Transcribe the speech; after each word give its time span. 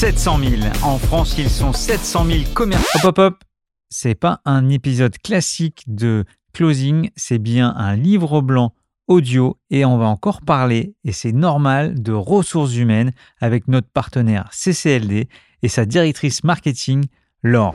700 0.00 0.38
000. 0.38 0.62
En 0.82 0.96
France, 0.96 1.36
ils 1.36 1.50
sont 1.50 1.74
700 1.74 2.24
000 2.24 2.38
commerçants. 2.54 3.00
Hop, 3.00 3.04
hop, 3.04 3.18
hop. 3.18 3.44
C'est 3.90 4.14
pas 4.14 4.40
un 4.46 4.70
épisode 4.70 5.18
classique 5.18 5.84
de 5.88 6.24
closing, 6.54 7.10
c'est 7.16 7.38
bien 7.38 7.74
un 7.76 7.96
livre 7.96 8.40
blanc 8.40 8.72
audio 9.08 9.58
et 9.68 9.84
on 9.84 9.98
va 9.98 10.06
encore 10.06 10.40
parler, 10.40 10.94
et 11.04 11.12
c'est 11.12 11.32
normal, 11.32 12.00
de 12.00 12.12
ressources 12.12 12.76
humaines 12.76 13.12
avec 13.42 13.68
notre 13.68 13.88
partenaire 13.90 14.48
CCLD 14.52 15.28
et 15.60 15.68
sa 15.68 15.84
directrice 15.84 16.44
marketing, 16.44 17.04
Laure. 17.42 17.74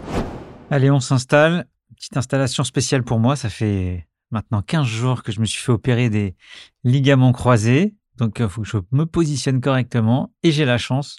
Allez, 0.72 0.90
on 0.90 1.02
s'installe. 1.02 1.68
Petite 1.96 2.18
installation 2.18 2.64
spéciale 2.64 3.04
pour 3.04 3.20
moi, 3.20 3.36
ça 3.36 3.50
fait 3.50 4.08
maintenant 4.32 4.64
15 4.64 4.88
jours 4.88 5.22
que 5.22 5.32
je 5.32 5.40
me 5.40 5.46
suis 5.46 5.62
fait 5.62 5.74
opérer 5.74 6.10
des 6.10 6.36
ligaments 6.84 7.34
croisés. 7.34 7.94
Donc, 8.18 8.38
il 8.40 8.48
faut 8.48 8.62
que 8.62 8.68
je 8.68 8.78
me 8.94 9.06
positionne 9.06 9.62
correctement. 9.62 10.32
Et 10.42 10.52
j'ai 10.52 10.66
la 10.66 10.78
chance 10.78 11.18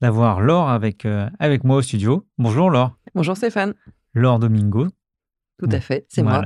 d'avoir 0.00 0.40
Laure 0.40 0.68
avec, 0.68 1.04
euh, 1.04 1.28
avec 1.38 1.64
moi 1.64 1.76
au 1.76 1.82
studio. 1.82 2.26
Bonjour 2.38 2.70
Laure. 2.70 2.96
Bonjour 3.14 3.36
Stéphane. 3.36 3.74
Laure 4.14 4.38
Domingo. 4.38 4.88
Tout 5.58 5.68
à 5.70 5.80
fait, 5.80 6.06
c'est 6.08 6.22
moi. 6.22 6.42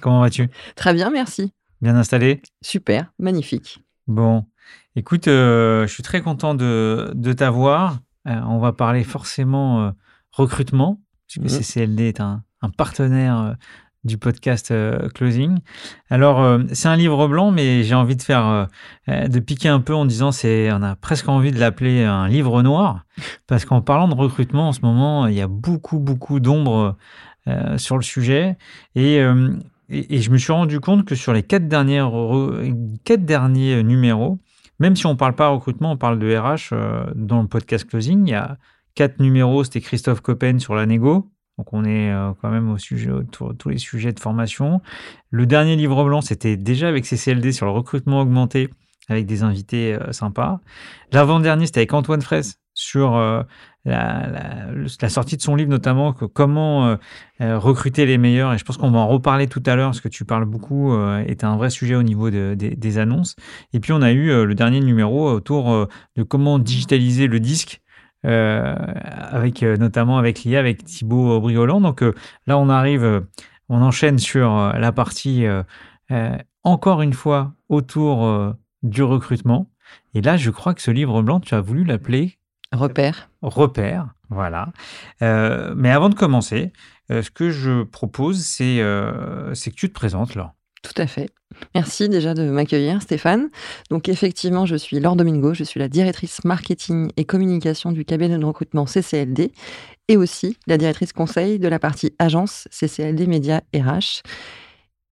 Comment 0.00 0.20
vas-tu? 0.20 0.48
Très 0.76 0.94
bien, 0.94 1.10
merci. 1.10 1.52
Bien 1.80 1.96
installé? 1.96 2.42
Super, 2.62 3.12
magnifique. 3.18 3.82
Bon, 4.06 4.46
écoute, 4.94 5.26
euh, 5.26 5.86
je 5.86 5.92
suis 5.92 6.02
très 6.02 6.20
content 6.20 6.54
de, 6.54 7.10
de 7.14 7.32
t'avoir. 7.32 7.98
Euh, 8.28 8.40
on 8.46 8.58
va 8.58 8.72
parler 8.72 9.02
forcément 9.02 9.92
recrutement, 10.30 11.00
puisque 11.26 11.46
mmh. 11.46 11.48
CCLD 11.48 12.04
est 12.04 12.20
un, 12.20 12.44
un 12.62 12.70
partenaire 12.70 13.56
du 14.04 14.16
podcast 14.18 14.70
euh, 14.70 15.08
Closing. 15.10 15.58
Alors, 16.08 16.40
euh, 16.40 16.60
c'est 16.72 16.88
un 16.88 16.96
livre 16.96 17.28
blanc, 17.28 17.50
mais 17.50 17.82
j'ai 17.82 17.94
envie 17.94 18.16
de 18.16 18.22
faire, 18.22 18.68
euh, 19.08 19.28
de 19.28 19.38
piquer 19.40 19.68
un 19.68 19.80
peu 19.80 19.94
en 19.94 20.06
disant, 20.06 20.32
c'est, 20.32 20.72
on 20.72 20.82
a 20.82 20.96
presque 20.96 21.28
envie 21.28 21.52
de 21.52 21.58
l'appeler 21.58 22.04
un 22.04 22.28
livre 22.28 22.62
noir, 22.62 23.04
parce 23.46 23.64
qu'en 23.64 23.82
parlant 23.82 24.08
de 24.08 24.14
recrutement 24.14 24.68
en 24.68 24.72
ce 24.72 24.80
moment, 24.80 25.26
il 25.26 25.34
y 25.34 25.40
a 25.40 25.48
beaucoup, 25.48 25.98
beaucoup 25.98 26.40
d'ombre 26.40 26.96
sur 27.78 27.96
le 27.96 28.02
sujet. 28.02 28.56
Et, 28.94 29.16
et, 29.88 30.20
je 30.20 30.30
me 30.30 30.38
suis 30.38 30.52
rendu 30.52 30.78
compte 30.78 31.04
que 31.04 31.16
sur 31.16 31.32
les 31.32 31.42
quatre, 31.42 31.66
dernières, 31.66 32.12
quatre 33.04 33.24
derniers 33.24 33.82
numéros, 33.82 34.38
même 34.78 34.94
si 34.94 35.06
on 35.06 35.12
ne 35.12 35.16
parle 35.16 35.34
pas 35.34 35.48
recrutement, 35.48 35.92
on 35.92 35.96
parle 35.96 36.20
de 36.20 36.36
RH 36.36 36.74
dans 37.16 37.42
le 37.42 37.48
podcast 37.48 37.88
Closing, 37.88 38.26
il 38.26 38.30
y 38.30 38.34
a 38.34 38.56
quatre 38.94 39.18
numéros, 39.18 39.64
c'était 39.64 39.80
Christophe 39.80 40.20
Coppen 40.20 40.60
sur 40.60 40.74
la 40.74 40.86
négo, 40.86 41.28
donc 41.60 41.74
on 41.74 41.84
est 41.84 42.10
euh, 42.10 42.32
quand 42.40 42.48
même 42.48 42.70
au 42.70 42.78
sujet, 42.78 43.10
tous 43.30 43.68
les 43.68 43.76
sujets 43.76 44.14
de 44.14 44.18
formation. 44.18 44.80
Le 45.28 45.44
dernier 45.44 45.76
livre 45.76 46.02
blanc, 46.04 46.22
c'était 46.22 46.56
déjà 46.56 46.88
avec 46.88 47.04
CCLD 47.04 47.52
sur 47.52 47.66
le 47.66 47.72
recrutement 47.72 48.22
augmenté, 48.22 48.70
avec 49.10 49.26
des 49.26 49.42
invités 49.42 49.92
euh, 49.92 50.10
sympas. 50.12 50.60
L'avant-dernier, 51.12 51.66
c'était 51.66 51.80
avec 51.80 51.92
Antoine 51.92 52.22
Fraisse 52.22 52.60
sur 52.72 53.14
euh, 53.14 53.42
la, 53.84 55.08
sortie 55.10 55.36
de 55.36 55.42
son 55.42 55.54
livre, 55.54 55.68
notamment 55.68 56.14
comment 56.14 56.96
recruter 57.40 58.06
les 58.06 58.16
meilleurs. 58.16 58.54
Et 58.54 58.58
je 58.58 58.64
pense 58.64 58.78
qu'on 58.78 58.90
va 58.90 59.00
en 59.00 59.08
reparler 59.08 59.46
tout 59.46 59.62
à 59.66 59.76
l'heure, 59.76 59.90
parce 59.90 60.00
que 60.00 60.08
tu 60.08 60.24
parles 60.24 60.46
beaucoup, 60.46 60.96
est 61.26 61.44
un 61.44 61.56
vrai 61.58 61.68
sujet 61.68 61.94
au 61.94 62.02
niveau 62.02 62.30
des 62.30 62.98
annonces. 62.98 63.36
Et 63.74 63.80
puis 63.80 63.92
on 63.92 64.00
a 64.00 64.12
eu 64.12 64.28
le 64.46 64.54
dernier 64.54 64.80
numéro 64.80 65.30
autour 65.30 65.88
de 66.16 66.22
comment 66.22 66.58
digitaliser 66.58 67.26
le 67.26 67.40
disque 67.40 67.82
avec 68.24 69.62
euh, 69.62 69.76
notamment 69.76 70.18
avec 70.18 70.44
l'IA, 70.44 70.58
avec 70.58 70.84
Thibaut 70.84 71.40
Briolant. 71.40 71.80
Donc 71.80 72.02
euh, 72.02 72.14
là, 72.46 72.58
on 72.58 72.68
arrive, 72.68 73.24
on 73.68 73.82
enchaîne 73.82 74.18
sur 74.18 74.72
la 74.72 74.92
partie 74.92 75.46
encore 76.64 77.02
une 77.02 77.12
fois 77.12 77.54
autour 77.68 78.54
du 78.82 79.02
recrutement. 79.02 79.70
Et 80.14 80.22
là, 80.22 80.36
je 80.36 80.50
crois 80.50 80.74
que 80.74 80.82
ce 80.82 80.90
livre 80.90 81.22
blanc, 81.22 81.40
tu 81.40 81.54
as 81.54 81.60
voulu 81.60 81.84
l'appeler 81.84 82.36
Repère. 82.72 83.30
Repère, 83.42 84.14
voilà. 84.28 84.72
mais 85.20 85.90
avant 85.90 86.08
de 86.08 86.14
commencer, 86.14 86.72
ce 87.08 87.30
que 87.30 87.50
je 87.50 87.82
propose, 87.82 88.44
c'est 88.44 88.76
que 88.78 89.74
tu 89.76 89.88
te 89.88 89.94
présentes 89.94 90.34
là. 90.34 90.54
Tout 90.82 90.94
à 90.96 91.06
fait. 91.06 91.30
Merci 91.74 92.08
déjà 92.08 92.34
de 92.34 92.48
m'accueillir, 92.50 93.02
Stéphane. 93.02 93.48
Donc 93.90 94.08
effectivement, 94.08 94.66
je 94.66 94.76
suis 94.76 95.00
Laure 95.00 95.16
Domingo, 95.16 95.54
je 95.54 95.64
suis 95.64 95.80
la 95.80 95.88
directrice 95.88 96.44
marketing 96.44 97.10
et 97.16 97.24
communication 97.24 97.92
du 97.92 98.04
cabinet 98.04 98.38
de 98.38 98.44
recrutement 98.44 98.86
CCLD 98.86 99.52
et 100.08 100.16
aussi 100.16 100.56
la 100.66 100.76
directrice 100.76 101.12
conseil 101.12 101.58
de 101.58 101.68
la 101.68 101.78
partie 101.78 102.12
agence 102.18 102.66
CCLD 102.70 103.26
Média 103.26 103.62
RH. 103.74 104.22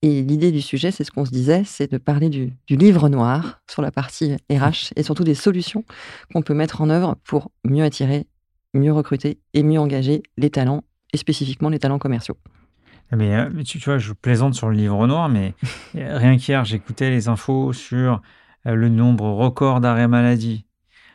Et 0.03 0.22
l'idée 0.22 0.53
du 0.53 0.60
sujet, 0.60 0.92
c'est 0.92 1.03
ce 1.03 1.10
qu'on 1.10 1.25
se 1.25 1.31
disait, 1.31 1.62
c'est 1.64 1.91
de 1.91 1.98
parler 1.98 2.28
du, 2.28 2.53
livre 2.69 3.09
noir 3.09 3.60
sur 3.69 3.82
la 3.82 3.91
partie 3.91 4.36
RH 4.50 4.92
et 4.94 5.03
surtout 5.03 5.25
des 5.25 5.34
solutions 5.34 5.84
qu'on 6.32 6.42
peut 6.42 6.54
mettre 6.54 6.80
en 6.80 6.91
œuvre 6.91 7.16
pour 7.25 7.50
mieux 7.65 7.82
attirer, 7.82 8.26
mieux 8.75 8.92
recruter 8.92 9.38
et 9.54 9.65
mieux 9.65 9.80
engager 9.80 10.22
les 10.36 10.50
talents 10.50 10.84
et 11.12 11.16
spécifiquement 11.16 11.69
les 11.69 11.80
talents 11.80 11.98
commerciaux. 11.98 12.36
Mais, 13.13 13.35
euh, 13.35 13.63
tu, 13.65 13.79
vois, 13.79 13.99
je 13.99 14.13
plaisante 14.13 14.55
sur 14.55 14.69
le 14.69 14.77
livre 14.77 15.07
noir, 15.07 15.29
mais 15.29 15.55
rien 15.95 16.37
qu'hier, 16.37 16.65
j'écoutais 16.65 17.11
les 17.11 17.29
infos 17.29 17.73
sur 17.73 18.21
euh, 18.67 18.75
le 18.75 18.89
nombre 18.89 19.31
record 19.31 19.81
d'arrêts 19.81 20.09
maladie, 20.09 20.67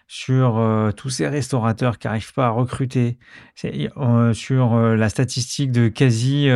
sur 0.07 0.57
euh, 0.57 0.91
tous 0.91 1.09
ces 1.09 1.27
restaurateurs 1.27 1.99
qui 1.99 2.07
n'arrivent 2.07 2.33
pas 2.33 2.47
à 2.47 2.49
recruter, 2.49 3.17
sur 3.55 4.75
la 4.75 5.09
statistique 5.09 5.71
de 5.71 5.87
quasi 5.87 6.49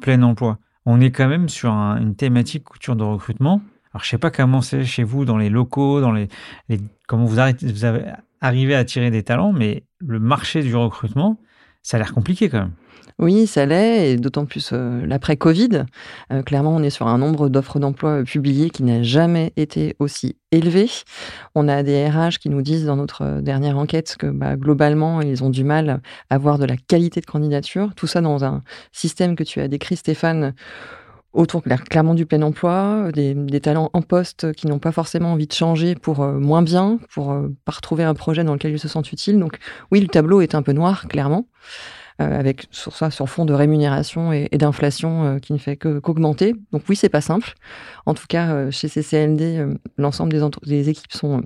plein 0.00 0.22
emploi. 0.22 0.58
On 0.86 1.00
est 1.00 1.10
quand 1.10 1.28
même 1.28 1.48
sur 1.48 1.72
une 1.72 2.16
thématique 2.16 2.64
couture 2.64 2.96
de 2.96 3.04
recrutement. 3.04 3.62
Alors, 3.92 4.02
je 4.02 4.08
sais 4.08 4.18
pas 4.18 4.30
comment 4.30 4.62
c'est 4.62 4.84
chez 4.84 5.02
vous, 5.02 5.24
dans 5.24 5.36
les 5.36 5.50
locaux, 5.50 6.00
dans 6.00 6.12
les, 6.12 6.28
comment 7.06 7.26
vous, 7.26 7.38
arrivé 8.40 8.74
à 8.74 8.78
attirer 8.78 9.10
des 9.10 9.22
talents, 9.22 9.52
mais 9.52 9.84
le 9.98 10.18
marché 10.18 10.62
du 10.62 10.74
recrutement, 10.74 11.40
ça 11.82 11.96
a 11.96 12.00
l'air 12.00 12.12
compliqué 12.12 12.48
quand 12.48 12.60
même. 12.60 12.72
Oui, 13.20 13.46
ça 13.46 13.66
l'est, 13.66 14.12
et 14.12 14.16
d'autant 14.16 14.46
plus 14.46 14.70
euh, 14.72 15.04
l'après-Covid. 15.04 15.84
Euh, 16.32 16.42
clairement, 16.42 16.74
on 16.74 16.82
est 16.82 16.88
sur 16.88 17.06
un 17.06 17.18
nombre 17.18 17.50
d'offres 17.50 17.78
d'emploi 17.78 18.20
euh, 18.20 18.24
publiées 18.24 18.70
qui 18.70 18.82
n'a 18.82 19.02
jamais 19.02 19.52
été 19.58 19.94
aussi 19.98 20.36
élevé. 20.52 20.88
On 21.54 21.68
a 21.68 21.82
des 21.82 22.08
RH 22.08 22.38
qui 22.40 22.48
nous 22.48 22.62
disent 22.62 22.86
dans 22.86 22.96
notre 22.96 23.42
dernière 23.42 23.76
enquête 23.76 24.16
que 24.18 24.26
bah, 24.26 24.56
globalement, 24.56 25.20
ils 25.20 25.44
ont 25.44 25.50
du 25.50 25.64
mal 25.64 26.00
à 26.30 26.34
avoir 26.34 26.58
de 26.58 26.64
la 26.64 26.78
qualité 26.78 27.20
de 27.20 27.26
candidature. 27.26 27.94
Tout 27.94 28.06
ça 28.06 28.22
dans 28.22 28.42
un 28.42 28.62
système 28.90 29.36
que 29.36 29.44
tu 29.44 29.60
as 29.60 29.68
décrit, 29.68 29.96
Stéphane, 29.96 30.54
autour 31.34 31.62
clairement 31.62 32.14
du 32.14 32.24
plein 32.24 32.40
emploi, 32.40 33.12
des, 33.12 33.60
talents 33.60 33.90
en 33.92 34.00
poste 34.00 34.54
qui 34.54 34.66
n'ont 34.66 34.78
pas 34.78 34.92
forcément 34.92 35.34
envie 35.34 35.46
de 35.46 35.52
changer 35.52 35.94
pour 35.94 36.24
moins 36.24 36.62
bien, 36.62 36.98
pour 37.12 37.38
pas 37.66 37.72
retrouver 37.72 38.02
un 38.02 38.14
projet 38.14 38.44
dans 38.44 38.54
lequel 38.54 38.72
ils 38.72 38.80
se 38.80 38.88
sentent 38.88 39.12
utiles. 39.12 39.38
Donc 39.38 39.58
oui, 39.92 40.00
le 40.00 40.08
tableau 40.08 40.40
est 40.40 40.54
un 40.54 40.62
peu 40.62 40.72
noir, 40.72 41.06
clairement. 41.06 41.46
Euh, 42.20 42.38
avec 42.38 42.66
sur 42.70 42.94
ça 42.94 43.10
fond 43.10 43.44
de 43.44 43.54
rémunération 43.54 44.32
et, 44.32 44.48
d'inflation 44.52 45.24
euh, 45.24 45.38
qui 45.38 45.52
ne 45.52 45.58
fait 45.58 45.76
qu'augmenter. 45.76 46.54
Donc 46.72 46.82
oui, 46.88 46.96
c'est 46.96 47.08
pas 47.08 47.20
simple. 47.20 47.54
En 48.04 48.14
tout 48.14 48.26
cas, 48.28 48.52
euh, 48.52 48.70
chez 48.70 48.88
CCND, 48.88 49.78
l'ensemble 49.96 50.32
des, 50.32 50.42
des, 50.66 50.88
équipes 50.90 51.12
sont 51.12 51.42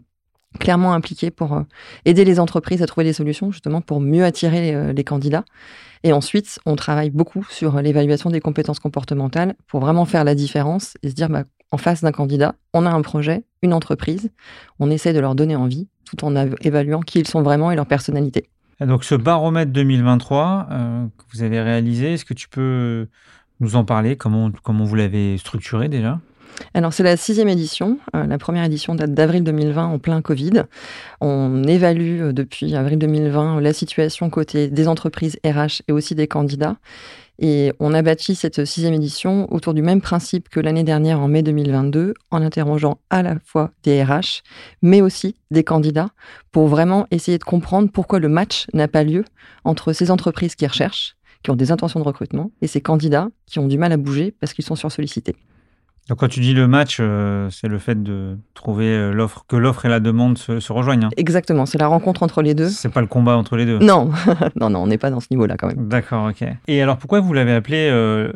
clairement 0.58 0.92
impliquées 0.92 1.30
pour 1.30 1.62
aider 2.04 2.24
les 2.24 2.40
entreprises 2.40 2.82
à 2.82 2.86
trouver 2.86 3.04
des 3.04 3.12
solutions 3.12 3.52
justement 3.52 3.80
pour 3.80 4.00
mieux 4.00 4.24
attirer 4.24 4.92
les, 4.92 5.04
candidats. 5.04 5.44
Et 6.04 6.12
ensuite, 6.12 6.60
on 6.64 6.76
travaille 6.76 7.10
beaucoup 7.10 7.44
sur 7.50 7.80
l'évaluation 7.80 8.30
des 8.30 8.40
compétences 8.40 8.78
comportementales 8.78 9.54
pour 9.66 9.80
vraiment 9.80 10.04
faire 10.04 10.22
la 10.22 10.36
différence 10.36 10.94
et 11.02 11.10
se 11.10 11.14
dire, 11.14 11.28
bah, 11.28 11.42
en 11.72 11.76
face 11.76 12.02
d'un 12.02 12.12
candidat, 12.12 12.54
on 12.72 12.86
a 12.86 12.90
un 12.90 13.02
projet, 13.02 13.42
une 13.62 13.72
entreprise, 13.72 14.30
on 14.78 14.90
essaie 14.90 15.12
de 15.12 15.18
leur 15.18 15.34
donner 15.34 15.56
envie 15.56 15.88
tout 16.04 16.24
en 16.24 16.36
évaluant 16.60 17.00
qui 17.00 17.18
ils 17.18 17.26
sont 17.26 17.42
vraiment 17.42 17.72
et 17.72 17.76
leur 17.76 17.86
personnalité. 17.86 18.48
Donc 18.80 19.04
ce 19.04 19.14
baromètre 19.14 19.72
2023 19.72 20.68
euh, 20.70 21.06
que 21.06 21.24
vous 21.32 21.42
avez 21.42 21.60
réalisé, 21.60 22.14
est-ce 22.14 22.24
que 22.24 22.34
tu 22.34 22.48
peux 22.48 23.06
nous 23.60 23.76
en 23.76 23.84
parler? 23.84 24.16
Comment, 24.16 24.50
comment 24.62 24.84
vous 24.84 24.96
l'avez 24.96 25.38
structuré 25.38 25.88
déjà? 25.88 26.18
Alors 26.72 26.92
c'est 26.92 27.02
la 27.02 27.16
sixième 27.16 27.48
édition. 27.48 27.98
Euh, 28.14 28.26
la 28.26 28.38
première 28.38 28.64
édition 28.64 28.94
date 28.94 29.12
d'avril 29.12 29.44
2020 29.44 29.86
en 29.86 29.98
plein 29.98 30.22
Covid. 30.22 30.64
On 31.20 31.64
évalue 31.64 32.20
euh, 32.20 32.32
depuis 32.32 32.74
avril 32.74 32.98
2020 32.98 33.60
la 33.60 33.72
situation 33.72 34.31
côté 34.31 34.69
des 34.69 34.88
entreprises 34.88 35.38
RH 35.44 35.82
et 35.88 35.93
aussi 35.93 36.14
des 36.14 36.28
candidats. 36.28 36.76
Et 37.38 37.72
on 37.81 37.94
a 37.94 38.02
bâti 38.02 38.34
cette 38.34 38.64
sixième 38.64 38.94
édition 38.94 39.52
autour 39.52 39.75
du 39.75 39.82
même 39.82 40.00
principe 40.00 40.48
que 40.48 40.60
l'année 40.60 40.84
dernière 40.84 41.20
en 41.20 41.28
mai 41.28 41.42
2022, 41.42 42.14
en 42.31 42.42
interrogeant 42.42 42.98
à 43.10 43.22
la 43.22 43.36
fois 43.44 43.72
des 43.82 44.02
RH, 44.02 44.42
mais 44.82 45.00
aussi 45.00 45.34
des 45.50 45.64
candidats, 45.64 46.10
pour 46.52 46.69
vraiment 46.69 47.06
essayer 47.10 47.38
de 47.38 47.44
comprendre 47.44 47.90
pourquoi 47.90 48.20
le 48.20 48.28
match 48.28 48.66
n'a 48.72 48.88
pas 48.88 49.02
lieu 49.02 49.25
entre 49.64 49.92
ces 49.92 50.10
entreprises 50.10 50.54
qui 50.54 50.66
recherchent, 50.66 51.16
qui 51.42 51.50
ont 51.50 51.56
des 51.56 51.72
intentions 51.72 52.00
de 52.00 52.04
recrutement, 52.04 52.52
et 52.62 52.69
ces 52.69 52.81
candidats 52.81 53.28
qui 53.46 53.58
ont 53.58 53.66
du 53.66 53.78
mal 53.78 53.92
à 53.92 53.96
bouger 53.96 54.32
parce 54.38 54.52
qu'ils 54.52 54.64
sont 54.64 54.76
sursollicités. 54.76 55.34
Donc 56.08 56.18
quand 56.18 56.28
tu 56.28 56.40
dis 56.40 56.52
le 56.52 56.68
match, 56.68 56.98
euh, 57.00 57.48
c'est 57.50 57.68
le 57.68 57.78
fait 57.78 58.02
de 58.02 58.36
trouver 58.52 58.88
euh, 58.88 59.12
l'offre, 59.12 59.44
que 59.48 59.56
l'offre 59.56 59.86
et 59.86 59.88
la 59.88 60.00
demande 60.00 60.36
se, 60.36 60.72
rejoignent. 60.72 61.06
Hein. 61.06 61.10
Exactement, 61.16 61.64
c'est 61.64 61.78
la 61.78 61.86
rencontre 61.86 62.22
entre 62.22 62.42
les 62.42 62.54
deux. 62.54 62.68
C'est 62.68 62.90
pas 62.90 63.00
le 63.00 63.06
combat 63.06 63.36
entre 63.38 63.56
les 63.56 63.64
deux. 63.64 63.78
Non, 63.78 64.10
non, 64.60 64.68
non, 64.68 64.80
on 64.80 64.86
n'est 64.86 64.98
pas 64.98 65.08
dans 65.08 65.20
ce 65.20 65.28
niveau-là 65.30 65.56
quand 65.56 65.68
même. 65.68 65.88
D'accord, 65.88 66.28
ok. 66.28 66.46
Et 66.68 66.82
alors 66.82 66.98
pourquoi 66.98 67.20
vous 67.20 67.32
l'avez 67.32 67.54
appelé 67.54 67.90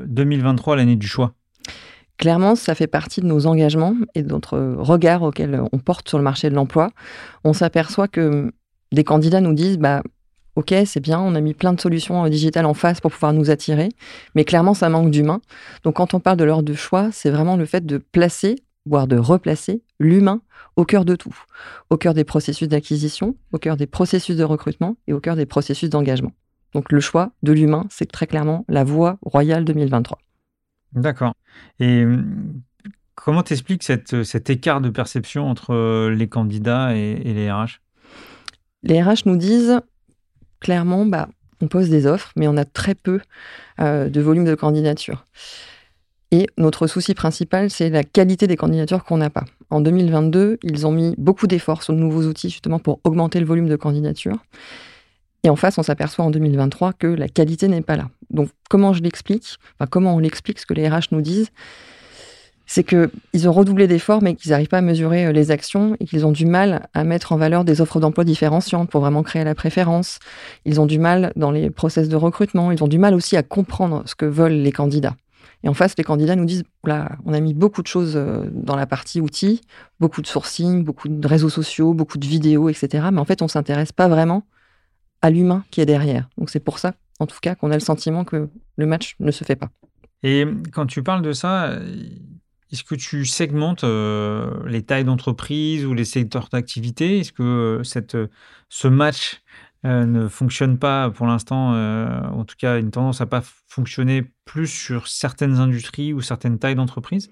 2023 0.07 0.75
euh, 0.75 0.77
l'année 0.79 0.97
du 0.97 1.07
choix? 1.07 1.35
Clairement, 2.17 2.57
ça 2.57 2.75
fait 2.75 2.87
partie 2.87 3.21
de 3.21 3.27
nos 3.27 3.47
engagements 3.47 3.95
et 4.15 4.23
de 4.23 4.29
notre 4.29 4.59
regard 4.59 5.23
auquel 5.23 5.63
on 5.71 5.79
porte 5.79 6.09
sur 6.09 6.19
le 6.19 6.25
marché 6.25 6.49
de 6.49 6.55
l'emploi. 6.55 6.91
On 7.45 7.53
s'aperçoit 7.53 8.09
que 8.09 8.51
des 8.93 9.05
candidats 9.05 9.43
nous 9.43 9.53
disent, 9.53 9.79
bah, 9.79 10.03
ok, 10.59 10.75
c'est 10.87 10.99
bien, 10.99 11.21
on 11.21 11.37
a 11.37 11.41
mis 11.41 11.55
plein 11.55 11.73
de 11.73 11.81
solutions 11.81 12.25
euh, 12.25 12.29
digitales 12.29 12.67
en 12.67 12.75
face 12.75 13.01
pour 13.01 13.13
pouvoir 13.13 13.33
nous 13.33 13.49
attirer, 13.49 13.91
mais 14.35 14.45
clairement, 14.45 14.75
ça 14.75 14.89
manque 14.89 15.13
d'humain. 15.13 15.41
Donc, 15.85 15.97
quand 15.97 16.15
on 16.15 16.21
parle 16.21 16.37
de 16.37 16.43
l'ordre 16.43 16.65
de 16.65 16.75
choix, 16.75 17.11
c'est 17.13 17.31
vraiment 17.31 17.57
le 17.57 17.65
fait 17.65 17.87
de 17.87 17.99
placer, 17.99 18.57
voire 18.85 19.07
de 19.07 19.17
replacer 19.17 19.83
l'humain 20.01 20.43
au 20.75 20.85
cœur 20.85 21.05
de 21.05 21.15
tout, 21.15 21.37
au 21.91 21.97
cœur 21.97 22.13
des 22.13 22.25
processus 22.25 22.67
d'acquisition, 22.67 23.37
au 23.53 23.59
cœur 23.59 23.77
des 23.77 23.87
processus 23.87 24.37
de 24.37 24.43
recrutement 24.43 24.97
et 25.07 25.13
au 25.13 25.21
cœur 25.21 25.37
des 25.37 25.47
processus 25.47 25.91
d'engagement. 25.91 26.33
Donc, 26.75 26.91
le 26.91 26.99
choix 26.99 27.31
de 27.45 27.53
l'humain, 27.53 27.87
c'est 27.89 28.11
très 28.11 28.27
clairement 28.27 28.65
la 28.69 28.83
voie 28.83 29.19
royale 29.23 29.65
2023. 29.65 30.19
D'accord. 30.93 31.35
Et 31.79 32.05
hum, 32.05 32.61
comment 33.15 33.45
t'expliques 33.45 33.85
cet 33.85 34.51
écart 34.51 34.81
de 34.81 34.91
perception 34.91 35.49
entre 35.49 36.09
les 36.09 36.29
candidats 36.29 36.97
et, 36.97 37.13
et 37.25 37.33
les 37.33 37.49
RH 37.49 37.81
Les 38.83 39.01
RH 39.01 39.27
nous 39.27 39.37
disent 39.37 39.81
clairement, 40.61 41.07
bah, 41.07 41.29
on 41.61 41.69
pose 41.69 41.89
des 41.89 42.07
offres, 42.07 42.33
mais 42.37 42.49
on 42.49 42.57
a 42.57 42.65
très 42.65 42.95
peu 42.95 43.21
euh, 43.81 44.09
de 44.09 44.21
volume 44.21 44.45
de 44.45 44.55
candidatures. 44.55 45.25
Et 46.31 46.47
notre 46.59 46.87
souci 46.87 47.15
principal, 47.15 47.71
c'est 47.71 47.89
la 47.89 48.05
qualité 48.05 48.47
des 48.47 48.57
candidatures 48.57 49.05
qu'on 49.05 49.17
n'a 49.17 49.31
pas. 49.31 49.45
En 49.71 49.81
2022, 49.81 50.59
ils 50.63 50.87
ont 50.87 50.93
mis 50.93 51.15
beaucoup 51.17 51.47
d'efforts 51.47 51.83
sur 51.83 51.95
de 51.95 51.99
nouveaux 51.99 52.25
outils 52.25 52.51
justement 52.51 52.79
pour 52.79 53.01
augmenter 53.05 53.41
le 53.41 53.47
volume 53.47 53.69
de 53.69 53.77
candidatures. 53.77 54.39
Et 55.45 55.51
en 55.51 55.57
face, 55.57 55.79
on 55.79 55.83
s'aperçoit 55.83 56.25
en 56.25 56.31
2023 56.31 56.93
que 56.93 57.07
la 57.07 57.29
qualité 57.29 57.69
n'est 57.69 57.81
pas 57.81 57.97
là. 57.97 58.11
Donc, 58.31 58.51
comment 58.69 58.93
je 58.93 59.03
l'explique? 59.03 59.57
Comment 59.91 60.15
on 60.15 60.19
l'explique 60.19 60.59
Ce 60.59 60.67
que 60.67 60.75
les 60.75 60.89
RH 60.89 61.09
nous 61.13 61.23
disent, 61.23 61.51
c'est 62.69 62.85
qu'ils 62.85 63.49
ont 63.49 63.53
redoublé 63.53 63.89
d'efforts, 63.89 64.23
mais 64.23 64.35
qu'ils 64.35 64.51
n'arrivent 64.51 64.69
pas 64.69 64.79
à 64.79 64.83
mesurer 64.83 65.27
euh, 65.27 65.33
les 65.33 65.51
actions 65.51 65.97
et 66.01 66.05
qu'ils 66.05 66.27
ont 66.27 66.33
du 66.33 66.45
mal 66.45 66.87
à 66.93 67.03
mettre 67.03 67.33
en 67.33 67.39
valeur 67.39 67.65
des 67.65 67.81
offres 67.81 67.99
d'emploi 67.99 68.25
différenciantes 68.25 68.91
pour 68.91 69.01
vraiment 69.01 69.23
créer 69.23 69.43
la 69.43 69.55
préférence. 69.55 70.19
Ils 70.67 70.79
ont 70.79 70.85
du 70.85 70.99
mal 70.99 71.33
dans 71.35 71.51
les 71.51 71.71
process 71.71 72.11
de 72.11 72.17
recrutement. 72.17 72.71
Ils 72.71 72.85
ont 72.85 72.89
du 72.89 72.99
mal 72.99 73.15
aussi 73.15 73.39
à 73.39 73.43
comprendre 73.43 74.03
ce 74.05 74.15
que 74.15 74.27
veulent 74.27 74.53
les 74.53 74.71
candidats. 74.71 75.17
Et 75.65 75.69
en 75.71 75.75
face, 75.75 75.95
les 75.97 76.05
candidats 76.05 76.37
nous 76.37 76.45
disent 76.45 76.63
là, 76.85 77.17
on 77.25 77.33
a 77.33 77.41
mis 77.41 77.55
beaucoup 77.55 77.81
de 77.81 77.87
choses 77.87 78.17
euh, 78.17 78.45
dans 78.53 78.77
la 78.77 78.87
partie 78.87 79.23
outils, 79.23 79.63
beaucoup 79.99 80.21
de 80.21 80.27
sourcing, 80.27 80.85
beaucoup 80.85 81.09
de 81.09 81.27
réseaux 81.27 81.49
sociaux, 81.49 81.95
beaucoup 81.95 82.19
de 82.19 82.27
vidéos, 82.27 82.69
etc. 82.69 83.09
Mais 83.11 83.19
en 83.19 83.25
fait, 83.25 83.41
on 83.41 83.49
s'intéresse 83.49 83.93
pas 83.93 84.09
vraiment 84.09 84.43
à 85.23 85.31
l'humain 85.31 85.65
qui 85.71 85.81
est 85.81 85.87
derrière. 85.87 86.29
Donc 86.37 86.51
c'est 86.51 86.61
pour 86.61 86.79
ça, 86.79 86.93
en 87.19 87.27
tout 87.27 87.39
cas, 87.41 87.55
qu'on 87.55 87.71
a 87.71 87.75
le 87.75 87.81
sentiment 87.81 88.25
que 88.25 88.51
le 88.77 88.87
match 88.87 89.17
ne 89.21 89.31
se 89.31 89.43
fait 89.43 89.57
pas. 89.57 89.71
Et 90.23 90.45
quand 90.73 90.87
tu 90.87 91.03
parles 91.03 91.23
de 91.23 91.33
ça, 91.33 91.73
est-ce 92.73 92.85
que 92.85 92.95
tu 92.95 93.25
segmentes 93.25 93.85
euh, 93.85 94.51
les 94.67 94.83
tailles 94.83 95.05
d'entreprise 95.05 95.87
ou 95.87 95.95
les 95.95 96.05
secteurs 96.05 96.49
d'activité? 96.53 97.21
Est-ce 97.21 97.33
que 97.33 97.43
euh, 97.43 97.85
cette, 97.85 98.15
euh, 98.15 98.29
ce 98.69 98.89
match 98.89 99.43
ne 99.85 100.27
fonctionne 100.27 100.77
pas 100.77 101.09
pour 101.09 101.27
l'instant, 101.29 101.71
en 101.71 102.45
tout 102.45 102.57
cas 102.59 102.81
une 102.81 102.91
tendance 102.91 103.21
à 103.21 103.27
pas 103.27 103.45
fonctionner 103.69 104.25
plus 104.45 104.67
sur 104.67 105.07
certaines 105.07 105.59
industries 105.61 106.13
ou 106.13 106.21
certaines 106.21 106.59
tailles 106.59 106.75
d'entreprise? 106.75 107.31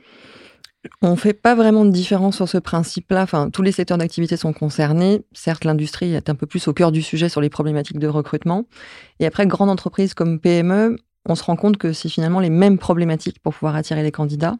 On 1.02 1.10
ne 1.10 1.16
fait 1.16 1.32
pas 1.32 1.56
vraiment 1.56 1.84
de 1.84 1.90
différence 1.90 2.36
sur 2.36 2.48
ce 2.48 2.58
principe-là. 2.58 3.24
Enfin, 3.24 3.50
tous 3.50 3.62
les 3.62 3.72
secteurs 3.72 3.98
d'activité 3.98 4.36
sont 4.36 4.52
concernés. 4.52 5.22
Certes, 5.32 5.64
l'industrie 5.64 6.14
est 6.14 6.30
un 6.30 6.36
peu 6.36 6.46
plus 6.46 6.68
au 6.68 6.72
cœur 6.72 6.92
du 6.92 7.02
sujet 7.02 7.28
sur 7.28 7.40
les 7.40 7.50
problématiques 7.50 7.98
de 7.98 8.06
recrutement. 8.06 8.66
Et 9.18 9.26
après, 9.26 9.44
grandes 9.48 9.70
entreprises 9.70 10.14
comme 10.14 10.38
PME, 10.38 10.96
on 11.28 11.34
se 11.34 11.44
rend 11.44 11.56
compte 11.56 11.76
que 11.76 11.92
c'est 11.92 12.08
finalement 12.08 12.40
les 12.40 12.50
mêmes 12.50 12.78
problématiques 12.78 13.38
pour 13.40 13.54
pouvoir 13.54 13.76
attirer 13.76 14.02
les 14.02 14.12
candidats. 14.12 14.56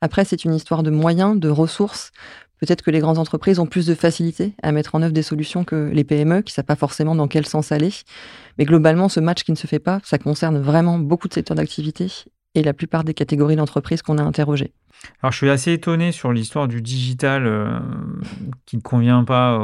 Après, 0.00 0.24
c'est 0.24 0.44
une 0.44 0.54
histoire 0.54 0.82
de 0.82 0.90
moyens, 0.90 1.38
de 1.38 1.48
ressources. 1.48 2.12
Peut-être 2.60 2.82
que 2.82 2.90
les 2.90 2.98
grandes 2.98 3.18
entreprises 3.18 3.58
ont 3.58 3.66
plus 3.66 3.86
de 3.86 3.94
facilité 3.94 4.52
à 4.62 4.70
mettre 4.70 4.94
en 4.94 5.02
œuvre 5.02 5.14
des 5.14 5.22
solutions 5.22 5.64
que 5.64 5.90
les 5.92 6.04
PME, 6.04 6.42
qui 6.42 6.50
ne 6.50 6.54
savent 6.54 6.66
pas 6.66 6.76
forcément 6.76 7.14
dans 7.14 7.26
quel 7.26 7.46
sens 7.46 7.72
aller. 7.72 7.90
Mais 8.58 8.66
globalement, 8.66 9.08
ce 9.08 9.18
match 9.18 9.44
qui 9.44 9.52
ne 9.52 9.56
se 9.56 9.66
fait 9.66 9.78
pas, 9.78 10.00
ça 10.04 10.18
concerne 10.18 10.58
vraiment 10.58 10.98
beaucoup 10.98 11.26
de 11.26 11.32
secteurs 11.32 11.56
d'activité 11.56 12.08
et 12.54 12.62
la 12.62 12.74
plupart 12.74 13.04
des 13.04 13.14
catégories 13.14 13.56
d'entreprises 13.56 14.02
qu'on 14.02 14.18
a 14.18 14.22
interrogées. 14.22 14.72
Alors, 15.22 15.32
je 15.32 15.38
suis 15.38 15.48
assez 15.48 15.72
étonné 15.72 16.12
sur 16.12 16.32
l'histoire 16.32 16.68
du 16.68 16.82
digital 16.82 17.46
euh, 17.46 17.78
qui 18.66 18.76
ne 18.76 18.82
convient 18.82 19.24
pas 19.24 19.58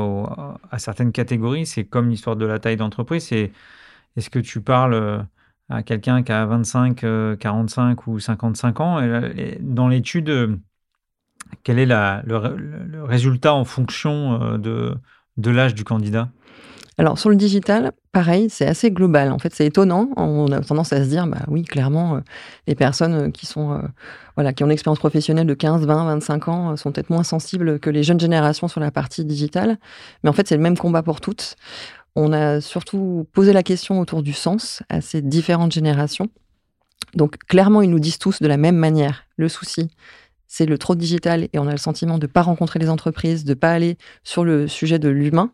à 0.71 0.79
certaines 0.79 1.13
catégories. 1.13 1.67
C'est 1.67 1.85
comme 1.85 2.09
l'histoire 2.09 2.37
de 2.37 2.47
la 2.47 2.59
taille 2.59 2.77
d'entreprise. 2.77 3.31
Est-ce 3.31 4.31
que 4.31 4.39
tu 4.39 4.63
parles 4.63 4.95
euh, 4.95 5.19
à 5.69 5.83
quelqu'un 5.83 6.23
qui 6.23 6.33
a 6.33 6.47
25, 6.47 7.05
45 7.39 7.99
euh, 7.99 8.11
ou 8.11 8.21
55 8.21 8.81
ans. 8.81 9.01
Et, 9.01 9.59
dans 9.61 9.89
l'étude, 9.89 10.29
euh, 10.29 10.57
quel 11.65 11.79
est 11.79 11.87
le, 11.87 13.03
résultat 13.05 13.55
en 13.55 13.65
fonction 13.65 14.41
euh, 14.43 14.59
de, 14.59 14.95
de 15.37 15.51
l'âge 15.51 15.75
du 15.75 15.85
candidat? 15.85 16.29
Alors 16.99 17.19
sur 17.19 17.29
le 17.29 17.37
digital, 17.37 17.93
pareil, 18.11 18.49
c'est 18.49 18.67
assez 18.67 18.91
global. 18.91 19.31
En 19.31 19.39
fait, 19.39 19.55
c'est 19.55 19.67
étonnant. 19.67 20.09
On 20.17 20.51
a 20.51 20.61
tendance 20.61 20.95
à 20.95 21.05
se 21.05 21.11
dire, 21.11 21.27
bah 21.27 21.43
oui, 21.49 21.63
clairement, 21.63 22.23
les 22.67 22.75
personnes 22.75 23.33
qui 23.33 23.45
sont, 23.45 23.83
voilà, 24.35 24.55
qui 24.55 24.63
ont 24.63 24.67
une 24.67 24.73
expérience 24.73 24.99
professionnelle 24.99 25.47
de 25.47 25.53
15, 25.53 25.85
20, 25.85 26.07
25 26.07 26.49
ans 26.49 26.77
sont 26.77 26.93
peut-être 26.93 27.11
moins 27.11 27.23
sensibles 27.23 27.81
que 27.81 27.91
les 27.91 28.03
jeunes 28.03 28.19
générations 28.19 28.67
sur 28.67 28.81
la 28.81 28.91
partie 28.91 29.27
digitale. 29.27 29.77
Mais 30.23 30.31
en 30.31 30.33
fait, 30.33 30.49
c'est 30.49 30.57
le 30.57 30.63
même 30.63 30.79
combat 30.79 31.03
pour 31.03 31.21
toutes. 31.21 31.57
On 32.17 32.33
a 32.33 32.63
surtout 32.63 33.29
posé 33.33 33.53
la 33.53 33.63
question 33.63 34.01
autour 34.01 34.23
du 34.23 34.33
sens 34.33 34.83
à 34.89 35.03
ces 35.03 35.21
différentes 35.21 35.73
générations. 35.73 36.31
Donc 37.15 37.37
clairement, 37.47 37.83
ils 37.83 37.91
nous 37.91 38.01
disent 38.01 38.19
tous 38.19 38.41
de 38.41 38.49
la 38.49 38.57
même 38.57 38.77
manière. 38.77 39.25
Le 39.37 39.49
souci, 39.49 39.91
c'est 40.49 40.65
le 40.65 40.79
trop 40.79 40.95
digital 40.95 41.49
et 41.53 41.59
on 41.59 41.67
a 41.67 41.73
le 41.73 41.77
sentiment 41.77 42.17
de 42.17 42.27
ne 42.27 42.33
pas 42.33 42.41
rencontrer 42.41 42.79
les 42.79 42.89
entreprises, 42.89 43.45
de 43.45 43.51
ne 43.51 43.55
pas 43.55 43.71
aller 43.71 43.99
sur 44.25 44.45
le 44.45 44.67
sujet 44.67 44.99
de 44.99 45.11
l'humain. 45.11 45.53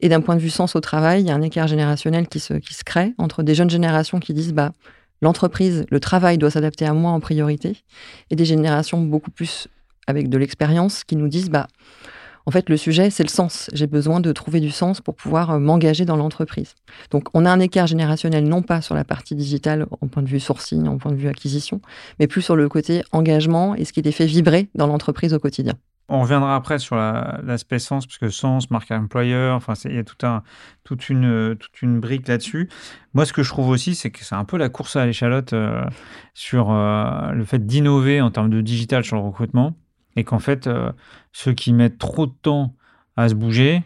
Et 0.00 0.08
d'un 0.08 0.20
point 0.20 0.34
de 0.34 0.40
vue 0.40 0.50
sens 0.50 0.74
au 0.74 0.80
travail, 0.80 1.22
il 1.22 1.28
y 1.28 1.30
a 1.30 1.34
un 1.34 1.42
écart 1.42 1.68
générationnel 1.68 2.26
qui 2.26 2.40
se, 2.40 2.54
qui 2.54 2.74
se 2.74 2.82
crée 2.84 3.14
entre 3.16 3.44
des 3.44 3.54
jeunes 3.54 3.70
générations 3.70 4.18
qui 4.18 4.34
disent 4.34 4.52
bah, 4.52 4.72
l'entreprise, 5.22 5.86
le 5.88 6.00
travail 6.00 6.36
doit 6.36 6.50
s'adapter 6.50 6.84
à 6.84 6.92
moi 6.92 7.12
en 7.12 7.20
priorité, 7.20 7.82
et 8.30 8.36
des 8.36 8.44
générations 8.44 9.00
beaucoup 9.00 9.30
plus 9.30 9.68
avec 10.06 10.28
de 10.28 10.36
l'expérience 10.36 11.04
qui 11.04 11.16
nous 11.16 11.28
disent 11.28 11.48
bah, 11.48 11.68
en 12.46 12.52
fait, 12.52 12.68
le 12.68 12.76
sujet, 12.76 13.10
c'est 13.10 13.24
le 13.24 13.28
sens. 13.28 13.68
J'ai 13.72 13.88
besoin 13.88 14.20
de 14.20 14.30
trouver 14.30 14.60
du 14.60 14.70
sens 14.70 15.00
pour 15.00 15.16
pouvoir 15.16 15.50
euh, 15.50 15.58
m'engager 15.58 16.04
dans 16.04 16.16
l'entreprise. 16.16 16.74
Donc, 17.10 17.24
on 17.34 17.44
a 17.44 17.50
un 17.50 17.58
écart 17.58 17.88
générationnel, 17.88 18.44
non 18.44 18.62
pas 18.62 18.80
sur 18.80 18.94
la 18.94 19.04
partie 19.04 19.34
digitale, 19.34 19.86
en 20.00 20.06
point 20.06 20.22
de 20.22 20.28
vue 20.28 20.38
sourcing, 20.38 20.86
en 20.86 20.96
point 20.96 21.10
de 21.10 21.16
vue 21.16 21.26
acquisition, 21.26 21.80
mais 22.20 22.28
plus 22.28 22.42
sur 22.42 22.54
le 22.54 22.68
côté 22.68 23.02
engagement 23.10 23.74
et 23.74 23.84
ce 23.84 23.92
qui 23.92 24.00
les 24.00 24.12
fait 24.12 24.26
vibrer 24.26 24.68
dans 24.76 24.86
l'entreprise 24.86 25.34
au 25.34 25.40
quotidien. 25.40 25.74
On 26.08 26.20
reviendra 26.20 26.54
après 26.54 26.78
sur 26.78 26.94
l'aspect 26.94 27.80
sens, 27.80 28.06
parce 28.06 28.18
que 28.18 28.28
sens, 28.28 28.70
marque 28.70 28.92
employeur, 28.92 29.56
enfin, 29.56 29.72
il 29.86 29.96
y 29.96 29.98
a 29.98 30.04
toute, 30.04 31.08
une, 31.08 31.56
toute 31.58 31.82
une 31.82 31.98
brique 31.98 32.28
là-dessus. 32.28 32.68
Moi, 33.12 33.26
ce 33.26 33.32
que 33.32 33.42
je 33.42 33.48
trouve 33.48 33.68
aussi, 33.70 33.96
c'est 33.96 34.12
que 34.12 34.24
c'est 34.24 34.36
un 34.36 34.44
peu 34.44 34.56
la 34.56 34.68
course 34.68 34.94
à 34.94 35.04
l'échalote 35.04 35.52
euh, 35.52 35.82
sur 36.32 36.70
euh, 36.70 37.32
le 37.32 37.44
fait 37.44 37.66
d'innover 37.66 38.20
en 38.20 38.30
termes 38.30 38.50
de 38.50 38.60
digital 38.60 39.04
sur 39.04 39.16
le 39.16 39.22
recrutement 39.22 39.74
et 40.16 40.24
qu'en 40.24 40.38
fait, 40.38 40.66
euh, 40.66 40.90
ceux 41.32 41.52
qui 41.52 41.72
mettent 41.72 41.98
trop 41.98 42.26
de 42.26 42.34
temps 42.42 42.74
à 43.16 43.28
se 43.28 43.34
bouger 43.34 43.82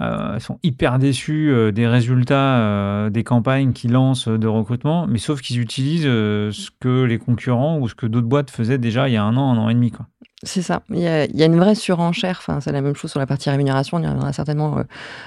euh, 0.00 0.40
sont 0.40 0.58
hyper 0.62 0.98
déçus 0.98 1.50
euh, 1.50 1.70
des 1.70 1.86
résultats 1.86 3.08
des 3.10 3.22
campagnes 3.22 3.72
qu'ils 3.72 3.92
lancent 3.92 4.28
de 4.28 4.46
recrutement, 4.46 5.06
mais 5.06 5.18
sauf 5.18 5.40
qu'ils 5.40 5.60
utilisent 5.60 6.02
ce 6.02 6.70
que 6.80 7.04
les 7.04 7.18
concurrents 7.18 7.78
ou 7.78 7.88
ce 7.88 7.94
que 7.94 8.06
d'autres 8.06 8.26
boîtes 8.26 8.50
faisaient 8.50 8.78
déjà 8.78 9.08
il 9.08 9.12
y 9.12 9.16
a 9.16 9.22
un 9.22 9.36
an, 9.36 9.52
un 9.52 9.58
an 9.58 9.68
et 9.68 9.74
demi. 9.74 9.92
C'est 10.42 10.62
ça. 10.62 10.82
Il 10.90 10.98
y, 10.98 11.06
a, 11.06 11.26
une 11.46 11.56
vraie 11.56 11.74
surenchère. 11.74 12.38
Enfin, 12.38 12.60
c'est 12.60 12.72
la 12.72 12.82
même 12.82 12.94
chose 12.94 13.10
sur 13.10 13.20
la 13.20 13.26
partie 13.26 13.48
rémunération. 13.48 13.98
Il 13.98 14.04
y 14.04 14.08
en 14.08 14.18
aura 14.18 14.32
certainement 14.34 14.82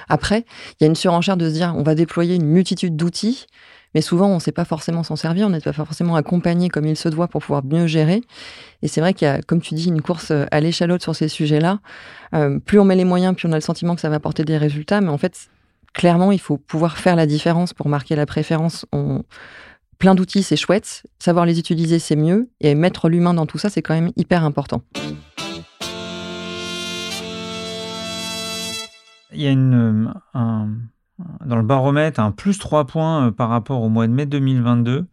après. 0.08 0.44
Il 0.72 0.84
y 0.84 0.84
a 0.84 0.86
une 0.86 0.94
surenchère 0.94 1.36
de 1.36 1.48
se 1.48 1.54
dire 1.54 1.74
on 1.76 1.82
va 1.82 1.94
déployer 1.94 2.36
une 2.36 2.46
multitude 2.46 2.94
d'outils 2.94 3.46
mais 3.94 4.00
souvent, 4.00 4.28
on 4.28 4.34
ne 4.34 4.40
sait 4.40 4.52
pas 4.52 4.64
forcément 4.64 5.02
s'en 5.02 5.16
servir, 5.16 5.46
on 5.46 5.50
n'est 5.50 5.60
pas 5.60 5.72
forcément 5.72 6.16
accompagné 6.16 6.68
comme 6.68 6.86
il 6.86 6.96
se 6.96 7.08
doit 7.08 7.28
pour 7.28 7.40
pouvoir 7.42 7.64
mieux 7.64 7.86
gérer. 7.86 8.22
Et 8.82 8.88
c'est 8.88 9.00
vrai 9.00 9.14
qu'il 9.14 9.26
y 9.26 9.30
a, 9.30 9.40
comme 9.40 9.60
tu 9.60 9.74
dis, 9.74 9.88
une 9.88 10.02
course 10.02 10.30
euh, 10.30 10.44
à 10.50 10.60
l'échalote 10.60 11.02
sur 11.02 11.16
ces 11.16 11.28
sujets-là. 11.28 11.80
Euh, 12.34 12.58
plus 12.58 12.78
on 12.78 12.84
met 12.84 12.96
les 12.96 13.04
moyens, 13.04 13.34
plus 13.34 13.48
on 13.48 13.52
a 13.52 13.56
le 13.56 13.60
sentiment 13.62 13.94
que 13.94 14.00
ça 14.00 14.08
va 14.08 14.16
apporter 14.16 14.44
des 14.44 14.58
résultats. 14.58 15.00
Mais 15.00 15.08
en 15.08 15.18
fait, 15.18 15.48
clairement, 15.94 16.32
il 16.32 16.40
faut 16.40 16.58
pouvoir 16.58 16.98
faire 16.98 17.16
la 17.16 17.26
différence 17.26 17.72
pour 17.72 17.88
marquer 17.88 18.14
la 18.16 18.26
préférence. 18.26 18.86
Plein 19.98 20.14
d'outils, 20.14 20.44
c'est 20.44 20.56
chouette. 20.56 21.02
Savoir 21.18 21.44
les 21.44 21.58
utiliser, 21.58 21.98
c'est 21.98 22.14
mieux. 22.14 22.48
Et 22.60 22.74
mettre 22.74 23.08
l'humain 23.08 23.34
dans 23.34 23.46
tout 23.46 23.58
ça, 23.58 23.68
c'est 23.68 23.82
quand 23.82 23.94
même 23.94 24.12
hyper 24.16 24.44
important. 24.44 24.82
Il 29.32 29.42
y 29.42 29.46
a 29.46 29.50
une, 29.50 30.14
un, 30.34 30.68
dans 31.44 31.56
le 31.56 31.62
baromètre 31.62 32.20
un 32.20 32.30
plus 32.30 32.58
3 32.58 32.86
points 32.86 33.26
euh, 33.26 33.30
par 33.30 33.48
rapport 33.48 33.82
au 33.82 33.88
mois 33.88 34.06
de 34.06 34.12
mai 34.12 34.26
2022 34.26 35.06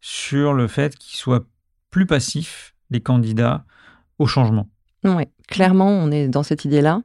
sur 0.00 0.52
le 0.52 0.66
fait 0.66 0.96
qu'ils 0.96 1.18
soient 1.18 1.44
plus 1.90 2.06
passifs, 2.06 2.74
les 2.90 3.00
candidats, 3.00 3.64
au 4.18 4.26
changement. 4.26 4.68
Oui, 5.04 5.24
clairement, 5.48 5.88
on 5.88 6.10
est 6.12 6.28
dans 6.28 6.44
cette 6.44 6.64
idée-là. 6.64 7.02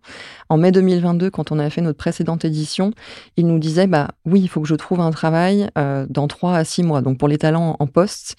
En 0.50 0.58
mai 0.58 0.72
2022, 0.72 1.32
quand 1.32 1.52
on 1.52 1.58
a 1.58 1.70
fait 1.70 1.82
notre 1.82 1.98
précédente 1.98 2.46
édition, 2.46 2.92
ils 3.38 3.48
nous 3.48 3.58
disaient 3.58 3.88
bah 3.88 4.10
oui, 4.26 4.40
il 4.40 4.48
faut 4.48 4.62
que 4.62 4.68
je 4.68 4.76
trouve 4.76 5.00
un 5.00 5.12
travail 5.12 5.70
euh, 5.78 6.06
dans 6.10 6.28
3 6.28 6.56
à 6.56 6.64
6 6.64 6.84
mois. 6.84 7.02
Donc 7.02 7.18
pour 7.18 7.28
les 7.28 7.40
talents 7.40 7.76
en 7.80 7.88
poste, 7.88 8.36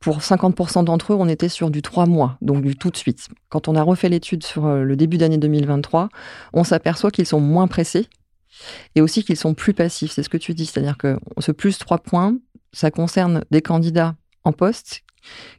pour 0.00 0.18
50% 0.18 0.84
d'entre 0.84 1.12
eux, 1.12 1.16
on 1.18 1.28
était 1.28 1.48
sur 1.48 1.70
du 1.70 1.82
3 1.82 2.06
mois, 2.06 2.36
donc 2.42 2.62
du 2.62 2.76
tout 2.76 2.90
de 2.90 2.96
suite. 2.96 3.28
Quand 3.48 3.68
on 3.68 3.74
a 3.74 3.82
refait 3.82 4.10
l'étude 4.10 4.44
sur 4.44 4.66
euh, 4.66 4.82
le 4.82 4.96
début 4.96 5.16
d'année 5.16 5.38
2023, 5.38 6.10
on 6.52 6.62
s'aperçoit 6.62 7.10
qu'ils 7.10 7.26
sont 7.26 7.40
moins 7.40 7.68
pressés 7.68 8.06
et 8.94 9.00
aussi 9.00 9.24
qu'ils 9.24 9.36
sont 9.36 9.54
plus 9.54 9.74
passifs. 9.74 10.12
C'est 10.12 10.22
ce 10.22 10.28
que 10.28 10.36
tu 10.36 10.54
dis, 10.54 10.66
c'est-à-dire 10.66 10.96
que 10.96 11.18
ce 11.38 11.52
plus 11.52 11.78
trois 11.78 11.98
points, 11.98 12.36
ça 12.72 12.90
concerne 12.90 13.44
des 13.50 13.62
candidats 13.62 14.16
en 14.44 14.52
poste 14.52 15.02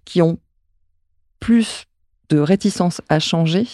qui 0.06 0.22
ont 0.22 0.40
plus 1.40 1.86
de 2.30 2.40
réticence 2.40 3.02
à 3.10 3.20
changer 3.20 3.66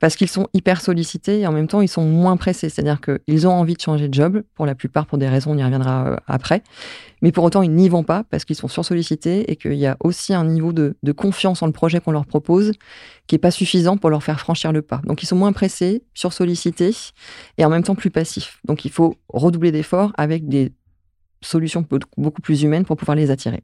parce 0.00 0.16
qu'ils 0.16 0.28
sont 0.28 0.48
hyper 0.54 0.80
sollicités 0.80 1.40
et 1.40 1.46
en 1.46 1.52
même 1.52 1.68
temps 1.68 1.82
ils 1.82 1.88
sont 1.88 2.04
moins 2.04 2.36
pressés. 2.36 2.70
C'est-à-dire 2.70 3.00
qu'ils 3.00 3.46
ont 3.46 3.52
envie 3.52 3.74
de 3.74 3.80
changer 3.80 4.08
de 4.08 4.14
job, 4.14 4.42
pour 4.54 4.66
la 4.66 4.74
plupart 4.74 5.06
pour 5.06 5.18
des 5.18 5.28
raisons, 5.28 5.52
on 5.52 5.58
y 5.58 5.62
reviendra 5.62 6.06
euh, 6.06 6.16
après, 6.26 6.62
mais 7.22 7.30
pour 7.30 7.44
autant 7.44 7.62
ils 7.62 7.70
n'y 7.70 7.88
vont 7.88 8.02
pas 8.02 8.24
parce 8.24 8.44
qu'ils 8.44 8.56
sont 8.56 8.68
sursollicités 8.68 9.50
et 9.52 9.56
qu'il 9.56 9.74
y 9.74 9.86
a 9.86 9.96
aussi 10.00 10.34
un 10.34 10.44
niveau 10.44 10.72
de, 10.72 10.96
confiance 11.12 11.62
en 11.62 11.66
le 11.66 11.72
projet 11.72 12.00
qu'on 12.00 12.12
leur 12.12 12.24
propose 12.24 12.72
qui 13.26 13.34
n'est 13.34 13.40
pas 13.40 13.50
suffisant 13.50 13.98
pour 13.98 14.10
leur 14.10 14.22
faire 14.22 14.40
franchir 14.40 14.72
le 14.72 14.80
pas. 14.80 15.02
Donc 15.04 15.22
ils 15.22 15.26
sont 15.26 15.36
moins 15.36 15.52
pressés, 15.52 16.02
sursollicités 16.14 16.96
et 17.58 17.64
en 17.64 17.68
même 17.68 17.82
temps 17.82 17.94
plus 17.94 18.10
passifs. 18.10 18.58
Donc 18.64 18.84
il 18.84 18.90
faut 18.90 19.16
redoubler 19.28 19.70
d'efforts 19.70 20.12
avec 20.16 20.48
des 20.48 20.72
solutions 21.42 21.86
beaucoup 22.16 22.42
plus 22.42 22.62
humaines 22.62 22.84
pour 22.84 22.96
pouvoir 22.96 23.16
les 23.16 23.30
attirer. 23.30 23.62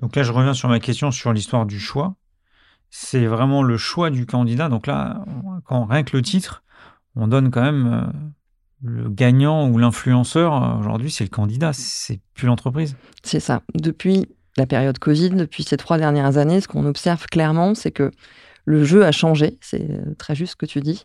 Donc 0.00 0.14
là, 0.14 0.22
je 0.22 0.30
reviens 0.30 0.54
sur 0.54 0.68
ma 0.68 0.78
question 0.78 1.10
sur 1.10 1.32
l'histoire 1.32 1.66
du 1.66 1.80
choix 1.80 2.14
c'est 2.90 3.26
vraiment 3.26 3.62
le 3.62 3.76
choix 3.76 4.10
du 4.10 4.26
candidat. 4.26 4.68
Donc 4.68 4.86
là, 4.86 5.24
quand 5.64 5.84
rien 5.84 6.02
que 6.02 6.16
le 6.16 6.22
titre, 6.22 6.62
on 7.16 7.28
donne 7.28 7.50
quand 7.50 7.62
même 7.62 7.86
euh, 7.86 8.18
le 8.82 9.08
gagnant 9.08 9.68
ou 9.68 9.78
l'influenceur. 9.78 10.62
Euh, 10.62 10.78
aujourd'hui, 10.78 11.10
c'est 11.10 11.24
le 11.24 11.30
candidat, 11.30 11.72
c'est 11.72 12.20
plus 12.34 12.46
l'entreprise. 12.46 12.96
C'est 13.22 13.40
ça. 13.40 13.62
Depuis 13.74 14.26
la 14.56 14.66
période 14.66 14.98
Covid, 14.98 15.30
depuis 15.30 15.62
ces 15.64 15.76
trois 15.76 15.98
dernières 15.98 16.38
années, 16.38 16.60
ce 16.60 16.68
qu'on 16.68 16.86
observe 16.86 17.26
clairement, 17.26 17.74
c'est 17.74 17.92
que 17.92 18.10
le 18.64 18.84
jeu 18.84 19.04
a 19.04 19.12
changé. 19.12 19.58
C'est 19.60 19.90
euh, 19.90 20.14
très 20.18 20.34
juste 20.34 20.52
ce 20.52 20.56
que 20.56 20.66
tu 20.66 20.80
dis. 20.80 21.04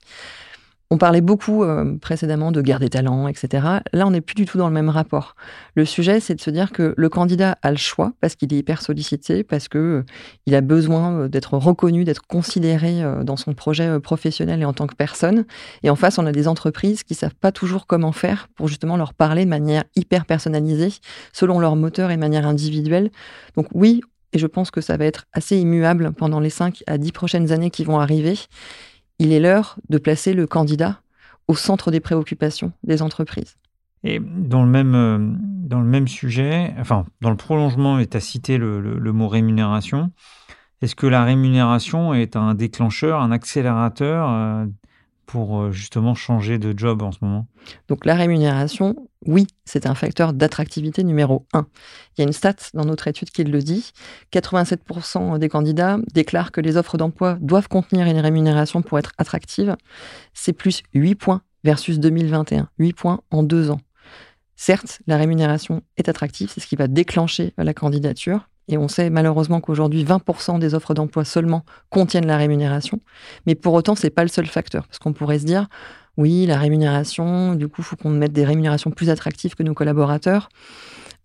On 0.89 0.97
parlait 0.97 1.21
beaucoup 1.21 1.63
euh, 1.63 1.97
précédemment 1.97 2.51
de 2.51 2.61
guerre 2.61 2.79
des 2.79 2.89
talents, 2.89 3.27
etc. 3.27 3.67
Là, 3.93 4.05
on 4.05 4.11
n'est 4.11 4.21
plus 4.21 4.35
du 4.35 4.45
tout 4.45 4.57
dans 4.57 4.67
le 4.67 4.73
même 4.73 4.89
rapport. 4.89 5.35
Le 5.75 5.85
sujet, 5.85 6.19
c'est 6.19 6.35
de 6.35 6.41
se 6.41 6.51
dire 6.51 6.71
que 6.71 6.93
le 6.95 7.09
candidat 7.09 7.57
a 7.63 7.71
le 7.71 7.77
choix 7.77 8.13
parce 8.21 8.35
qu'il 8.35 8.53
est 8.53 8.57
hyper 8.57 8.81
sollicité, 8.81 9.43
parce 9.43 9.67
que 9.67 9.77
euh, 9.77 10.05
il 10.45 10.53
a 10.55 10.61
besoin 10.61 11.13
euh, 11.13 11.27
d'être 11.27 11.57
reconnu, 11.57 12.03
d'être 12.03 12.27
considéré 12.27 13.01
dans 13.23 13.37
son 13.37 13.53
projet 13.53 13.99
professionnel 13.99 14.61
et 14.61 14.65
en 14.65 14.73
tant 14.73 14.87
que 14.87 14.95
personne. 14.95 15.45
Et 15.81 15.89
en 15.89 15.95
face, 15.95 16.19
on 16.19 16.25
a 16.25 16.31
des 16.31 16.47
entreprises 16.47 17.03
qui 17.03 17.15
savent 17.15 17.35
pas 17.35 17.51
toujours 17.51 17.87
comment 17.87 18.11
faire 18.11 18.47
pour 18.55 18.67
justement 18.67 18.97
leur 18.97 19.13
parler 19.13 19.45
de 19.45 19.49
manière 19.49 19.83
hyper 19.95 20.25
personnalisée, 20.25 20.93
selon 21.31 21.59
leur 21.59 21.75
moteur 21.75 22.11
et 22.11 22.15
de 22.15 22.19
manière 22.19 22.45
individuelle. 22.45 23.09
Donc 23.55 23.67
oui, 23.73 24.01
et 24.33 24.39
je 24.39 24.47
pense 24.47 24.71
que 24.71 24.81
ça 24.81 24.97
va 24.97 25.05
être 25.05 25.25
assez 25.33 25.57
immuable 25.57 26.11
pendant 26.11 26.39
les 26.39 26.49
5 26.49 26.83
à 26.87 26.97
10 26.97 27.11
prochaines 27.11 27.51
années 27.51 27.69
qui 27.69 27.83
vont 27.83 27.99
arriver 27.99 28.37
il 29.23 29.31
est 29.31 29.39
l'heure 29.39 29.77
de 29.87 29.97
placer 29.97 30.33
le 30.33 30.45
candidat 30.47 30.99
au 31.47 31.55
centre 31.55 31.91
des 31.91 32.01
préoccupations 32.01 32.73
des 32.83 33.01
entreprises. 33.01 33.55
Et 34.03 34.19
dans 34.19 34.63
le 34.63 34.69
même, 34.69 34.95
euh, 34.95 36.05
sujet, 36.07 36.73
enfin, 36.77 37.05
dans 37.21 37.29
le 37.29 37.37
prolongement, 37.37 38.03
tu 38.03 38.17
as 38.17 38.19
cité 38.19 38.57
le, 38.57 39.13
mot 39.13 39.29
rémunération, 39.29 40.11
est-ce 40.81 40.95
que 40.95 41.07
la 41.07 41.23
rémunération 41.23 42.13
est 42.13 42.35
un 42.35 42.53
déclencheur, 42.53 43.21
un 43.21 43.31
accélérateur 43.31 44.29
euh, 44.29 44.65
pour 45.33 45.61
euh, 45.61 45.71
justement 45.71 46.13
changer 46.13 46.59
de 46.59 46.77
job 46.77 47.01
en 47.01 47.11
ce 47.11 47.17
moment? 47.23 47.47
Donc 47.87 48.05
la 48.05 48.13
rémunération, 48.13 49.09
oui, 49.25 49.47
c'est 49.65 49.87
un 49.87 49.95
facteur 49.95 50.31
d'attractivité 50.31 51.03
numéro 51.03 51.47
un. 51.53 51.65
Il 52.15 52.21
y 52.21 52.23
a 52.23 52.27
une 52.27 52.33
stat 52.33 52.57
dans 52.75 52.85
notre 52.85 53.07
étude 53.07 53.31
qui 53.31 53.43
le 53.43 53.59
dit. 53.63 53.93
87% 54.31 55.39
des 55.39 55.49
candidats 55.49 55.97
déclarent 56.13 56.51
que 56.51 56.61
les 56.61 56.77
offres 56.77 56.97
d'emploi 56.97 57.39
doivent 57.41 57.67
contenir 57.67 58.05
une 58.05 58.19
rémunération 58.19 58.83
pour 58.83 58.99
être 58.99 59.11
attractives. 59.17 59.75
C'est 60.35 60.53
plus 60.53 60.83
8 60.93 61.15
points 61.15 61.41
versus 61.63 61.99
2021. 61.99 62.69
8 62.77 62.93
points 62.93 63.21
en 63.31 63.41
deux 63.41 63.71
ans. 63.71 63.81
Certes, 64.55 65.01
la 65.07 65.17
rémunération 65.17 65.81
est 65.97 66.09
attractive, 66.09 66.51
c'est 66.53 66.59
ce 66.59 66.67
qui 66.67 66.75
va 66.75 66.87
déclencher 66.87 67.55
la 67.57 67.73
candidature. 67.73 68.47
Et 68.67 68.77
on 68.77 68.88
sait 68.88 69.10
malheureusement 69.10 69.60
qu'aujourd'hui, 69.60 70.03
20% 70.03 70.60
des 70.60 70.74
offres 70.74 70.93
d'emploi 70.93 71.25
seulement 71.25 71.63
contiennent 71.89 72.27
la 72.27 72.38
rémunération. 72.38 73.00
Mais 73.46 73.55
pour 73.55 73.74
autant, 73.74 73.96
c'est 73.96 74.10
pas 74.10 74.24
le 74.24 74.29
seul 74.29 74.46
facteur. 74.46 74.88
Parce 74.88 75.00
qu'on 75.00 75.13
pourrait 75.13 75.39
se 75.39 75.46
dire, 75.46 75.67
oui, 76.17 76.46
la 76.46 76.58
rémunération, 76.58 77.55
du 77.55 77.67
coup, 77.67 77.82
il 77.82 77.84
faut 77.84 77.96
qu'on 77.96 78.10
mette 78.10 78.34
des 78.34 78.46
rémunérations 78.46 78.91
plus 78.91 79.10
attractives 79.10 79.55
que 79.55 79.63
nos 79.63 79.74
collaborateurs. 79.74 80.50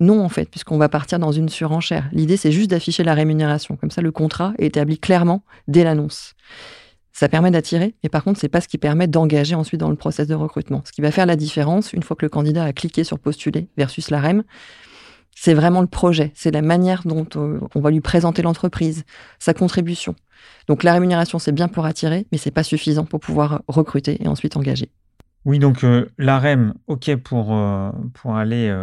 Non, 0.00 0.24
en 0.24 0.28
fait, 0.28 0.48
puisqu'on 0.48 0.78
va 0.78 0.88
partir 0.88 1.18
dans 1.18 1.32
une 1.32 1.48
surenchère. 1.48 2.08
L'idée, 2.12 2.36
c'est 2.36 2.52
juste 2.52 2.70
d'afficher 2.70 3.02
la 3.02 3.14
rémunération. 3.14 3.76
Comme 3.76 3.90
ça, 3.90 4.00
le 4.00 4.12
contrat 4.12 4.52
est 4.58 4.66
établi 4.66 4.98
clairement 4.98 5.42
dès 5.66 5.84
l'annonce. 5.84 6.34
Ça 7.12 7.28
permet 7.28 7.50
d'attirer, 7.50 7.96
mais 8.04 8.08
par 8.08 8.22
contre, 8.22 8.38
c'est 8.38 8.48
pas 8.48 8.60
ce 8.60 8.68
qui 8.68 8.78
permet 8.78 9.08
d'engager 9.08 9.56
ensuite 9.56 9.80
dans 9.80 9.90
le 9.90 9.96
process 9.96 10.28
de 10.28 10.36
recrutement. 10.36 10.82
Ce 10.84 10.92
qui 10.92 11.00
va 11.00 11.10
faire 11.10 11.26
la 11.26 11.34
différence, 11.34 11.92
une 11.92 12.04
fois 12.04 12.16
que 12.16 12.24
le 12.24 12.28
candidat 12.28 12.62
a 12.62 12.72
cliqué 12.72 13.02
sur 13.02 13.18
postuler 13.18 13.66
versus 13.76 14.10
la 14.10 14.20
REM, 14.20 14.44
c'est 15.40 15.54
vraiment 15.54 15.82
le 15.82 15.86
projet, 15.86 16.32
c'est 16.34 16.50
la 16.50 16.62
manière 16.62 17.02
dont 17.04 17.24
euh, 17.36 17.60
on 17.76 17.80
va 17.80 17.92
lui 17.92 18.00
présenter 18.00 18.42
l'entreprise, 18.42 19.04
sa 19.38 19.54
contribution. 19.54 20.16
Donc 20.66 20.82
la 20.82 20.92
rémunération, 20.92 21.38
c'est 21.38 21.52
bien 21.52 21.68
pour 21.68 21.86
attirer, 21.86 22.26
mais 22.32 22.38
c'est 22.38 22.50
pas 22.50 22.64
suffisant 22.64 23.04
pour 23.04 23.20
pouvoir 23.20 23.62
recruter 23.68 24.20
et 24.20 24.26
ensuite 24.26 24.56
engager. 24.56 24.90
Oui, 25.44 25.60
donc 25.60 25.84
euh, 25.84 26.06
l'AREM, 26.18 26.74
OK 26.88 27.14
pour, 27.18 27.54
euh, 27.54 27.92
pour 28.14 28.36
aller 28.36 28.76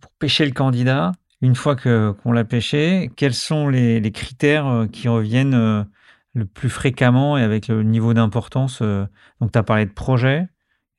pour 0.00 0.12
pêcher 0.12 0.46
le 0.46 0.52
candidat. 0.52 1.10
Une 1.42 1.56
fois 1.56 1.74
qu'on 1.74 2.32
l'a 2.32 2.44
pêché, 2.44 3.10
quels 3.16 3.34
sont 3.34 3.68
les, 3.68 3.98
les 3.98 4.12
critères 4.12 4.86
qui 4.92 5.08
reviennent 5.08 5.86
le 6.34 6.44
plus 6.44 6.70
fréquemment 6.70 7.36
et 7.36 7.42
avec 7.42 7.66
le 7.66 7.82
niveau 7.82 8.14
d'importance 8.14 8.80
Donc 8.80 9.52
tu 9.52 9.58
as 9.58 9.62
parlé 9.64 9.86
de 9.86 9.92
projet. 9.92 10.46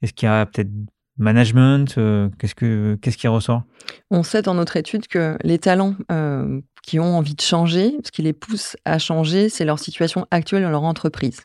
Est-ce 0.01 0.13
qu'il 0.13 0.27
y 0.27 0.30
a 0.30 0.46
peut-être 0.46 0.70
management 1.21 1.95
euh, 1.97 2.29
Qu'est-ce 2.39 2.55
que 2.55 2.97
qu'est-ce 3.01 3.17
qui 3.17 3.27
ressort? 3.27 3.63
On 4.09 4.23
sait 4.23 4.41
dans 4.41 4.53
notre 4.53 4.75
étude 4.75 5.07
que 5.07 5.37
les 5.43 5.59
talents 5.59 5.95
euh, 6.11 6.59
qui 6.83 6.99
ont 6.99 7.17
envie 7.17 7.35
de 7.35 7.41
changer, 7.41 7.95
ce 8.03 8.11
qui 8.11 8.21
les 8.21 8.33
pousse 8.33 8.75
à 8.85 8.99
changer, 8.99 9.47
c'est 9.47 9.63
leur 9.63 9.79
situation 9.79 10.25
actuelle 10.31 10.63
dans 10.63 10.69
leur 10.69 10.83
entreprise. 10.83 11.41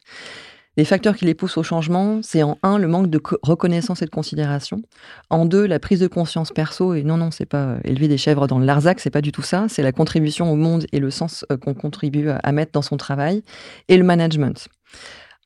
Les 0.78 0.85
facteurs 0.85 1.16
qui 1.16 1.25
les 1.25 1.35
poussent 1.35 1.56
au 1.56 1.62
changement, 1.62 2.21
c'est 2.23 2.42
en 2.42 2.59
un 2.62 2.76
le 2.76 2.87
manque 2.87 3.09
de 3.09 3.18
reconnaissance 3.42 4.02
et 4.02 4.04
de 4.04 4.11
considération, 4.11 4.83
en 5.30 5.47
deux 5.47 5.66
la 5.66 5.78
prise 5.78 6.00
de 6.00 6.06
conscience 6.06 6.52
perso 6.52 6.92
et 6.92 7.02
non 7.02 7.16
non 7.16 7.30
c'est 7.30 7.47
pas 7.47 7.64
euh, 7.64 7.78
élever 7.85 8.09
des 8.09 8.18
chèvres 8.18 8.47
dans 8.47 8.59
le 8.59 8.66
Larzac, 8.66 9.00
c'est 9.00 9.11
pas 9.11 9.23
du 9.23 9.33
tout 9.33 9.42
ça, 9.42 9.66
c'est 9.68 9.83
la 9.83 9.92
contribution 9.92 10.50
au 10.52 10.56
monde 10.56 10.87
et 10.92 10.99
le 10.99 11.11
sens 11.11 11.45
qu'on 11.62 11.75
contribue 11.75 12.28
à 12.28 12.52
mettre 12.52 12.73
dans 12.73 12.83
son 12.83 12.97
travail 12.97 13.42
et 13.88 13.97
le 13.97 14.04
management. 14.04 14.68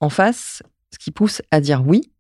En 0.01 0.09
face, 0.09 0.63
ce 0.93 0.99
qui 0.99 1.11
pousse 1.11 1.43
à 1.51 1.61
dire 1.61 1.83
oui, 1.87 2.11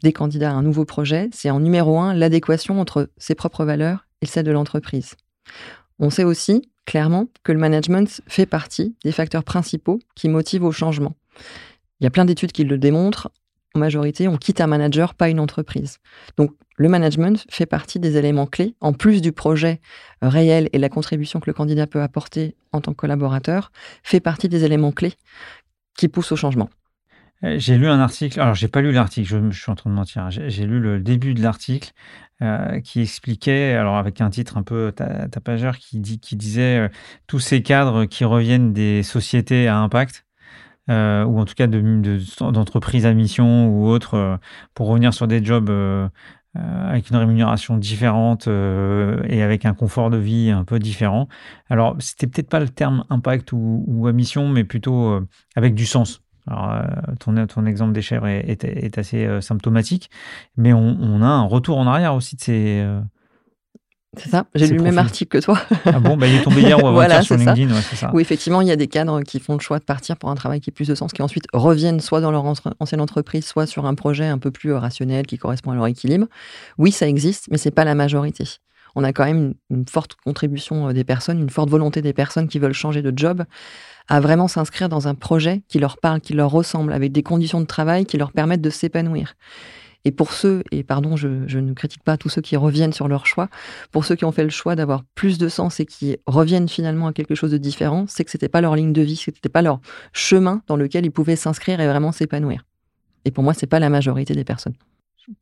des 0.00 0.12
candidats 0.12 0.50
à 0.50 0.54
un 0.54 0.62
nouveau 0.62 0.84
projet, 0.84 1.28
c'est 1.32 1.50
en 1.50 1.60
numéro 1.60 1.98
un 1.98 2.14
l'adéquation 2.14 2.80
entre 2.80 3.10
ses 3.16 3.34
propres 3.34 3.64
valeurs 3.64 4.06
et 4.20 4.26
celles 4.26 4.46
de 4.46 4.50
l'entreprise. 4.50 5.14
On 5.98 6.10
sait 6.10 6.24
aussi 6.24 6.62
clairement 6.86 7.26
que 7.44 7.52
le 7.52 7.58
management 7.58 8.22
fait 8.26 8.46
partie 8.46 8.96
des 9.04 9.12
facteurs 9.12 9.44
principaux 9.44 10.00
qui 10.14 10.28
motivent 10.28 10.64
au 10.64 10.72
changement. 10.72 11.16
Il 12.00 12.04
y 12.04 12.06
a 12.06 12.10
plein 12.10 12.24
d'études 12.24 12.52
qui 12.52 12.64
le 12.64 12.78
démontrent. 12.78 13.30
En 13.74 13.78
majorité, 13.78 14.28
on 14.28 14.36
quitte 14.36 14.60
un 14.60 14.66
manager, 14.66 15.14
pas 15.14 15.28
une 15.28 15.40
entreprise. 15.40 15.98
Donc, 16.36 16.52
le 16.76 16.88
management 16.88 17.44
fait 17.48 17.66
partie 17.66 18.00
des 18.00 18.16
éléments 18.16 18.46
clés, 18.46 18.74
en 18.80 18.92
plus 18.92 19.22
du 19.22 19.32
projet 19.32 19.80
réel 20.20 20.68
et 20.72 20.78
la 20.78 20.88
contribution 20.88 21.38
que 21.38 21.48
le 21.48 21.54
candidat 21.54 21.86
peut 21.86 22.02
apporter 22.02 22.56
en 22.72 22.80
tant 22.80 22.92
que 22.92 22.96
collaborateur, 22.96 23.70
fait 24.02 24.20
partie 24.20 24.48
des 24.48 24.64
éléments 24.64 24.92
clés 24.92 25.14
qui 25.96 26.08
poussent 26.08 26.32
au 26.32 26.36
changement. 26.36 26.70
Euh, 27.44 27.58
j'ai 27.58 27.76
lu 27.76 27.88
un 27.88 28.00
article, 28.00 28.40
alors 28.40 28.54
j'ai 28.54 28.68
pas 28.68 28.80
lu 28.80 28.92
l'article, 28.92 29.28
je, 29.50 29.58
suis 29.58 29.70
en 29.70 29.74
train 29.74 29.90
de 29.90 29.94
mentir, 29.94 30.30
j'ai 30.30 30.66
lu 30.66 30.80
le 30.80 31.00
début 31.00 31.34
de 31.34 31.42
l'article 31.42 31.92
euh, 32.40 32.80
qui 32.80 33.00
expliquait, 33.02 33.74
alors 33.74 33.96
avec 33.96 34.20
un 34.20 34.30
titre 34.30 34.56
un 34.56 34.62
peu 34.62 34.92
tapageur, 34.92 35.78
qui, 35.78 35.98
dit, 35.98 36.18
disait 36.18 36.78
euh, 36.78 36.88
tous 37.26 37.40
ces 37.40 37.62
cadres 37.62 38.04
qui 38.04 38.24
reviennent 38.24 38.72
des 38.72 39.02
sociétés 39.02 39.68
à 39.68 39.78
impact, 39.78 40.24
ou 40.88 40.92
en 41.40 41.44
tout 41.46 41.54
cas 41.54 41.66
d'entreprises 41.68 43.04
de, 43.04 43.08
à 43.08 43.14
mission 43.14 43.68
ou 43.68 43.86
autres, 43.88 44.38
pour 44.74 44.88
revenir 44.88 45.14
sur 45.14 45.26
des 45.26 45.42
jobs 45.42 45.70
avec 46.54 47.08
une 47.08 47.16
rémunération 47.16 47.78
différente 47.78 48.46
et 48.46 49.42
avec 49.42 49.64
un 49.64 49.72
confort 49.72 50.10
de 50.10 50.18
vie 50.18 50.50
un 50.50 50.64
peu 50.64 50.78
différent. 50.78 51.28
Alors, 51.70 51.96
c'était 51.98 52.26
peut-être 52.26 52.50
pas 52.50 52.60
le 52.60 52.68
terme 52.68 53.04
impact 53.08 53.50
ou 53.52 54.06
à 54.06 54.12
mission, 54.12 54.48
mais 54.48 54.64
plutôt 54.64 55.18
avec 55.56 55.74
du 55.74 55.86
sens. 55.86 56.22
Alors, 56.48 56.72
euh, 56.72 56.82
ton, 57.20 57.46
ton 57.46 57.66
exemple 57.66 57.92
des 57.92 58.02
chèvres 58.02 58.26
est, 58.26 58.98
assez 58.98 59.24
euh, 59.24 59.40
symptomatique, 59.40 60.10
mais 60.56 60.72
on, 60.72 61.22
a 61.22 61.26
un 61.26 61.44
retour 61.44 61.78
en 61.78 61.86
arrière 61.86 62.14
aussi 62.14 62.36
de 62.36 62.40
ces. 62.40 62.80
Euh, 62.80 63.00
c'est 64.18 64.28
ça, 64.28 64.44
j'ai 64.54 64.66
lu 64.66 64.76
le 64.76 64.82
même 64.82 64.98
article 64.98 65.38
que 65.38 65.42
toi. 65.42 65.58
ah 65.86 65.98
bon, 65.98 66.18
bah, 66.18 66.26
il 66.26 66.34
est 66.34 66.42
tombé 66.42 66.60
hier 66.60 66.82
ou 66.82 66.86
avant-hier 66.88 67.22
sur 67.22 67.36
LinkedIn, 67.36 67.74
c'est 67.80 67.96
ça. 67.96 68.10
Oui, 68.12 68.20
effectivement, 68.20 68.60
il 68.60 68.68
y 68.68 68.70
a 68.70 68.76
des 68.76 68.88
cadres 68.88 69.22
qui 69.22 69.40
font 69.40 69.54
le 69.54 69.60
choix 69.60 69.78
de 69.78 69.84
partir 69.84 70.18
pour 70.18 70.28
un 70.28 70.34
travail 70.34 70.60
qui 70.60 70.68
a 70.68 70.72
plus 70.72 70.88
de 70.88 70.94
sens, 70.94 71.12
qui 71.12 71.22
ensuite 71.22 71.46
reviennent 71.54 72.00
soit 72.00 72.20
dans 72.20 72.30
leur 72.30 72.44
ancienne 72.44 73.00
entreprise, 73.00 73.46
soit 73.46 73.66
sur 73.66 73.86
un 73.86 73.94
projet 73.94 74.26
un 74.26 74.36
peu 74.36 74.50
plus 74.50 74.74
rationnel 74.74 75.26
qui 75.26 75.38
correspond 75.38 75.70
à 75.70 75.76
leur 75.76 75.86
équilibre. 75.86 76.26
Oui, 76.76 76.92
ça 76.92 77.08
existe, 77.08 77.46
mais 77.50 77.56
c'est 77.56 77.70
pas 77.70 77.84
la 77.84 77.94
majorité. 77.94 78.44
On 78.94 79.04
a 79.04 79.12
quand 79.12 79.24
même 79.24 79.54
une 79.70 79.86
forte 79.88 80.14
contribution 80.24 80.92
des 80.92 81.04
personnes, 81.04 81.40
une 81.40 81.50
forte 81.50 81.70
volonté 81.70 82.02
des 82.02 82.12
personnes 82.12 82.48
qui 82.48 82.58
veulent 82.58 82.72
changer 82.72 83.02
de 83.02 83.12
job 83.14 83.44
à 84.08 84.20
vraiment 84.20 84.48
s'inscrire 84.48 84.88
dans 84.88 85.08
un 85.08 85.14
projet 85.14 85.62
qui 85.68 85.78
leur 85.78 85.98
parle, 85.98 86.20
qui 86.20 86.34
leur 86.34 86.50
ressemble, 86.50 86.92
avec 86.92 87.12
des 87.12 87.22
conditions 87.22 87.60
de 87.60 87.66
travail 87.66 88.04
qui 88.04 88.16
leur 88.18 88.32
permettent 88.32 88.60
de 88.60 88.70
s'épanouir. 88.70 89.34
Et 90.04 90.10
pour 90.10 90.32
ceux, 90.32 90.64
et 90.72 90.82
pardon, 90.82 91.16
je, 91.16 91.28
ne 91.28 91.72
critique 91.74 92.02
pas 92.02 92.16
tous 92.16 92.28
ceux 92.28 92.40
qui 92.40 92.56
reviennent 92.56 92.92
sur 92.92 93.06
leur 93.06 93.26
choix, 93.26 93.48
pour 93.92 94.04
ceux 94.04 94.16
qui 94.16 94.24
ont 94.24 94.32
fait 94.32 94.42
le 94.42 94.50
choix 94.50 94.74
d'avoir 94.74 95.04
plus 95.14 95.38
de 95.38 95.48
sens 95.48 95.78
et 95.78 95.86
qui 95.86 96.16
reviennent 96.26 96.68
finalement 96.68 97.06
à 97.06 97.12
quelque 97.12 97.34
chose 97.34 97.52
de 97.52 97.58
différent, 97.58 98.06
c'est 98.08 98.24
que 98.24 98.30
c'était 98.30 98.48
pas 98.48 98.60
leur 98.60 98.74
ligne 98.74 98.92
de 98.92 99.02
vie, 99.02 99.16
c'était 99.16 99.48
pas 99.48 99.62
leur 99.62 99.80
chemin 100.12 100.62
dans 100.66 100.76
lequel 100.76 101.06
ils 101.06 101.12
pouvaient 101.12 101.36
s'inscrire 101.36 101.80
et 101.80 101.86
vraiment 101.86 102.10
s'épanouir. 102.10 102.64
Et 103.24 103.30
pour 103.30 103.44
moi, 103.44 103.54
c'est 103.54 103.68
pas 103.68 103.78
la 103.78 103.90
majorité 103.90 104.34
des 104.34 104.44
personnes. 104.44 104.74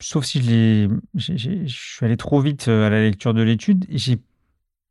Sauf 0.00 0.24
si 0.24 0.42
je, 0.42 0.88
je 1.14 1.64
suis 1.66 2.04
allé 2.04 2.16
trop 2.16 2.40
vite 2.40 2.68
euh, 2.68 2.86
à 2.86 2.90
la 2.90 3.00
lecture 3.00 3.34
de 3.34 3.42
l'étude, 3.42 3.86
j'ai 3.88 4.18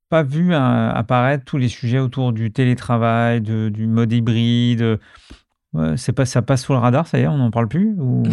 pas 0.10 0.24
vu 0.24 0.54
euh, 0.54 0.92
apparaître 0.92 1.46
tous 1.46 1.58
les 1.58 1.70
sujets 1.70 2.00
autour 2.00 2.34
du 2.34 2.52
télétravail, 2.52 3.42
du 3.42 3.88
mode 3.88 4.12
hybride. 4.12 5.00
c'est 5.96 6.14
pas 6.14 6.26
ça 6.26 6.42
passe 6.42 6.64
sous 6.64 6.74
le 6.74 6.80
radar, 6.80 7.06
ça 7.06 7.20
y 7.20 7.22
est, 7.22 7.28
on 7.28 7.38
n'en 7.38 7.52
parle 7.52 7.68
plus 7.68 7.96
ou, 8.00 8.24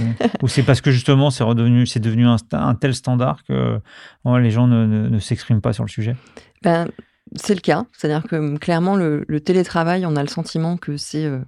c'est 0.49 0.63
parce 0.63 0.81
que 0.81 0.91
justement 0.91 1.31
c'est 1.31 1.45
redevenu 1.45 1.87
c'est 1.87 2.01
devenu 2.01 2.27
un, 2.27 2.75
tel 2.75 2.95
standard 2.95 3.45
que 3.45 3.79
les 4.25 4.51
gens 4.51 4.67
ne, 4.67 5.19
s'expriment 5.19 5.61
pas 5.61 5.75
sur 5.75 5.85
le 5.85 5.91
sujet? 5.91 6.17
Ben, 6.63 6.89
c'est 7.35 7.55
le 7.55 7.61
cas, 7.61 7.85
c'est-à-dire 7.93 8.29
que 8.29 8.57
clairement 8.59 8.97
le, 8.97 9.25
télétravail, 9.41 10.07
on 10.07 10.17
a 10.17 10.23
le 10.23 10.29
sentiment 10.29 10.77
que 10.77 10.97
c'est 10.97 11.25
euh, 11.25 11.41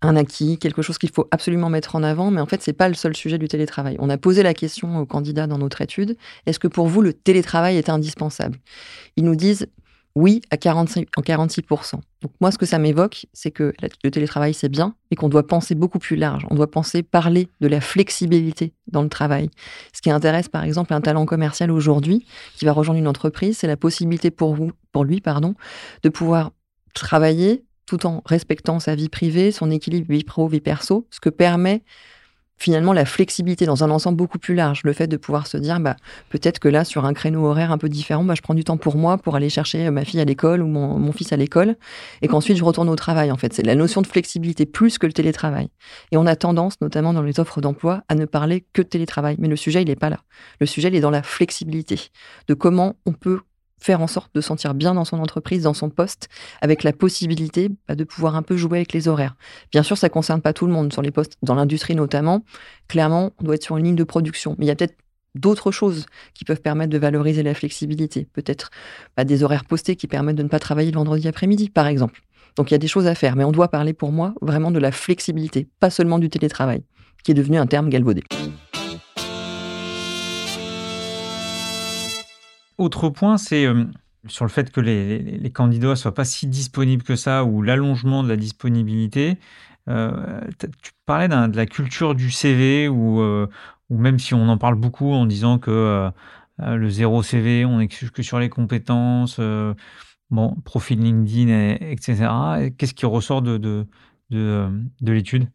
un 0.00 0.16
acquis, 0.16 0.58
quelque 0.58 0.82
chose 0.82 0.98
qu'il 0.98 1.10
faut 1.10 1.26
absolument 1.30 1.70
mettre 1.70 1.96
en 1.96 2.02
avant, 2.02 2.30
mais 2.30 2.40
en 2.40 2.46
fait, 2.46 2.62
c'est 2.62 2.72
pas 2.72 2.88
le 2.88 2.94
seul 2.94 3.16
sujet 3.16 3.38
du 3.38 3.48
télétravail. 3.48 3.96
On 3.98 4.10
a 4.10 4.18
posé 4.18 4.42
la 4.42 4.54
question 4.54 4.98
aux 4.98 5.06
candidats 5.06 5.46
dans 5.46 5.58
notre 5.58 5.80
étude 5.80 6.16
est-ce 6.46 6.58
que 6.58 6.68
pour 6.68 6.86
vous, 6.86 7.02
le 7.02 7.12
télétravail 7.12 7.76
est 7.76 7.88
indispensable? 7.88 8.58
Ils 9.16 9.24
nous 9.24 9.36
disent 9.36 9.66
oui 10.14 10.40
à 10.50 10.56
46, 10.56 11.06
en 11.16 11.22
46%. 11.22 11.94
Donc 12.22 12.32
moi, 12.40 12.50
ce 12.50 12.58
que 12.58 12.66
ça 12.66 12.78
m'évoque, 12.78 13.26
c'est 13.32 13.50
que 13.50 13.72
le 14.02 14.10
télétravail, 14.10 14.52
c'est 14.52 14.68
bien, 14.68 14.94
mais 15.10 15.16
qu'on 15.16 15.28
doit 15.28 15.46
penser 15.46 15.74
beaucoup 15.74 16.00
plus 16.00 16.16
large. 16.16 16.44
On 16.50 16.56
doit 16.56 16.70
penser, 16.70 17.02
parler 17.02 17.48
de 17.60 17.68
la 17.68 17.80
flexibilité 17.80 18.72
dans 18.88 19.02
le 19.02 19.08
travail. 19.08 19.50
Ce 19.94 20.02
qui 20.02 20.10
intéresse, 20.10 20.48
par 20.48 20.64
exemple, 20.64 20.92
un 20.92 21.00
talent 21.00 21.24
commercial 21.24 21.70
aujourd'hui 21.70 22.26
qui 22.56 22.64
va 22.64 22.72
rejoindre 22.72 22.98
une 22.98 23.06
entreprise, 23.06 23.58
c'est 23.58 23.68
la 23.68 23.76
possibilité 23.76 24.30
pour 24.30 24.54
vous, 24.54 24.72
pour 24.90 25.04
lui, 25.04 25.20
pardon, 25.20 25.54
de 26.02 26.08
pouvoir 26.08 26.50
travailler 26.94 27.64
tout 27.88 28.04
en 28.06 28.22
respectant 28.26 28.80
sa 28.80 28.94
vie 28.94 29.08
privée, 29.08 29.50
son 29.50 29.70
équilibre 29.70 30.12
vie 30.12 30.22
pro, 30.22 30.46
vie 30.46 30.60
perso, 30.60 31.06
ce 31.10 31.20
que 31.20 31.30
permet 31.30 31.82
finalement 32.58 32.92
la 32.92 33.04
flexibilité 33.04 33.66
dans 33.66 33.84
un 33.84 33.90
ensemble 33.90 34.18
beaucoup 34.18 34.38
plus 34.38 34.54
large. 34.54 34.80
Le 34.84 34.92
fait 34.92 35.06
de 35.06 35.16
pouvoir 35.16 35.46
se 35.46 35.56
dire, 35.56 35.80
bah, 35.80 35.96
peut-être 36.28 36.58
que 36.58 36.68
là, 36.68 36.84
sur 36.84 37.06
un 37.06 37.14
créneau 37.14 37.46
horaire 37.46 37.72
un 37.72 37.78
peu 37.78 37.88
différent, 37.88 38.24
bah, 38.24 38.34
je 38.34 38.42
prends 38.42 38.54
du 38.54 38.64
temps 38.64 38.76
pour 38.76 38.96
moi, 38.96 39.16
pour 39.16 39.36
aller 39.36 39.48
chercher 39.48 39.90
ma 39.90 40.04
fille 40.04 40.20
à 40.20 40.24
l'école 40.24 40.62
ou 40.62 40.66
mon, 40.66 41.12
fils 41.12 41.32
à 41.32 41.36
l'école, 41.36 41.76
et 42.20 42.28
qu'ensuite 42.28 42.56
je 42.56 42.64
retourne 42.64 42.88
au 42.88 42.96
travail. 42.96 43.30
En 43.30 43.36
fait, 43.36 43.54
c'est 43.54 43.64
la 43.64 43.76
notion 43.76 44.02
de 44.02 44.06
flexibilité 44.06 44.66
plus 44.66 44.98
que 44.98 45.06
le 45.06 45.12
télétravail. 45.12 45.68
Et 46.12 46.16
on 46.16 46.26
a 46.26 46.36
tendance, 46.36 46.80
notamment 46.80 47.12
dans 47.12 47.22
les 47.22 47.40
offres 47.40 47.60
d'emploi, 47.60 48.02
à 48.08 48.14
ne 48.16 48.24
parler 48.24 48.66
que 48.72 48.82
de 48.82 48.88
télétravail. 48.88 49.36
Mais 49.38 49.48
le 49.48 49.56
sujet, 49.56 49.82
il 49.82 49.88
n'est 49.88 49.96
pas 49.96 50.10
là. 50.10 50.18
Le 50.60 50.66
sujet, 50.66 50.88
il 50.88 50.96
est 50.96 51.00
dans 51.00 51.10
la 51.10 51.22
flexibilité, 51.22 52.10
de 52.48 52.54
comment 52.54 52.96
on 53.06 53.12
peut 53.12 53.40
faire 53.78 54.00
en 54.00 54.06
sorte 54.06 54.34
de 54.34 54.40
sentir 54.40 54.74
bien 54.74 54.94
dans 54.94 55.04
son 55.04 55.18
entreprise, 55.18 55.62
dans 55.62 55.74
son 55.74 55.90
poste, 55.90 56.28
avec 56.60 56.82
la 56.82 56.92
possibilité 56.92 57.70
bah, 57.86 57.94
de 57.94 58.04
pouvoir 58.04 58.36
un 58.36 58.42
peu 58.42 58.56
jouer 58.56 58.78
avec 58.78 58.92
les 58.92 59.08
horaires. 59.08 59.36
Bien 59.72 59.82
sûr, 59.82 59.96
ça 59.96 60.08
ne 60.08 60.12
concerne 60.12 60.40
pas 60.40 60.52
tout 60.52 60.66
le 60.66 60.72
monde 60.72 60.92
sur 60.92 61.02
les 61.02 61.10
postes, 61.10 61.36
dans 61.42 61.54
l'industrie 61.54 61.94
notamment. 61.94 62.44
Clairement, 62.88 63.32
on 63.38 63.44
doit 63.44 63.54
être 63.54 63.64
sur 63.64 63.76
une 63.76 63.84
ligne 63.84 63.96
de 63.96 64.04
production, 64.04 64.56
mais 64.58 64.66
il 64.66 64.68
y 64.68 64.72
a 64.72 64.76
peut-être 64.76 64.96
d'autres 65.34 65.70
choses 65.70 66.06
qui 66.34 66.44
peuvent 66.44 66.60
permettre 66.60 66.90
de 66.90 66.98
valoriser 66.98 67.42
la 67.42 67.54
flexibilité. 67.54 68.26
Peut-être 68.32 68.70
bah, 69.16 69.24
des 69.24 69.42
horaires 69.42 69.64
postés 69.64 69.96
qui 69.96 70.06
permettent 70.06 70.36
de 70.36 70.42
ne 70.42 70.48
pas 70.48 70.58
travailler 70.58 70.90
le 70.90 70.96
vendredi 70.96 71.28
après-midi, 71.28 71.70
par 71.70 71.86
exemple. 71.86 72.22
Donc 72.56 72.70
il 72.70 72.74
y 72.74 72.76
a 72.76 72.78
des 72.78 72.88
choses 72.88 73.06
à 73.06 73.14
faire, 73.14 73.36
mais 73.36 73.44
on 73.44 73.52
doit 73.52 73.68
parler 73.68 73.92
pour 73.92 74.10
moi 74.10 74.34
vraiment 74.40 74.70
de 74.70 74.78
la 74.78 74.90
flexibilité, 74.90 75.68
pas 75.78 75.90
seulement 75.90 76.18
du 76.18 76.28
télétravail, 76.28 76.82
qui 77.22 77.30
est 77.30 77.34
devenu 77.34 77.58
un 77.58 77.66
terme 77.66 77.88
galvaudé. 77.88 78.24
Autre 82.78 83.08
point, 83.08 83.38
c'est 83.38 83.66
euh, 83.66 83.84
sur 84.28 84.44
le 84.44 84.50
fait 84.50 84.70
que 84.70 84.80
les, 84.80 85.50
candidats 85.52 85.88
ne 85.88 85.94
soient 85.96 86.14
pas 86.14 86.24
si 86.24 86.46
disponibles 86.46 87.02
que 87.02 87.16
ça 87.16 87.44
ou 87.44 87.60
l'allongement 87.62 88.22
de 88.22 88.28
la 88.28 88.36
disponibilité. 88.36 89.36
Euh, 89.88 90.40
tu 90.82 90.92
parlais 91.06 91.28
de 91.28 91.56
la 91.56 91.66
culture 91.66 92.14
du 92.14 92.30
CV 92.30 92.88
ou, 92.88 93.20
euh, 93.20 93.48
ou 93.90 93.98
même 93.98 94.18
si 94.18 94.34
on 94.34 94.48
en 94.48 94.58
parle 94.58 94.76
beaucoup 94.76 95.12
en 95.12 95.26
disant 95.26 95.58
que 95.58 96.10
le 96.58 96.90
zéro 96.90 97.22
CV, 97.22 97.64
on 97.64 97.78
n'est 97.78 97.88
que 97.88 98.22
sur 98.22 98.38
les 98.38 98.48
compétences, 98.48 99.40
bon, 100.30 100.56
profil 100.64 101.00
LinkedIn, 101.00 101.76
etc. 101.80 102.70
Qu'est-ce 102.76 102.94
qui 102.94 103.06
ressort 103.06 103.42
de 103.42 103.86
l'étude? 105.00 105.48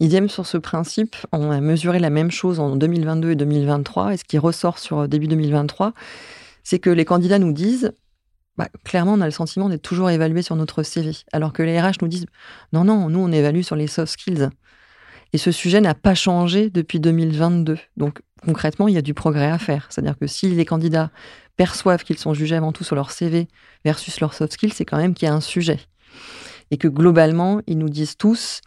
Idem 0.00 0.28
sur 0.28 0.46
ce 0.46 0.58
principe, 0.58 1.16
on 1.32 1.50
a 1.50 1.60
mesuré 1.60 1.98
la 1.98 2.10
même 2.10 2.30
chose 2.30 2.58
en 2.58 2.76
2022 2.76 3.30
et 3.30 3.36
2023, 3.36 4.14
et 4.14 4.16
ce 4.16 4.24
qui 4.24 4.38
ressort 4.38 4.78
sur 4.78 5.08
début 5.08 5.28
2023, 5.28 5.92
c'est 6.64 6.78
que 6.78 6.90
les 6.90 7.04
candidats 7.04 7.38
nous 7.38 7.52
disent, 7.52 7.92
bah, 8.56 8.68
clairement, 8.84 9.14
on 9.14 9.20
a 9.20 9.26
le 9.26 9.30
sentiment 9.30 9.68
d'être 9.68 9.82
toujours 9.82 10.10
évalué 10.10 10.42
sur 10.42 10.56
notre 10.56 10.82
CV, 10.82 11.12
alors 11.32 11.52
que 11.52 11.62
les 11.62 11.80
RH 11.80 12.02
nous 12.02 12.08
disent, 12.08 12.26
non, 12.72 12.84
non, 12.84 13.08
nous, 13.08 13.20
on 13.20 13.30
évalue 13.32 13.62
sur 13.62 13.76
les 13.76 13.86
soft 13.86 14.12
skills. 14.12 14.48
Et 15.32 15.38
ce 15.38 15.50
sujet 15.50 15.80
n'a 15.80 15.94
pas 15.94 16.14
changé 16.14 16.70
depuis 16.70 17.00
2022. 17.00 17.76
Donc, 17.96 18.20
concrètement, 18.44 18.86
il 18.86 18.94
y 18.94 18.98
a 18.98 19.02
du 19.02 19.14
progrès 19.14 19.50
à 19.50 19.58
faire. 19.58 19.88
C'est-à-dire 19.90 20.16
que 20.16 20.28
si 20.28 20.48
les 20.48 20.64
candidats 20.64 21.10
perçoivent 21.56 22.04
qu'ils 22.04 22.18
sont 22.18 22.34
jugés 22.34 22.54
avant 22.54 22.72
tout 22.72 22.84
sur 22.84 22.94
leur 22.94 23.10
CV 23.10 23.48
versus 23.84 24.20
leurs 24.20 24.34
soft 24.34 24.52
skills, 24.52 24.72
c'est 24.72 24.84
quand 24.84 24.96
même 24.96 25.14
qu'il 25.14 25.26
y 25.26 25.30
a 25.30 25.34
un 25.34 25.40
sujet. 25.40 25.80
Et 26.70 26.76
que 26.76 26.86
globalement, 26.86 27.60
ils 27.66 27.78
nous 27.78 27.88
disent 27.88 28.16
tous, 28.16 28.60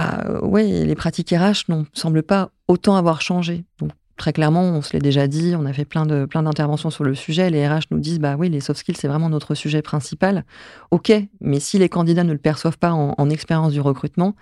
ah, 0.00 0.42
ouais, 0.42 0.84
les 0.84 0.94
pratiques 0.94 1.30
RH 1.30 1.68
ne 1.68 1.84
semblent 1.92 2.22
pas 2.22 2.50
autant 2.68 2.96
avoir 2.96 3.20
changé. 3.20 3.64
Donc, 3.78 3.90
très 4.16 4.32
clairement, 4.32 4.62
on 4.62 4.80
se 4.80 4.94
l'est 4.94 5.00
déjà 5.00 5.26
dit, 5.26 5.54
on 5.58 5.66
a 5.66 5.72
fait 5.74 5.84
plein 5.84 6.06
de 6.06 6.24
plein 6.24 6.42
d'interventions 6.42 6.88
sur 6.88 7.04
le 7.04 7.14
sujet. 7.14 7.50
Les 7.50 7.68
RH 7.68 7.84
nous 7.90 7.98
disent 7.98 8.18
bah 8.18 8.36
oui, 8.38 8.48
les 8.48 8.60
soft 8.60 8.80
skills 8.80 8.96
c'est 8.96 9.08
vraiment 9.08 9.28
notre 9.28 9.54
sujet 9.54 9.82
principal. 9.82 10.44
Ok, 10.90 11.12
mais 11.40 11.60
si 11.60 11.78
les 11.78 11.90
candidats 11.90 12.24
ne 12.24 12.32
le 12.32 12.38
perçoivent 12.38 12.78
pas 12.78 12.92
en, 12.92 13.30
expérience 13.30 13.72
du 13.72 13.80
recrutement, 13.80 14.36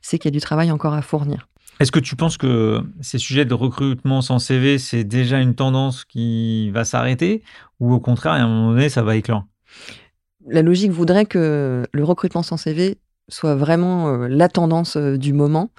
c'est 0.00 0.18
qu'il 0.18 0.26
y 0.30 0.32
a 0.32 0.36
du 0.36 0.40
travail 0.40 0.72
encore 0.72 0.94
à 0.94 1.02
fournir. 1.02 1.48
Est-ce 1.80 1.92
que 1.92 2.00
tu 2.00 2.16
penses 2.16 2.36
que 2.36 2.80
ces 3.00 3.18
sujets 3.18 3.44
de 3.44 3.54
recrutement 3.54 4.20
sans 4.20 4.38
CV, 4.38 4.78
c'est 4.78 5.04
déjà 5.04 5.40
une 5.40 5.54
tendance 5.54 6.04
qui 6.04 6.70
va 6.70 6.84
s'arrêter 6.84 7.42
ou 7.78 7.92
au 7.92 8.00
contraire, 8.00 8.32
à 8.32 8.36
un 8.36 8.48
moment 8.48 8.70
donné, 8.70 8.88
ça 8.88 9.02
va 9.02 9.16
éclore? 9.16 9.44
La 10.46 10.62
logique 10.62 10.90
voudrait 10.90 11.24
que 11.24 11.84
le 11.92 12.04
recrutement 12.04 12.42
sans 12.42 12.56
CV 12.56 12.98
soit 13.28 13.54
vraiment 13.54 14.08
euh, 14.08 14.28
la 14.28 14.48
tendance 14.48 14.96
euh, 14.96 15.16
du 15.16 15.32
moment. 15.32 15.70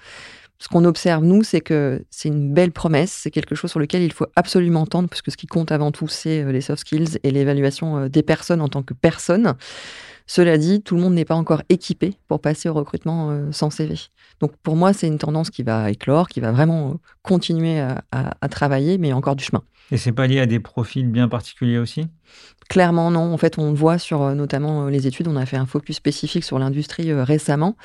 Ce 0.58 0.70
qu'on 0.70 0.86
observe, 0.86 1.24
nous, 1.24 1.44
c'est 1.44 1.60
que 1.60 2.06
c'est 2.10 2.30
une 2.30 2.54
belle 2.54 2.72
promesse, 2.72 3.12
c'est 3.12 3.32
quelque 3.32 3.56
chose 3.56 3.72
sur 3.72 3.80
lequel 3.80 4.04
il 4.04 4.14
faut 4.14 4.28
absolument 4.36 4.86
tendre, 4.86 5.10
puisque 5.10 5.32
ce 5.32 5.38
qui 5.38 5.48
compte 5.48 5.72
avant 5.72 5.92
tout, 5.92 6.08
c'est 6.08 6.44
euh, 6.44 6.52
les 6.52 6.62
soft 6.62 6.80
skills 6.80 7.20
et 7.24 7.32
l'évaluation 7.32 8.08
des 8.08 8.24
personnes 8.24 8.62
en 8.62 8.70
tant 8.70 8.82
que 8.82 8.94
personnes. 8.94 9.56
Cela 10.28 10.58
dit, 10.58 10.82
tout 10.82 10.96
le 10.96 11.02
monde 11.02 11.14
n'est 11.14 11.26
pas 11.26 11.36
encore 11.36 11.62
équipé 11.70 12.16
pour 12.28 12.42
passer 12.42 12.68
au 12.68 12.74
recrutement 12.74 13.52
sans 13.52 13.70
CV. 13.70 13.96
Donc 14.40 14.56
pour 14.64 14.76
moi, 14.76 14.92
c'est 14.92 15.06
une 15.06 15.20
tendance 15.20 15.52
qui 15.52 15.62
va 15.62 15.92
éclore, 15.92 16.30
qui 16.30 16.40
va 16.40 16.52
vraiment 16.52 17.00
continuer 17.22 17.80
à, 17.80 18.02
à 18.12 18.50
travailler, 18.50 18.98
mais 18.98 19.10
il 19.10 19.12
y 19.12 19.14
a 19.14 19.18
encore 19.18 19.36
du 19.36 19.44
chemin. 19.44 19.62
Et 19.92 19.98
c'est 19.98 20.12
pas 20.12 20.26
lié 20.26 20.40
à 20.40 20.46
des 20.48 20.60
profils 20.60 21.08
bien 21.08 21.28
particuliers 21.28 21.78
aussi? 21.78 22.08
Clairement 22.70 23.12
non. 23.12 23.34
En 23.34 23.38
fait, 23.38 23.60
on 23.60 23.70
le 23.70 23.76
voit 23.76 24.00
sur 24.00 24.24
euh, 24.24 24.34
notamment 24.34 24.86
euh, 24.86 24.90
les 24.90 25.08
études. 25.08 25.28
On 25.28 25.36
a 25.36 25.46
fait 25.46 25.58
un 25.58 25.68
focus 25.68 25.98
spécifique 25.98 26.44
sur 26.44 26.58
l'industrie 26.58 27.12
euh, 27.12 27.24
récemment, 27.24 27.76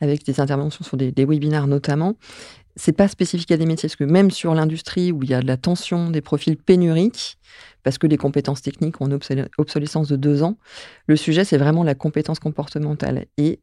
avec 0.00 0.24
des 0.24 0.40
interventions 0.40 0.84
sur 0.84 0.96
des, 0.96 1.12
webinaires 1.24 1.66
notamment. 1.66 2.16
C'est 2.76 2.92
pas 2.92 3.06
spécifique 3.06 3.52
à 3.52 3.56
des 3.56 3.66
métiers, 3.66 3.88
parce 3.88 3.96
que 3.96 4.02
même 4.02 4.32
sur 4.32 4.52
l'industrie 4.54 5.12
où 5.12 5.22
il 5.22 5.30
y 5.30 5.34
a 5.34 5.40
de 5.40 5.46
la 5.46 5.56
tension, 5.56 6.10
des 6.10 6.20
profils 6.20 6.56
pénuriques, 6.56 7.38
parce 7.84 7.98
que 7.98 8.08
les 8.08 8.16
compétences 8.16 8.62
techniques 8.62 9.00
ont 9.00 9.06
une 9.06 9.48
obsolescence 9.58 10.08
de 10.08 10.16
deux 10.16 10.42
ans, 10.42 10.56
le 11.06 11.14
sujet 11.14 11.44
c'est 11.44 11.58
vraiment 11.58 11.84
la 11.84 11.94
compétence 11.94 12.40
comportementale. 12.40 13.26
Et 13.38 13.60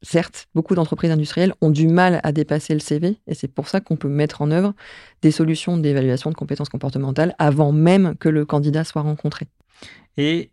certes, 0.00 0.46
beaucoup 0.54 0.74
d'entreprises 0.74 1.10
industrielles 1.10 1.52
ont 1.60 1.68
du 1.68 1.88
mal 1.88 2.20
à 2.22 2.32
dépasser 2.32 2.72
le 2.72 2.80
CV, 2.80 3.18
et 3.26 3.34
c'est 3.34 3.48
pour 3.48 3.68
ça 3.68 3.80
qu'on 3.82 3.96
peut 3.96 4.08
mettre 4.08 4.40
en 4.40 4.50
œuvre 4.50 4.72
des 5.20 5.30
solutions 5.30 5.76
d'évaluation 5.76 6.30
de 6.30 6.34
compétences 6.34 6.70
comportementales 6.70 7.34
avant 7.38 7.70
même 7.70 8.14
que 8.16 8.30
le 8.30 8.46
candidat 8.46 8.84
soit 8.84 9.02
rencontré. 9.02 9.46
Et 10.16 10.50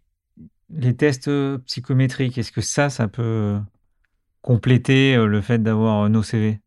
les 0.69 0.95
tests 0.95 1.27
euh, 1.27 1.57
psychométriques, 1.59 2.37
est-ce 2.37 2.51
que 2.51 2.61
ça, 2.61 2.89
ça 2.89 3.07
peut 3.07 3.21
euh, 3.21 3.59
compléter 4.41 5.15
euh, 5.15 5.25
le 5.25 5.41
fait 5.41 5.61
d'avoir 5.61 6.09
nos 6.09 6.23
CV 6.23 6.59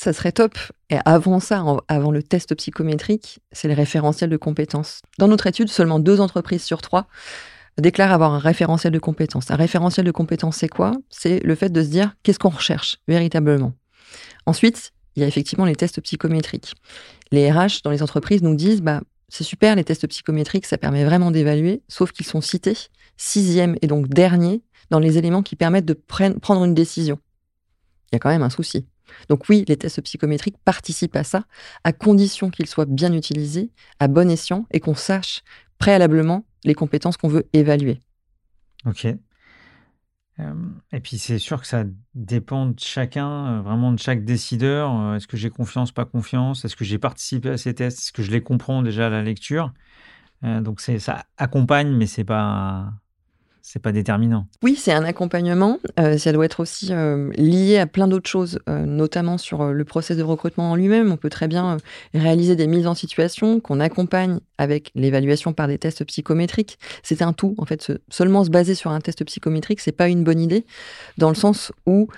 ça 0.00 0.12
serait 0.12 0.30
top. 0.30 0.56
Et 0.90 0.98
avant 1.04 1.40
ça, 1.40 1.64
avant 1.88 2.12
le 2.12 2.22
test 2.22 2.54
psychométrique, 2.54 3.40
c'est 3.50 3.66
le 3.66 3.74
référentiel 3.74 4.30
de 4.30 4.36
compétences. 4.36 5.02
Dans 5.18 5.26
notre 5.26 5.48
étude, 5.48 5.68
seulement 5.68 5.98
deux 5.98 6.20
entreprises 6.20 6.62
sur 6.62 6.82
trois 6.82 7.08
déclarent 7.80 8.12
avoir 8.12 8.32
un 8.32 8.38
référentiel 8.38 8.92
de 8.92 8.98
compétences. 9.00 9.50
Un 9.50 9.56
référentiel 9.56 10.06
de 10.06 10.12
compétences, 10.12 10.58
c'est 10.58 10.68
quoi? 10.68 10.92
C'est 11.10 11.40
le 11.40 11.54
fait 11.56 11.70
de 11.70 11.82
se 11.82 11.88
dire 11.88 12.14
qu'est-ce 12.22 12.38
qu'on 12.38 12.48
recherche 12.48 12.98
véritablement? 13.08 13.72
Ensuite, 14.46 14.92
il 15.16 15.22
y 15.22 15.24
a 15.24 15.28
effectivement 15.28 15.64
les 15.64 15.74
tests 15.74 16.00
psychométriques. 16.00 16.74
Les 17.32 17.50
RH 17.50 17.82
dans 17.82 17.90
les 17.90 18.02
entreprises 18.02 18.42
nous 18.42 18.54
disent 18.54 18.82
bah, 18.82 19.00
c'est 19.28 19.44
super, 19.44 19.76
les 19.76 19.84
tests 19.84 20.06
psychométriques, 20.06 20.66
ça 20.66 20.78
permet 20.78 21.04
vraiment 21.04 21.30
d'évaluer, 21.30 21.82
sauf 21.88 22.12
qu'ils 22.12 22.26
sont 22.26 22.40
cités 22.40 22.76
sixième 23.18 23.76
et 23.82 23.86
donc 23.86 24.08
dernier 24.08 24.62
dans 24.90 25.00
les 25.00 25.18
éléments 25.18 25.42
qui 25.42 25.56
permettent 25.56 25.84
de 25.84 25.92
prendre 25.92 26.64
une 26.64 26.74
décision. 26.74 27.18
Il 28.10 28.14
y 28.14 28.16
a 28.16 28.18
quand 28.20 28.30
même 28.30 28.42
un 28.42 28.50
souci. 28.50 28.86
Donc 29.28 29.48
oui, 29.48 29.64
les 29.68 29.76
tests 29.76 30.00
psychométriques 30.02 30.56
participent 30.64 31.16
à 31.16 31.24
ça, 31.24 31.44
à 31.84 31.92
condition 31.92 32.50
qu'ils 32.50 32.66
soient 32.66 32.86
bien 32.86 33.12
utilisés, 33.12 33.70
à 33.98 34.08
bon 34.08 34.30
escient, 34.30 34.66
et 34.70 34.80
qu'on 34.80 34.94
sache 34.94 35.42
préalablement 35.78 36.44
les 36.64 36.74
compétences 36.74 37.16
qu'on 37.16 37.28
veut 37.28 37.46
évaluer. 37.52 38.00
Ok. 38.86 39.06
Et 40.92 41.00
puis 41.00 41.18
c'est 41.18 41.38
sûr 41.38 41.60
que 41.60 41.66
ça 41.66 41.84
dépend 42.14 42.66
de 42.66 42.78
chacun, 42.78 43.60
vraiment 43.62 43.92
de 43.92 43.98
chaque 43.98 44.24
décideur. 44.24 45.14
Est-ce 45.14 45.26
que 45.26 45.36
j'ai 45.36 45.50
confiance, 45.50 45.90
pas 45.90 46.04
confiance? 46.04 46.64
Est-ce 46.64 46.76
que 46.76 46.84
j'ai 46.84 46.98
participé 46.98 47.50
à 47.50 47.56
ces 47.56 47.74
tests? 47.74 47.98
Est-ce 47.98 48.12
que 48.12 48.22
je 48.22 48.30
les 48.30 48.42
comprends 48.42 48.82
déjà 48.82 49.08
à 49.08 49.10
la 49.10 49.22
lecture? 49.22 49.72
Donc 50.42 50.80
ça 50.80 51.24
accompagne, 51.36 51.90
mais 51.90 52.06
c'est 52.06 52.24
pas 52.24 52.92
c'est 53.70 53.82
pas 53.82 53.92
déterminant. 53.92 54.46
Oui, 54.62 54.76
c'est 54.76 54.94
un 54.94 55.04
accompagnement. 55.04 55.78
Euh, 56.00 56.16
ça 56.16 56.32
doit 56.32 56.46
être 56.46 56.60
aussi 56.60 56.88
euh, 56.90 57.30
lié 57.36 57.76
à 57.76 57.86
plein 57.86 58.08
d'autres 58.08 58.28
choses, 58.28 58.60
euh, 58.66 58.86
notamment 58.86 59.36
sur 59.36 59.62
le 59.62 59.84
process 59.84 60.16
de 60.16 60.22
recrutement 60.22 60.70
en 60.70 60.74
lui-même. 60.74 61.12
On 61.12 61.18
peut 61.18 61.28
très 61.28 61.48
bien 61.48 61.76
réaliser 62.14 62.56
des 62.56 62.66
mises 62.66 62.86
en 62.86 62.94
situation 62.94 63.60
qu'on 63.60 63.78
accompagne 63.80 64.40
avec 64.56 64.90
l'évaluation 64.94 65.52
par 65.52 65.68
des 65.68 65.76
tests 65.76 66.02
psychométriques. 66.06 66.78
C'est 67.02 67.20
un 67.20 67.34
tout. 67.34 67.54
En 67.58 67.66
fait, 67.66 67.92
seulement 68.08 68.42
se 68.42 68.48
baser 68.48 68.74
sur 68.74 68.90
un 68.90 69.00
test 69.00 69.22
psychométrique, 69.26 69.80
c'est 69.80 69.92
pas 69.92 70.08
une 70.08 70.24
bonne 70.24 70.40
idée, 70.40 70.64
dans 71.18 71.28
le 71.28 71.34
sens 71.34 71.70
où 71.84 72.08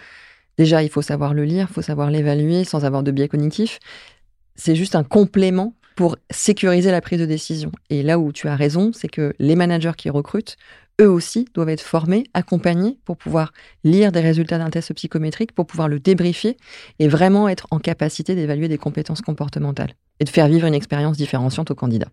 déjà 0.56 0.84
il 0.84 0.88
faut 0.88 1.02
savoir 1.02 1.34
le 1.34 1.42
lire, 1.42 1.66
il 1.68 1.74
faut 1.74 1.82
savoir 1.82 2.12
l'évaluer 2.12 2.62
sans 2.62 2.84
avoir 2.84 3.02
de 3.02 3.10
biais 3.10 3.26
cognitif. 3.26 3.80
C'est 4.54 4.76
juste 4.76 4.94
un 4.94 5.02
complément 5.02 5.74
pour 5.96 6.16
sécuriser 6.30 6.92
la 6.92 7.00
prise 7.00 7.18
de 7.18 7.26
décision. 7.26 7.72
Et 7.90 8.04
là 8.04 8.20
où 8.20 8.30
tu 8.30 8.46
as 8.46 8.54
raison, 8.54 8.92
c'est 8.94 9.08
que 9.08 9.34
les 9.40 9.56
managers 9.56 9.92
qui 9.96 10.10
recrutent 10.10 10.56
eux 11.00 11.08
aussi 11.10 11.46
doivent 11.54 11.70
être 11.70 11.80
formés, 11.80 12.24
accompagnés 12.34 12.98
pour 13.04 13.16
pouvoir 13.16 13.52
lire 13.84 14.12
des 14.12 14.20
résultats 14.20 14.58
d'un 14.58 14.70
test 14.70 14.92
psychométrique, 14.94 15.52
pour 15.52 15.66
pouvoir 15.66 15.88
le 15.88 15.98
débriefer 15.98 16.56
et 16.98 17.08
vraiment 17.08 17.48
être 17.48 17.66
en 17.70 17.78
capacité 17.78 18.34
d'évaluer 18.34 18.68
des 18.68 18.78
compétences 18.78 19.22
comportementales 19.22 19.94
et 20.20 20.24
de 20.24 20.28
faire 20.28 20.48
vivre 20.48 20.66
une 20.66 20.74
expérience 20.74 21.16
différenciante 21.16 21.70
aux 21.70 21.74
candidats. 21.74 22.10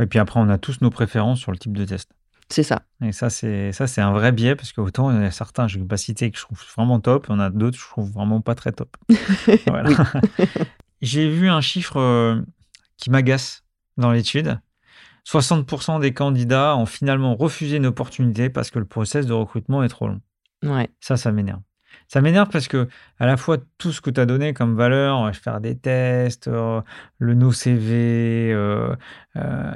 Et 0.00 0.06
puis 0.06 0.18
après, 0.18 0.40
on 0.40 0.48
a 0.48 0.58
tous 0.58 0.80
nos 0.80 0.90
préférences 0.90 1.38
sur 1.40 1.52
le 1.52 1.58
type 1.58 1.76
de 1.76 1.84
test. 1.84 2.10
C'est 2.48 2.62
ça. 2.62 2.82
Et 3.02 3.12
ça, 3.12 3.30
c'est 3.30 3.72
ça, 3.72 3.86
c'est 3.86 4.00
un 4.00 4.12
vrai 4.12 4.32
biais 4.32 4.54
parce 4.54 4.72
qu'autant 4.72 5.10
il 5.10 5.22
y 5.22 5.24
a 5.24 5.30
certains, 5.30 5.66
je 5.66 5.78
ne 5.78 5.82
vais 5.82 5.88
pas 5.88 5.96
citer 5.96 6.30
que 6.30 6.38
je 6.38 6.42
trouve 6.42 6.62
vraiment 6.76 7.00
top, 7.00 7.26
et 7.28 7.32
on 7.32 7.40
a 7.40 7.50
d'autres, 7.50 7.78
je 7.78 7.84
trouve 7.84 8.10
vraiment 8.10 8.40
pas 8.40 8.54
très 8.54 8.72
top. 8.72 8.96
J'ai 11.02 11.28
vu 11.28 11.48
un 11.48 11.60
chiffre 11.60 11.98
euh, 11.98 12.40
qui 12.96 13.10
m'agace 13.10 13.64
dans 13.96 14.10
l'étude. 14.10 14.58
60% 15.26 16.00
des 16.00 16.12
candidats 16.12 16.76
ont 16.76 16.86
finalement 16.86 17.34
refusé 17.34 17.76
une 17.76 17.86
opportunité 17.86 18.50
parce 18.50 18.70
que 18.70 18.78
le 18.78 18.84
process 18.84 19.26
de 19.26 19.32
recrutement 19.32 19.82
est 19.82 19.88
trop 19.88 20.08
long. 20.08 20.20
Ouais. 20.62 20.88
Ça, 21.00 21.16
ça 21.16 21.32
m'énerve. 21.32 21.60
Ça 22.08 22.20
m'énerve 22.20 22.48
parce 22.50 22.68
que 22.68 22.88
à 23.18 23.26
la 23.26 23.36
fois 23.36 23.58
tout 23.78 23.92
ce 23.92 24.00
que 24.00 24.10
tu 24.10 24.20
as 24.20 24.26
donné 24.26 24.52
comme 24.52 24.76
valeur, 24.76 25.24
euh, 25.24 25.32
faire 25.32 25.60
des 25.60 25.76
tests, 25.76 26.48
euh, 26.48 26.80
le 27.18 27.34
no 27.34 27.52
CV, 27.52 28.52
euh, 28.52 28.94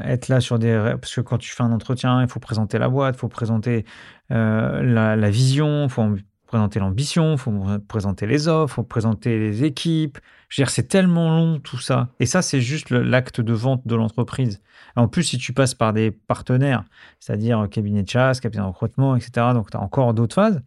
être 0.05 0.29
là 0.29 0.41
sur 0.41 0.59
des 0.59 0.95
parce 1.01 1.15
que 1.15 1.21
quand 1.21 1.39
tu 1.39 1.51
fais 1.51 1.63
un 1.63 1.73
entretien, 1.73 2.21
il 2.23 2.29
faut 2.29 2.41
présenter 2.41 2.79
la 2.79 2.89
boîte, 2.89 3.17
il 3.17 3.19
faut 3.19 3.29
présenter 3.29 3.85
la, 4.31 5.17
la, 5.17 5.31
vision, 5.31 5.85
il 5.85 5.91
faut 5.91 6.17
présenter 6.47 6.81
l'ambition, 6.81 7.33
il 7.33 7.39
faut 7.39 7.53
présenter 7.89 8.27
les 8.27 8.49
offres, 8.49 8.75
il 8.75 8.77
faut 8.77 8.83
présenter 8.83 9.39
les 9.39 9.65
équipes. 9.65 10.19
Je 10.49 10.61
veux 10.61 10.65
dire, 10.65 10.71
c'est 10.71 10.89
tellement 10.89 11.29
long 11.31 11.61
tout 11.61 11.79
ça. 11.79 12.09
Et 12.21 12.27
ça, 12.27 12.41
c'est 12.43 12.61
juste 12.61 12.91
l'acte 12.91 13.41
de 13.41 13.53
vente 13.53 13.87
de 13.87 13.95
l'entreprise. 13.95 14.63
En 14.97 15.07
plus, 15.07 15.23
si 15.23 15.39
tu 15.39 15.53
passes 15.53 15.75
par 15.75 15.93
des 15.93 16.11
partenaires, 16.11 16.85
c'est-à-dire 17.21 17.69
cabinet 17.71 18.03
de 18.03 18.09
chasse, 18.09 18.41
cabinet 18.41 18.63
de 18.63 18.69
recrutement, 18.69 19.15
etc., 19.15 19.49
donc 19.53 19.71
tu 19.71 19.77
as 19.77 19.81
encore 19.81 20.15
d'autres 20.15 20.35
phases, 20.35 20.63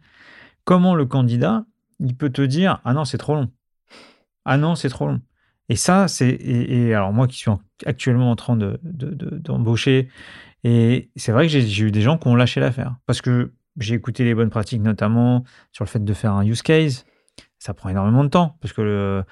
comment 0.65 0.93
le 0.93 1.05
candidat, 1.05 1.65
il 1.99 2.15
peut 2.15 2.29
te 2.29 2.41
dire 2.41 2.79
Ah 2.85 2.93
non, 2.93 3.05
c'est 3.05 3.17
trop 3.17 3.35
long. 3.35 3.51
Ah 4.45 4.57
non, 4.57 4.75
c'est 4.75 4.89
trop 4.89 5.07
long. 5.07 5.21
Et 5.69 5.75
ça, 5.75 6.07
c'est. 6.07 6.29
Et, 6.29 6.93
alors, 6.93 7.13
moi 7.13 7.27
qui 7.27 7.37
suis 7.37 7.51
actuellement 7.85 8.31
en 8.31 8.35
train 8.35 8.57
d'embaucher, 8.57 10.03
de, 10.03 10.09
et 10.63 11.09
c'est 11.15 11.31
vrai 11.31 11.47
que 11.47 11.51
j'ai 11.51 11.83
eu 11.83 11.91
des 11.91 12.01
gens 12.01 12.17
qui 12.17 12.27
ont 12.27 12.35
lâché 12.35 12.59
l'affaire. 12.59 12.95
Parce 13.05 13.21
que 13.21 13.53
j'ai 13.77 13.95
écouté 13.95 14.23
les 14.23 14.35
bonnes 14.35 14.49
pratiques, 14.49 14.81
notamment 14.81 15.43
sur 15.71 15.85
le 15.85 15.89
fait 15.89 16.03
de 16.03 16.13
faire 16.13 16.33
un 16.33 16.45
use 16.45 16.61
case. 16.61 17.05
Ça 17.57 17.73
prend 17.73 17.89
énormément 17.89 18.23
de 18.23 18.29
temps, 18.29 18.57
parce 18.59 18.73
que 18.73 18.81
le, 18.81 18.91
euh, 18.91 19.23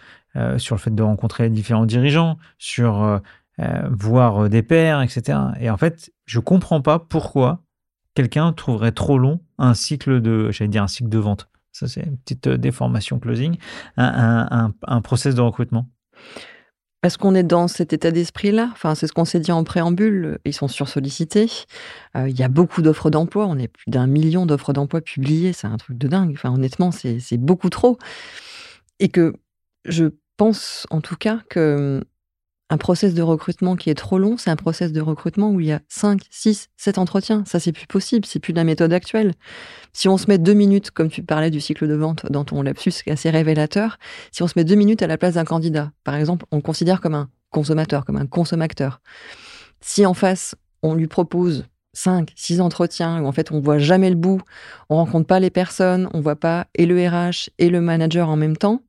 sur 0.58 0.76
le 0.76 0.80
fait 0.80 0.94
de 0.94 1.04
rencontrer 1.04 1.50
différents 1.50 1.86
dirigeants, 1.86 2.38
sur 2.58 3.04
euh, 3.04 3.20
euh, 3.60 3.90
voir 3.92 4.50
des 4.50 4.64
pairs, 4.64 5.02
etc. 5.02 5.38
Et 5.60 5.70
en 5.70 5.78
fait, 5.78 6.12
je 6.26 6.40
comprends 6.40 6.82
pas 6.82 7.00
pourquoi 7.00 7.64
quelqu'un 8.16 8.54
trouverait 8.54 8.92
trop 8.92 9.18
long 9.18 9.42
un 9.58 9.74
cycle 9.74 10.22
de, 10.22 10.52
j'allais 10.52 10.70
dire 10.70 10.84
un 10.84 10.88
cycle 10.88 11.10
de 11.10 11.18
vente. 11.18 11.50
Ça, 11.72 11.88
c'est 11.88 12.02
une 12.02 12.18
petite 12.18 12.48
déformation 12.50 13.20
closing, 13.20 13.58
un, 13.98 14.48
un, 14.52 14.74
un 14.88 15.02
process 15.02 15.36
de 15.36 15.42
recrutement. 15.42 15.88
Est-ce 17.02 17.18
qu'on 17.18 17.34
est 17.34 17.44
dans 17.44 17.70
cet 17.70 17.94
état 17.94 18.12
d'esprit-là? 18.12 18.70
Enfin, 18.74 18.94
c'est 18.94 19.08
ce 19.08 19.14
qu'on 19.14 19.24
s'est 19.24 19.40
dit 19.40 19.54
en 19.54 19.64
préambule. 19.64 20.40
Ils 20.44 20.54
sont 20.54 20.68
sursollicités. 20.68 21.50
Euh, 22.18 22.28
il 22.28 22.38
y 22.38 22.44
a 22.44 22.50
beaucoup 22.50 22.82
d'offres 22.82 23.10
d'emploi. 23.10 23.46
On 23.48 23.58
est 23.58 23.70
plus 23.70 23.90
d'un 23.90 24.06
million 24.06 24.46
d'offres 24.46 24.74
d'emploi 24.74 25.00
publiées. 25.00 25.54
C'est 25.54 25.68
un 25.68 25.78
truc 25.78 25.98
de 25.98 26.08
dingue. 26.10 26.34
Enfin, 26.34 26.54
honnêtement, 26.54 26.92
c'est 26.92 27.38
beaucoup 27.38 27.70
trop. 27.70 27.98
Et 29.00 29.08
que 29.08 29.34
je 29.86 30.06
pense, 30.38 30.88
en 30.90 31.02
tout 31.02 31.16
cas, 31.16 31.42
que 31.50 32.02
un 32.72 32.78
process 32.78 33.16
de 33.16 33.24
recrutement 33.24 33.76
qui 33.76 33.90
est 33.90 33.96
trop 33.96 34.20
long, 34.20 34.38
c'est 34.38 34.52
un 34.52 34.56
process 34.56 34.92
de 34.92 35.02
recrutement 35.02 35.50
où 35.50 35.60
il 35.60 35.68
y 35.68 35.72
a 35.72 35.82
5, 35.90 36.22
6, 36.30 36.70
7 36.78 36.98
entretiens. 37.00 37.44
Ça, 37.48 37.60
c'est 37.60 37.72
plus 37.72 37.88
possible, 37.88 38.26
c'est 38.26 38.40
plus 38.40 38.54
la 38.54 38.64
méthode 38.64 38.94
actuelle. 38.94 39.34
Si 39.92 40.08
on 40.08 40.18
se 40.18 40.28
met 40.28 40.38
deux 40.38 40.54
minutes, 40.54 40.92
comme 40.92 41.10
tu 41.10 41.24
parlais 41.24 41.50
du 41.50 41.62
cycle 41.62 41.88
de 41.88 41.96
vente 41.96 42.28
dans 42.30 42.46
ton 42.46 42.62
lapsus, 42.62 42.94
assez 43.08 43.32
révélateur, 43.32 43.98
si 44.32 44.44
on 44.44 44.48
se 44.48 44.54
met 44.56 44.64
deux 44.64 44.76
minutes 44.76 45.02
à 45.02 45.08
la 45.08 45.18
place 45.18 45.34
d'un 45.34 45.46
candidat, 45.46 45.92
par 46.04 46.14
exemple, 46.14 46.46
on 46.52 46.58
le 46.58 46.62
considère 46.62 47.02
comme 47.02 47.16
un 47.16 47.30
consommateur, 47.50 48.06
comme 48.06 48.18
un 48.18 48.28
consommateur. 48.28 49.02
Si 49.82 50.06
en 50.06 50.14
face, 50.14 50.54
on 50.84 50.94
lui 50.94 51.08
propose 51.08 51.66
5, 51.94 52.32
6 52.36 52.62
entretiens 52.62 53.20
où 53.22 53.26
en 53.26 53.32
fait 53.32 53.52
on 53.52 53.60
voit 53.60 53.80
jamais 53.80 54.10
le 54.10 54.16
bout, 54.16 54.42
on 54.90 54.98
rencontre 54.98 55.26
pas 55.26 55.40
les 55.40 55.50
personnes, 55.50 56.08
on 56.14 56.22
voit 56.22 56.36
pas 56.36 56.68
et 56.76 56.86
le 56.86 56.96
RH 57.08 57.50
et 57.58 57.70
le 57.70 57.82
manager 57.82 58.30
en 58.30 58.36
même 58.36 58.58
temps, 58.58 58.84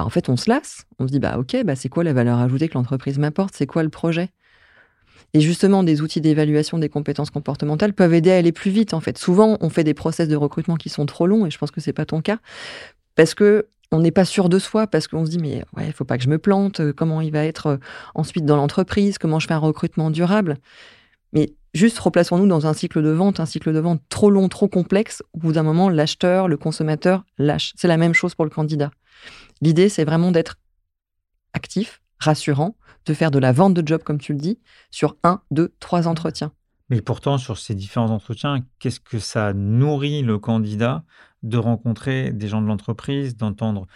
bah, 0.00 0.06
en 0.06 0.10
fait, 0.10 0.30
on 0.30 0.36
se 0.36 0.48
lasse. 0.48 0.86
On 0.98 1.06
se 1.06 1.12
dit, 1.12 1.18
bah, 1.18 1.36
OK, 1.38 1.56
bah, 1.64 1.76
c'est 1.76 1.90
quoi 1.90 2.04
la 2.04 2.14
valeur 2.14 2.38
ajoutée 2.38 2.68
que 2.68 2.74
l'entreprise 2.74 3.18
m'apporte? 3.18 3.54
C'est 3.54 3.66
quoi 3.66 3.82
le 3.82 3.90
projet? 3.90 4.30
Et 5.34 5.40
justement, 5.40 5.82
des 5.84 6.00
outils 6.00 6.22
d'évaluation 6.22 6.78
des 6.78 6.88
compétences 6.88 7.30
comportementales 7.30 7.92
peuvent 7.92 8.14
aider 8.14 8.32
à 8.32 8.36
aller 8.36 8.52
plus 8.52 8.70
vite, 8.70 8.94
en 8.94 9.00
fait. 9.00 9.18
Souvent, 9.18 9.58
on 9.60 9.68
fait 9.68 9.84
des 9.84 9.92
process 9.92 10.26
de 10.26 10.36
recrutement 10.36 10.76
qui 10.76 10.88
sont 10.88 11.04
trop 11.04 11.26
longs, 11.26 11.44
et 11.44 11.50
je 11.50 11.58
pense 11.58 11.70
que 11.70 11.80
c'est 11.82 11.92
pas 11.92 12.06
ton 12.06 12.22
cas, 12.22 12.38
parce 13.14 13.34
que 13.34 13.66
on 13.92 14.00
n'est 14.00 14.10
pas 14.10 14.24
sûr 14.24 14.48
de 14.48 14.58
soi, 14.58 14.86
parce 14.86 15.06
qu'on 15.06 15.26
se 15.26 15.30
dit, 15.30 15.38
mais 15.38 15.64
ouais, 15.76 15.86
il 15.86 15.92
faut 15.92 16.04
pas 16.04 16.16
que 16.16 16.24
je 16.24 16.28
me 16.30 16.38
plante, 16.38 16.92
comment 16.92 17.20
il 17.20 17.32
va 17.32 17.44
être 17.44 17.66
euh, 17.66 17.76
ensuite 18.14 18.44
dans 18.44 18.56
l'entreprise, 18.56 19.18
comment 19.18 19.38
je 19.38 19.48
fais 19.48 19.54
un 19.54 19.58
recrutement 19.58 20.10
durable? 20.10 20.56
Mais 21.32 21.52
juste 21.74 21.98
replaçons-nous 21.98 22.46
dans 22.46 22.66
un 22.66 22.74
cycle 22.74 23.02
de 23.02 23.10
vente, 23.10 23.40
un 23.40 23.46
cycle 23.46 23.72
de 23.72 23.78
vente 23.78 24.02
trop 24.08 24.30
long, 24.30 24.48
trop 24.48 24.68
complexe, 24.68 25.22
au 25.32 25.38
bout 25.38 25.52
d'un 25.52 25.62
moment, 25.62 25.88
l'acheteur, 25.88 26.48
le 26.48 26.56
consommateur 26.56 27.24
lâche. 27.38 27.72
C'est 27.76 27.88
la 27.88 27.96
même 27.96 28.14
chose 28.14 28.34
pour 28.34 28.44
le 28.44 28.50
candidat. 28.50 28.90
L'idée, 29.60 29.88
c'est 29.88 30.04
vraiment 30.04 30.30
d'être 30.30 30.56
actif, 31.52 32.00
rassurant, 32.18 32.76
de 33.06 33.14
faire 33.14 33.30
de 33.30 33.38
la 33.38 33.52
vente 33.52 33.74
de 33.74 33.86
job, 33.86 34.02
comme 34.02 34.18
tu 34.18 34.32
le 34.32 34.38
dis, 34.38 34.58
sur 34.90 35.16
un, 35.24 35.40
deux, 35.50 35.72
trois 35.80 36.08
entretiens. 36.08 36.52
Mais 36.88 37.00
pourtant, 37.00 37.38
sur 37.38 37.56
ces 37.56 37.74
différents 37.74 38.10
entretiens, 38.10 38.64
qu'est-ce 38.78 39.00
que 39.00 39.18
ça 39.18 39.52
nourrit 39.52 40.22
le 40.22 40.38
candidat 40.38 41.04
de 41.42 41.56
rencontrer 41.56 42.32
des 42.32 42.48
gens 42.48 42.60
de 42.60 42.66
l'entreprise, 42.66 43.36
d'entendre 43.36 43.86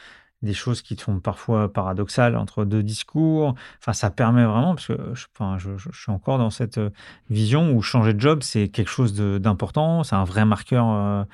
des 0.44 0.54
choses 0.54 0.83
qui 0.83 0.96
sont 0.96 1.18
parfois 1.18 1.72
paradoxales 1.72 2.37
entre 2.37 2.64
deux 2.64 2.83
discours. 2.83 3.54
Enfin, 3.80 3.92
ça 3.92 4.11
permet 4.11 4.44
vraiment, 4.44 4.74
parce 4.74 4.87
que 4.87 4.96
je, 5.14 5.26
enfin, 5.35 5.59
je, 5.59 5.90
suis 5.92 6.12
encore 6.12 6.38
dans 6.38 6.50
cette 6.50 6.78
euh, 6.78 6.90
vision 7.30 7.72
où 7.72 7.83
changer 7.83 8.14
de 8.14 8.20
job, 8.20 8.42
c'est 8.42 8.68
quelque 8.68 8.90
chose 8.90 9.14
d'important, 9.14 10.04
c'est 10.04 10.14
un 10.14 10.24
vrai 10.24 10.44
marqueur 10.44 10.88
euh, 10.88 11.24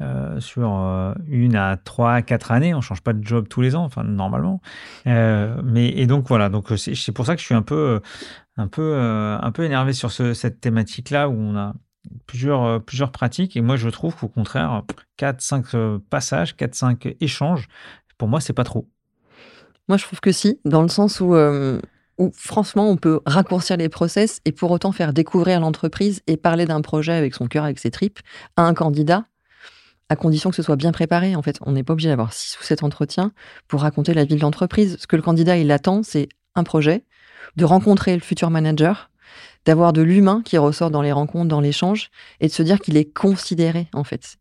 euh, 0.00 0.38
sur 0.40 0.68
une 1.26 1.56
à 1.56 1.76
trois, 1.76 2.22
quatre 2.22 2.52
années. 2.52 2.74
On 2.74 2.80
change 2.80 3.00
pas 3.00 3.12
de 3.12 3.26
job 3.26 3.48
tous 3.48 3.60
les 3.60 3.74
ans, 3.74 3.84
enfin, 3.84 4.04
normalement. 4.04 4.60
mais, 5.06 5.88
et 5.88 6.06
donc, 6.06 6.28
voilà, 6.28 6.48
donc 6.48 6.68
c'est 6.76 7.12
pour 7.12 7.26
ça 7.26 7.34
que 7.34 7.40
je 7.40 7.46
suis 7.46 7.54
un 7.54 7.62
peu, 7.62 8.00
un 8.56 8.68
peu, 8.68 8.96
un 8.96 9.50
peu 9.50 9.64
énervé 9.64 9.92
sur 9.92 10.12
ce, 10.12 10.34
cette 10.34 10.60
thématique-là 10.60 11.28
où 11.28 11.32
on 11.32 11.56
a 11.56 11.74
plusieurs, 12.26 12.82
plusieurs 12.82 13.10
pratiques. 13.10 13.56
Et 13.56 13.60
moi, 13.60 13.76
je 13.76 13.88
trouve 13.88 14.14
qu'au 14.14 14.28
contraire, 14.28 14.82
4-5 15.18 15.98
passages, 15.98 16.54
4-5 16.54 17.16
échanges, 17.20 17.68
pour 18.18 18.28
moi, 18.28 18.40
c'est 18.40 18.52
pas 18.52 18.64
trop. 18.64 18.86
Moi, 19.88 19.96
je 19.96 20.04
trouve 20.04 20.20
que 20.20 20.32
si, 20.32 20.60
dans 20.64 20.82
le 20.82 20.88
sens 20.88 21.20
où, 21.20 21.34
euh, 21.34 21.80
où, 22.18 22.30
franchement, 22.34 22.90
on 22.90 22.96
peut 22.96 23.20
raccourcir 23.24 23.76
les 23.76 23.88
process 23.88 24.40
et 24.44 24.52
pour 24.52 24.70
autant 24.70 24.92
faire 24.92 25.12
découvrir 25.12 25.60
l'entreprise 25.60 26.20
et 26.26 26.36
parler 26.36 26.66
d'un 26.66 26.82
projet 26.82 27.12
avec 27.12 27.34
son 27.34 27.46
cœur, 27.46 27.64
avec 27.64 27.78
ses 27.78 27.90
tripes, 27.90 28.18
à 28.56 28.62
un 28.62 28.74
candidat, 28.74 29.24
à 30.10 30.16
condition 30.16 30.50
que 30.50 30.56
ce 30.56 30.62
soit 30.62 30.76
bien 30.76 30.92
préparé. 30.92 31.36
En 31.36 31.42
fait, 31.42 31.58
on 31.62 31.72
n'est 31.72 31.84
pas 31.84 31.94
obligé 31.94 32.08
d'avoir 32.08 32.32
six 32.32 32.58
ou 32.60 32.64
sept 32.64 32.82
entretiens 32.82 33.32
pour 33.66 33.80
raconter 33.80 34.12
la 34.12 34.24
vie 34.24 34.36
de 34.36 34.40
l'entreprise. 34.40 34.96
Ce 35.00 35.06
que 35.06 35.16
le 35.16 35.22
candidat, 35.22 35.56
il 35.56 35.70
attend, 35.70 36.02
c'est 36.02 36.28
un 36.54 36.64
projet, 36.64 37.04
de 37.56 37.64
rencontrer 37.64 38.14
le 38.14 38.20
futur 38.20 38.50
manager, 38.50 39.10
d'avoir 39.64 39.92
de 39.92 40.02
l'humain 40.02 40.42
qui 40.44 40.58
ressort 40.58 40.90
dans 40.90 41.02
les 41.02 41.12
rencontres, 41.12 41.48
dans 41.48 41.60
l'échange, 41.60 42.10
et 42.40 42.48
de 42.48 42.52
se 42.52 42.62
dire 42.62 42.80
qu'il 42.80 42.96
est 42.96 43.10
considéré, 43.10 43.88
en 43.92 44.04
fait 44.04 44.37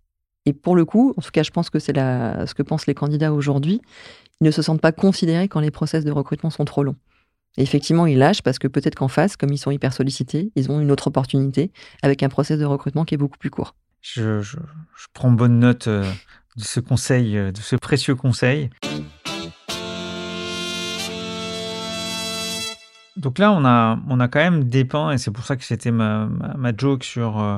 Et 0.47 0.53
pour 0.53 0.77
le 0.77 0.86
coup, 0.86 1.13
en 1.17 1.21
tout 1.21 1.31
cas, 1.31 1.43
je 1.43 1.51
pense 1.51 1.69
que 1.69 1.77
c'est 1.77 1.93
ce 1.93 2.53
que 2.53 2.63
pensent 2.63 2.88
les 2.88 2.93
candidats 2.93 3.33
aujourd'hui, 3.33 3.81
ils 4.39 4.45
ne 4.45 4.51
se 4.51 4.62
sentent 4.62 4.79
pas 4.79 4.93
considérés 4.93 5.49
quand 5.49 5.60
les 5.60 5.71
process 5.71 6.05
de 6.05 6.12
recrutement 6.12 6.49
sont 6.49 6.63
trop 6.63 6.83
longs. 6.83 6.95
Effectivement, 7.57 8.05
ils 8.05 8.17
lâchent 8.17 8.41
parce 8.41 8.57
que 8.57 8.69
peut-être 8.69 8.95
qu'en 8.95 9.10
face, 9.10 9.36
comme 9.36 9.51
ils 9.51 9.57
sont 9.57 9.71
hyper 9.71 9.91
sollicités, 9.91 10.53
ils 10.55 10.71
ont 10.71 10.79
une 10.79 10.89
autre 10.89 11.07
opportunité 11.07 11.73
avec 12.01 12.23
un 12.23 12.29
process 12.29 12.57
de 12.57 12.63
recrutement 12.63 13.03
qui 13.03 13.13
est 13.13 13.17
beaucoup 13.17 13.38
plus 13.38 13.49
court. 13.49 13.75
Je, 14.01 14.39
prends 15.13 15.31
bonne 15.31 15.60
note 15.60 15.89
euh, 15.89 16.10
de 16.55 16.63
ce 16.63 16.79
conseil, 16.79 17.38
euh, 17.38 17.51
de 17.51 17.57
ce 17.57 17.75
précieux 17.75 18.15
conseil. 18.15 18.69
Donc 23.17 23.38
là, 23.38 23.51
on 23.51 23.65
a, 23.65 23.99
on 24.07 24.21
a 24.21 24.29
quand 24.29 24.39
même 24.39 24.63
dépeint, 24.63 25.12
et 25.12 25.17
c'est 25.17 25.31
pour 25.31 25.43
ça 25.43 25.57
que 25.57 25.65
c'était 25.65 25.91
ma, 25.91 26.29
ma, 26.55 26.71
joke 26.73 27.03
sur 27.03 27.38
euh, 27.38 27.57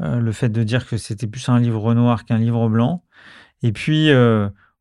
le 0.00 0.32
fait 0.32 0.48
de 0.48 0.62
dire 0.62 0.86
que 0.88 0.96
c'était 0.96 1.26
plus 1.26 1.48
un 1.48 1.60
livre 1.60 1.94
noir 1.94 2.24
qu'un 2.24 2.38
livre 2.38 2.68
blanc. 2.68 3.04
Et 3.62 3.72
puis, 3.72 4.10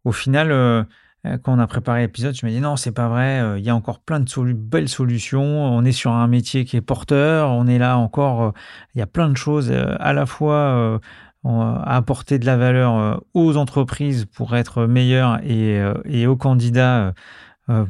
au 0.03 0.11
final, 0.11 0.85
euh, 1.27 1.37
quand 1.43 1.53
on 1.53 1.59
a 1.59 1.67
préparé 1.67 2.01
l'épisode, 2.01 2.35
je 2.35 2.45
me 2.45 2.51
dis 2.51 2.59
non, 2.59 2.75
c'est 2.75 2.91
pas 2.91 3.07
vrai, 3.07 3.41
euh, 3.41 3.59
il 3.59 3.63
y 3.65 3.69
a 3.69 3.75
encore 3.75 3.99
plein 3.99 4.19
de 4.19 4.53
belles 4.53 4.89
solutions, 4.89 5.43
on 5.43 5.85
est 5.85 5.91
sur 5.91 6.11
un 6.11 6.27
métier 6.27 6.65
qui 6.65 6.77
est 6.77 6.81
porteur, 6.81 7.51
on 7.51 7.67
est 7.67 7.77
là 7.77 7.97
encore, 7.97 8.41
euh, 8.41 8.51
il 8.95 8.99
y 8.99 9.01
a 9.01 9.07
plein 9.07 9.29
de 9.29 9.37
choses 9.37 9.71
à 9.71 10.13
la 10.13 10.25
fois 10.25 10.99
à 11.43 11.95
apporter 11.95 12.39
de 12.39 12.45
la 12.45 12.57
valeur 12.57 13.21
aux 13.33 13.57
entreprises 13.57 14.25
pour 14.25 14.55
être 14.55 14.85
meilleurs 14.85 15.39
et, 15.43 16.27
aux 16.27 16.35
candidats 16.35 17.13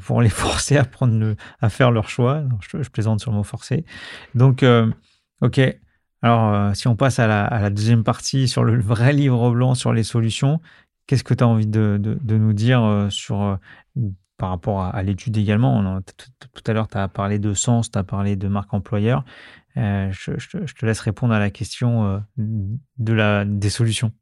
pour 0.03 0.21
les 0.21 0.29
forcer 0.29 0.77
à, 0.77 1.69
faire 1.69 1.91
leur 1.91 2.09
choix. 2.09 2.43
je, 2.61 2.89
plaisante 2.89 3.19
sur 3.19 3.31
le 3.31 3.37
mot 3.37 3.43
forcer. 3.43 3.85
Donc, 4.35 4.65
ok. 5.41 5.80
Alors, 6.21 6.75
si 6.75 6.87
on 6.87 6.95
passe 6.95 7.19
à 7.19 7.27
la, 7.27 7.69
deuxième 7.69 8.03
partie 8.03 8.47
sur 8.47 8.63
le 8.63 8.79
vrai 8.79 9.11
livre 9.11 9.51
blanc 9.51 9.73
sur 9.73 9.91
les 9.91 10.03
solutions, 10.03 10.59
Qu'est-ce 11.11 11.25
que 11.25 11.33
tu 11.33 11.43
as 11.43 11.47
envie 11.47 11.67
de, 11.67 11.99
nous 12.29 12.53
dire 12.53 12.83
euh, 12.83 13.09
sur, 13.09 13.41
euh, 13.41 13.57
par 14.37 14.47
rapport 14.47 14.81
à, 14.81 15.03
l'étude 15.03 15.35
également? 15.35 15.99
Tout 16.01 16.63
à 16.67 16.71
l'heure, 16.71 16.87
tu 16.87 16.97
as 16.97 17.09
parlé 17.09 17.37
de 17.37 17.53
sens, 17.53 17.91
tu 17.91 17.99
as 17.99 18.05
parlé 18.05 18.37
de 18.37 18.47
marque 18.47 18.73
employeur. 18.73 19.25
Euh, 19.75 20.09
je, 20.13 20.31
te 20.73 20.85
laisse 20.85 21.01
répondre 21.01 21.33
à 21.33 21.39
la 21.39 21.49
question 21.49 22.23
de 22.37 23.13
la, 23.13 23.43
des 23.43 23.69
solutions. 23.69 24.13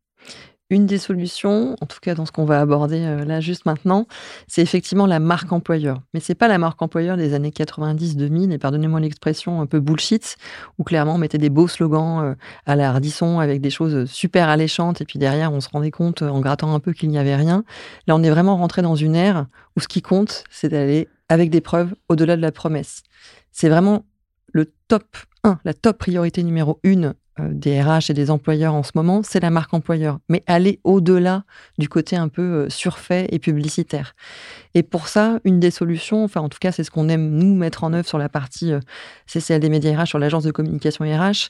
Une 0.70 0.86
des 0.86 1.00
solutions, 1.00 1.76
en 1.82 1.86
tout 1.86 1.98
cas 2.00 2.14
dans 2.14 2.26
ce 2.26 2.32
qu'on 2.32 2.46
va 2.46 2.60
aborder 2.60 3.04
euh, 3.04 3.26
là 3.26 3.40
juste 3.40 3.66
maintenant, 3.66 4.08
c'est 4.48 4.62
effectivement 4.62 5.08
la 5.08 5.20
marque 5.20 5.52
employeur. 5.52 6.02
Mais 6.14 6.20
c'est 6.20 6.36
pas 6.36 6.48
la 6.48 6.58
marque 6.58 6.82
employeur 6.82 7.18
des 7.18 7.34
années 7.34 7.50
90-2000, 7.50 8.52
et 8.52 8.58
pardonnez-moi 8.58 9.00
l'expression 9.00 9.62
un 9.62 9.66
peu 9.66 9.80
bullshit, 9.80 10.38
où 10.78 10.84
clairement 10.84 11.16
on 11.16 11.18
mettait 11.18 11.40
des 11.40 11.50
beaux 11.50 11.68
slogans 11.68 12.24
euh, 12.24 12.36
à 12.66 12.76
la 12.76 12.94
avec 13.40 13.62
des 13.62 13.70
choses 13.70 14.06
super 14.10 14.50
alléchantes, 14.50 15.02
et 15.02 15.06
puis 15.06 15.18
derrière 15.18 15.52
on 15.54 15.62
se 15.62 15.70
rendait 15.70 15.92
compte 15.92 16.22
en 16.22 16.40
grattant 16.40 16.76
un 16.76 16.80
peu 16.80 16.94
qu'il 16.94 17.10
n'y 17.10 17.18
avait 17.18 17.36
rien. 17.36 17.64
Là 18.08 18.16
on 18.16 18.24
est 18.24 18.30
vraiment 18.30 18.58
rentré 18.58 18.82
dans 18.82 18.96
une 18.96 19.16
ère 19.16 19.48
où 19.76 19.80
ce 19.80 19.88
qui 19.88 20.02
compte, 20.02 20.44
c'est 20.50 20.70
d'aller 20.70 21.08
avec 21.30 21.50
des 21.50 21.62
preuves 21.62 21.96
au-delà 22.10 22.36
de 22.36 22.42
la 22.42 22.52
promesse. 22.52 23.04
C'est 23.52 23.70
vraiment 23.70 24.06
le 24.52 24.72
top 24.88 25.06
1, 25.44 25.60
la 25.64 25.74
top 25.74 25.98
priorité 25.98 26.44
numéro 26.44 26.80
1 26.86 27.04
euh, 27.04 27.14
des 27.49 27.82
RH 27.82 28.10
et 28.10 28.13
des 28.13 28.32
employeurs 28.32 28.73
en 28.73 28.84
ce 28.84 28.91
moment, 28.95 29.21
c'est 29.23 29.39
la 29.39 29.49
marque 29.49 29.73
employeur, 29.73 30.19
mais 30.30 30.43
aller 30.47 30.80
au-delà 30.84 31.43
du 31.78 31.89
côté 31.89 32.15
un 32.15 32.28
peu 32.28 32.41
euh, 32.41 32.69
surfait 32.69 33.28
et 33.32 33.39
publicitaire. 33.39 34.15
Et 34.73 34.84
pour 34.84 35.08
ça, 35.08 35.39
une 35.43 35.60
des 35.60 35.71
solutions, 35.71 36.23
enfin 36.23 36.41
en 36.41 36.49
tout 36.49 36.60
cas 36.60 36.71
c'est 36.71 36.84
ce 36.84 36.91
qu'on 36.91 37.10
aime 37.10 37.30
nous 37.30 37.56
mettre 37.56 37.84
en 37.84 37.93
œuvre 37.93 38.08
sur 38.08 38.17
la 38.17 38.30
partie 38.30 38.73
euh, 38.73 38.80
CCL 39.28 39.69
médias 39.69 40.02
RH, 40.02 40.08
sur 40.08 40.19
l'agence 40.19 40.43
de 40.43 40.52
communication 40.52 41.06
RH, 41.06 41.49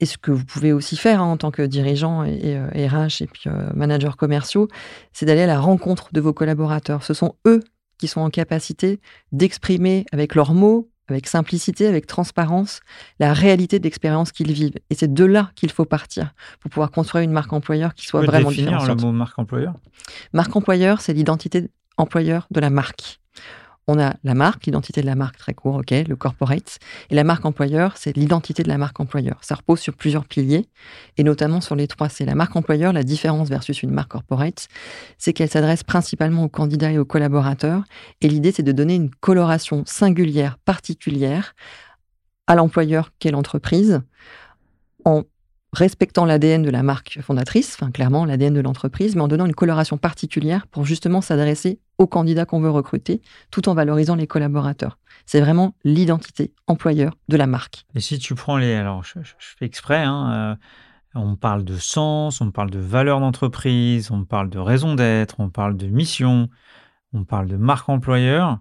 et 0.00 0.06
ce 0.06 0.16
que 0.16 0.30
vous 0.30 0.44
pouvez 0.44 0.72
aussi 0.72 0.96
faire 0.96 1.20
hein, 1.20 1.30
en 1.30 1.36
tant 1.36 1.50
que 1.50 1.62
dirigeant 1.62 2.24
et, 2.24 2.56
RH 2.56 3.22
et 3.22 3.26
puis 3.26 3.50
manager 3.74 4.16
commerciaux, 4.16 4.68
c'est 5.12 5.26
d'aller 5.26 5.42
à 5.42 5.46
la 5.46 5.60
rencontre 5.60 6.08
de 6.12 6.20
vos 6.22 6.32
collaborateurs. 6.32 7.04
Ce 7.04 7.12
sont 7.12 7.34
eux 7.46 7.60
qui 7.98 8.08
sont 8.08 8.22
en 8.22 8.30
capacité 8.30 8.98
d'exprimer 9.30 10.06
avec 10.10 10.34
leurs 10.34 10.54
mots, 10.54 10.88
avec 11.10 11.26
simplicité, 11.26 11.86
avec 11.86 12.06
transparence, 12.06 12.80
la 13.18 13.32
réalité 13.32 13.78
d'expérience 13.78 14.32
qu'ils 14.32 14.52
vivent. 14.52 14.78
Et 14.90 14.94
c'est 14.94 15.12
de 15.12 15.24
là 15.24 15.50
qu'il 15.54 15.70
faut 15.70 15.84
partir 15.84 16.34
pour 16.60 16.70
pouvoir 16.70 16.90
construire 16.90 17.24
une 17.24 17.32
marque 17.32 17.52
employeur 17.52 17.94
qui 17.94 18.06
soit 18.06 18.22
vraiment 18.22 18.50
définir 18.50 18.84
le 18.84 18.94
mot 18.94 19.12
marque 19.12 19.38
employeur? 19.38 19.74
Marque 20.32 20.54
employeur, 20.56 21.00
c'est 21.00 21.12
l'identité 21.12 21.68
employeur 21.96 22.46
de 22.50 22.60
la 22.60 22.70
marque. 22.70 23.20
On 23.92 23.98
a 23.98 24.14
la 24.22 24.34
marque, 24.34 24.66
l'identité 24.66 25.00
de 25.00 25.06
la 25.06 25.16
marque 25.16 25.36
très 25.36 25.52
court, 25.52 25.74
ok, 25.74 25.90
le 25.90 26.14
corporate. 26.14 26.78
Et 27.10 27.16
la 27.16 27.24
marque 27.24 27.44
employeur, 27.44 27.96
c'est 27.96 28.16
l'identité 28.16 28.62
de 28.62 28.68
la 28.68 28.78
marque 28.78 29.00
employeur. 29.00 29.38
Ça 29.42 29.56
repose 29.56 29.80
sur 29.80 29.94
plusieurs 29.94 30.26
piliers, 30.26 30.68
et 31.16 31.24
notamment 31.24 31.60
sur 31.60 31.74
les 31.74 31.88
trois. 31.88 32.08
C'est 32.08 32.24
la 32.24 32.36
marque 32.36 32.54
employeur, 32.54 32.92
la 32.92 33.02
différence 33.02 33.48
versus 33.48 33.82
une 33.82 33.90
marque 33.90 34.12
corporate, 34.12 34.68
c'est 35.18 35.32
qu'elle 35.32 35.50
s'adresse 35.50 35.82
principalement 35.82 36.44
aux 36.44 36.48
candidats 36.48 36.92
et 36.92 36.98
aux 36.98 37.04
collaborateurs. 37.04 37.82
Et 38.20 38.28
l'idée, 38.28 38.52
c'est 38.52 38.62
de 38.62 38.70
donner 38.70 38.94
une 38.94 39.10
coloration 39.10 39.82
singulière, 39.86 40.58
particulière 40.58 41.56
à 42.46 42.54
l'employeur 42.54 43.10
qu'est 43.18 43.32
l'entreprise, 43.32 44.02
en 45.04 45.24
respectant 45.72 46.24
l'ADN 46.24 46.62
de 46.62 46.70
la 46.70 46.82
marque 46.82 47.20
fondatrice, 47.22 47.76
enfin 47.78 47.90
clairement 47.90 48.24
l'ADN 48.24 48.54
de 48.54 48.60
l'entreprise, 48.60 49.14
mais 49.14 49.22
en 49.22 49.28
donnant 49.28 49.46
une 49.46 49.54
coloration 49.54 49.98
particulière 49.98 50.66
pour 50.66 50.84
justement 50.84 51.20
s'adresser 51.20 51.80
aux 51.98 52.06
candidats 52.06 52.44
qu'on 52.44 52.60
veut 52.60 52.70
recruter, 52.70 53.20
tout 53.50 53.68
en 53.68 53.74
valorisant 53.74 54.16
les 54.16 54.26
collaborateurs. 54.26 54.98
C'est 55.26 55.40
vraiment 55.40 55.74
l'identité 55.84 56.52
employeur 56.66 57.16
de 57.28 57.36
la 57.36 57.46
marque. 57.46 57.84
Et 57.94 58.00
si 58.00 58.18
tu 58.18 58.34
prends 58.34 58.56
les... 58.56 58.74
Alors, 58.74 59.04
je, 59.04 59.18
fais 59.38 59.66
exprès, 59.66 60.02
hein, 60.02 60.32
euh, 60.32 60.56
on 61.14 61.36
parle 61.36 61.64
de 61.64 61.76
sens, 61.76 62.40
on 62.40 62.50
parle 62.50 62.70
de 62.70 62.78
valeur 62.78 63.20
d'entreprise, 63.20 64.10
on 64.10 64.24
parle 64.24 64.50
de 64.50 64.58
raison 64.58 64.94
d'être, 64.94 65.36
on 65.38 65.50
parle 65.50 65.76
de 65.76 65.86
mission, 65.86 66.48
on 67.12 67.24
parle 67.24 67.46
de 67.46 67.56
marque 67.56 67.88
employeur. 67.88 68.58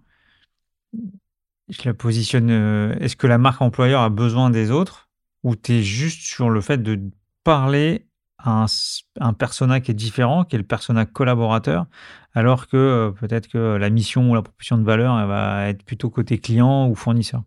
Je 1.70 1.82
la 1.86 1.94
positionne... 1.94 2.50
Euh, 2.52 2.96
est-ce 3.00 3.16
que 3.16 3.28
la 3.28 3.38
marque 3.38 3.62
employeur 3.62 4.02
a 4.02 4.10
besoin 4.10 4.50
des 4.50 4.70
autres? 4.70 5.09
Où 5.44 5.56
tu 5.56 5.74
es 5.74 5.84
juste 5.84 6.22
sur 6.22 6.50
le 6.50 6.62
fait 6.62 6.82
de 6.82 7.00
parler 7.44 8.06
à 8.38 8.64
un, 8.64 8.66
un, 9.20 9.34
persona 9.34 9.82
qui 9.82 9.92
est 9.92 9.96
différent, 9.96 10.46
qui 10.46 10.56
est 10.56 10.60
le 10.60 10.66
persona 10.66 11.06
collaborateur, 11.06 11.86
alors 12.34 12.68
que 12.68 12.78
euh, 12.78 13.12
peut-être 13.12 13.48
que 13.48 13.76
la 13.76 13.90
mission 13.90 14.32
ou 14.32 14.36
la 14.36 14.42
proposition 14.42 14.78
de 14.78 14.84
valeur 14.84 15.20
elle 15.20 15.28
va 15.28 15.68
être 15.68 15.84
plutôt 15.84 16.10
côté 16.10 16.38
client 16.38 16.88
ou 16.88 16.96
fournisseur. 16.96 17.44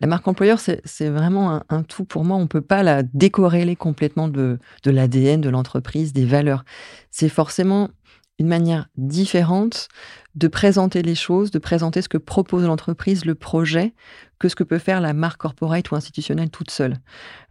La 0.00 0.06
marque 0.06 0.26
employeur, 0.26 0.58
c'est 0.60 1.08
vraiment 1.08 1.62
un, 1.68 1.82
tout. 1.82 2.04
Pour 2.04 2.24
moi, 2.24 2.36
on 2.36 2.42
ne 2.42 2.46
peut 2.46 2.62
pas 2.62 2.82
la 2.82 3.02
décorréler 3.02 3.76
complètement 3.76 4.28
de, 4.28 4.58
de 4.82 4.90
l'ADN 4.90 5.40
de 5.40 5.50
l'entreprise, 5.50 6.12
des 6.12 6.24
valeurs. 6.24 6.64
C'est 7.10 7.28
forcément 7.28 7.90
une 8.38 8.46
manière 8.46 8.88
différente 8.96 9.88
de 10.34 10.48
présenter 10.48 11.02
les 11.02 11.14
choses, 11.14 11.50
de 11.50 11.58
présenter 11.58 12.02
ce 12.02 12.08
que 12.08 12.18
propose 12.18 12.64
l'entreprise, 12.64 13.24
le 13.24 13.34
projet, 13.34 13.92
que 14.38 14.48
ce 14.48 14.54
que 14.54 14.64
peut 14.64 14.78
faire 14.78 15.00
la 15.00 15.12
marque 15.12 15.40
corporate 15.40 15.90
ou 15.90 15.96
institutionnelle 15.96 16.50
toute 16.50 16.70
seule. 16.70 16.94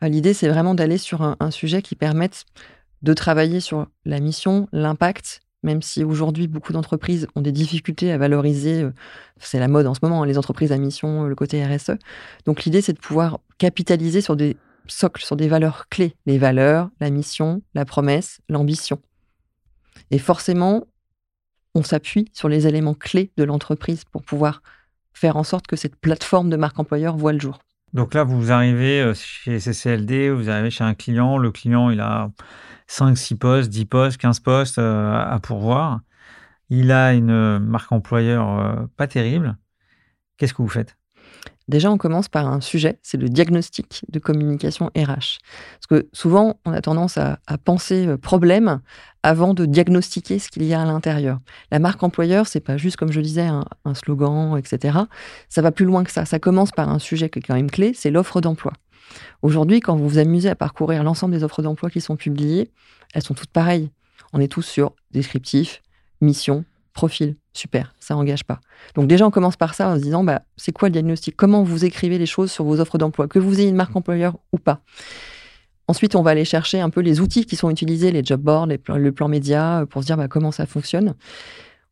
Euh, 0.04 0.08
l'idée, 0.08 0.34
c'est 0.34 0.48
vraiment 0.48 0.74
d'aller 0.74 0.98
sur 0.98 1.22
un, 1.22 1.52
sujet 1.52 1.82
qui 1.82 1.96
permette 1.96 2.46
de 3.02 3.14
travailler 3.14 3.60
sur 3.60 3.88
la 4.06 4.20
mission, 4.20 4.70
l'impact, 4.72 5.42
même 5.64 5.82
si 5.82 6.04
aujourd'hui 6.04 6.48
beaucoup 6.48 6.72
d'entreprises 6.72 7.28
ont 7.36 7.42
des 7.42 7.52
difficultés 7.52 8.12
à 8.12 8.18
valoriser, 8.18 8.84
euh, 8.84 8.92
c'est 9.40 9.60
la 9.60 9.68
mode 9.68 9.88
en 9.88 9.94
ce 9.94 10.00
moment, 10.02 10.24
hein, 10.24 10.26
les 10.26 10.38
entreprises 10.38 10.72
à 10.72 10.78
mission, 10.78 11.24
le 11.24 11.36
côté 11.36 11.64
RSE. 11.66 11.98
Donc 12.46 12.64
l'idée, 12.64 12.82
c'est 12.82 12.94
de 12.94 13.00
pouvoir 13.00 13.40
capitaliser 13.58 14.22
sur 14.22 14.38
des 14.38 14.56
socles, 14.88 15.24
sur 15.24 15.36
des 15.36 15.50
valeurs 15.50 15.90
clés, 15.90 16.16
les 16.26 16.38
valeurs, 16.38 16.90
la 17.02 17.10
mission, 17.10 17.62
la 17.74 17.84
promesse, 17.84 18.40
l'ambition. 18.48 19.02
Et 20.12 20.20
forcément, 20.20 20.86
on 21.76 21.84
s'appuie 21.84 22.30
sur 22.34 22.50
les 22.50 22.68
éléments 22.68 22.94
clés 22.94 23.32
de 23.38 23.44
l'entreprise 23.44 24.04
pour 24.06 24.24
pouvoir 24.24 24.62
faire 25.14 25.36
en 25.36 25.44
sorte 25.44 25.68
que 25.68 25.76
cette 25.76 25.96
plateforme 25.96 26.50
de 26.50 26.58
marque 26.58 26.80
employeur 26.80 27.18
voit 27.18 27.34
le 27.34 27.40
jour. 27.40 27.60
Donc 27.94 28.14
là, 28.14 28.24
vous 28.24 28.52
arrivez 28.52 29.02
euh, 29.02 29.14
chez 29.14 29.60
CCLD, 29.60 30.30
vous 30.30 30.50
arrivez 30.50 30.70
chez 30.70 30.84
un 30.84 30.94
client, 30.94 31.38
le 31.38 31.52
client, 31.52 31.90
il 31.90 32.02
a 32.02 32.32
5, 32.88 33.18
6 33.18 33.36
postes, 33.36 33.70
10 33.70 33.86
postes, 33.86 34.18
15 34.18 34.40
postes 34.42 34.78
euh, 34.78 35.14
à 35.14 35.40
pourvoir. 35.40 36.02
Il 36.70 36.92
a 36.92 37.14
une 37.14 37.60
marque 37.60 37.92
employeur 37.92 38.60
euh, 38.60 38.86
pas 38.98 39.08
terrible. 39.08 39.58
Qu'est-ce 40.38 40.54
que 40.54 40.62
vous 40.62 40.68
faites? 40.68 40.98
Déjà, 41.68 41.92
on 41.92 41.98
commence 41.98 42.30
par 42.30 42.48
un 42.48 42.62
sujet, 42.62 42.98
c'est 43.04 43.18
le 43.18 43.28
diagnostic 43.28 44.06
de 44.08 44.20
communication 44.20 44.86
RH. 44.96 45.40
Parce 45.76 45.88
que 45.90 46.08
souvent, 46.14 46.60
on 46.66 46.72
a 46.72 46.82
tendance 46.82 47.18
à, 47.18 47.40
penser 47.66 48.08
euh, 48.08 48.18
problème 48.18 48.80
avant 49.22 49.54
de 49.54 49.66
diagnostiquer 49.66 50.40
ce 50.40 50.50
qu'il 50.50 50.64
y 50.64 50.74
a 50.74 50.82
à 50.82 50.86
l'intérieur. 50.86 51.40
La 51.72 51.80
marque 51.80 52.02
employeur, 52.04 52.48
c'est 52.48 52.62
pas 52.62 52.78
juste, 52.78 52.96
comme 52.96 53.12
je 53.12 53.20
disais, 53.20 53.48
un, 53.48 53.66
slogan, 53.94 54.58
etc. 54.58 55.00
Ça 55.50 55.62
va 55.62 55.72
plus 55.72 55.86
loin 55.86 56.06
que 56.06 56.12
ça. 56.12 56.24
Ça 56.24 56.40
commence 56.40 56.72
par 56.72 56.90
un 56.90 57.00
sujet 57.00 57.30
qui 57.30 57.40
est 57.40 57.42
quand 57.42 57.56
même 57.56 57.72
clé, 57.72 57.92
c'est 57.94 58.12
l'offre 58.12 58.40
d'emploi. 58.40 58.72
Aujourd'hui, 59.42 59.82
quand 59.82 59.96
vous 59.98 60.08
vous 60.08 60.18
amusez 60.20 60.50
à 60.50 60.56
parcourir 60.56 61.04
l'ensemble 61.04 61.34
des 61.34 61.44
offres 61.44 61.62
d'emploi 61.62 61.90
qui 61.90 62.00
sont 62.00 62.16
publiées, 62.16 62.72
elles 63.14 63.24
sont 63.24 63.34
toutes 63.34 63.52
pareilles. 63.52 63.92
On 64.32 64.40
est 64.40 64.52
tous 64.52 64.64
sur 64.64 64.94
descriptif, 65.12 65.82
mission, 66.22 66.64
profil. 66.94 67.36
Super, 67.58 67.96
ça 68.00 68.16
engage 68.16 68.44
pas. 68.44 68.60
Donc 68.94 69.08
déjà, 69.08 69.26
on 69.26 69.32
commence 69.32 69.56
par 69.56 69.74
ça 69.74 69.90
en 69.90 69.96
se 69.96 70.02
disant, 70.02 70.24
bah, 70.24 70.44
c'est 70.58 70.72
quoi 70.72 70.90
le 70.90 70.94
diagnostic? 70.94 71.36
Comment 71.36 71.64
vous 71.64 71.86
écrivez 71.86 72.20
les 72.20 72.28
choses 72.28 72.52
sur 72.52 72.64
vos 72.64 72.80
offres 72.80 73.00
d'emploi? 73.00 73.28
Que 73.28 73.40
vous 73.40 73.60
ayez 73.60 73.70
une 73.70 73.76
marque 73.76 73.96
employeur 73.96 74.38
ou 74.52 74.60
pas. 74.60 74.82
Ensuite, 75.88 76.16
on 76.16 76.22
va 76.22 76.30
aller 76.30 76.46
chercher 76.46 76.82
un 76.82 76.92
peu 76.92 77.02
les 77.02 77.20
outils 77.20 77.48
qui 77.48 77.56
sont 77.56 77.72
utilisés, 77.72 78.12
les 78.12 78.24
job 78.24 78.42
boards, 78.42 78.68
le 78.68 79.12
plan 79.12 79.28
média, 79.28 79.86
pour 79.90 80.04
se 80.04 80.06
dire 80.06 80.18
bah, 80.18 80.28
comment 80.28 80.52
ça 80.52 80.68
fonctionne. 80.68 81.16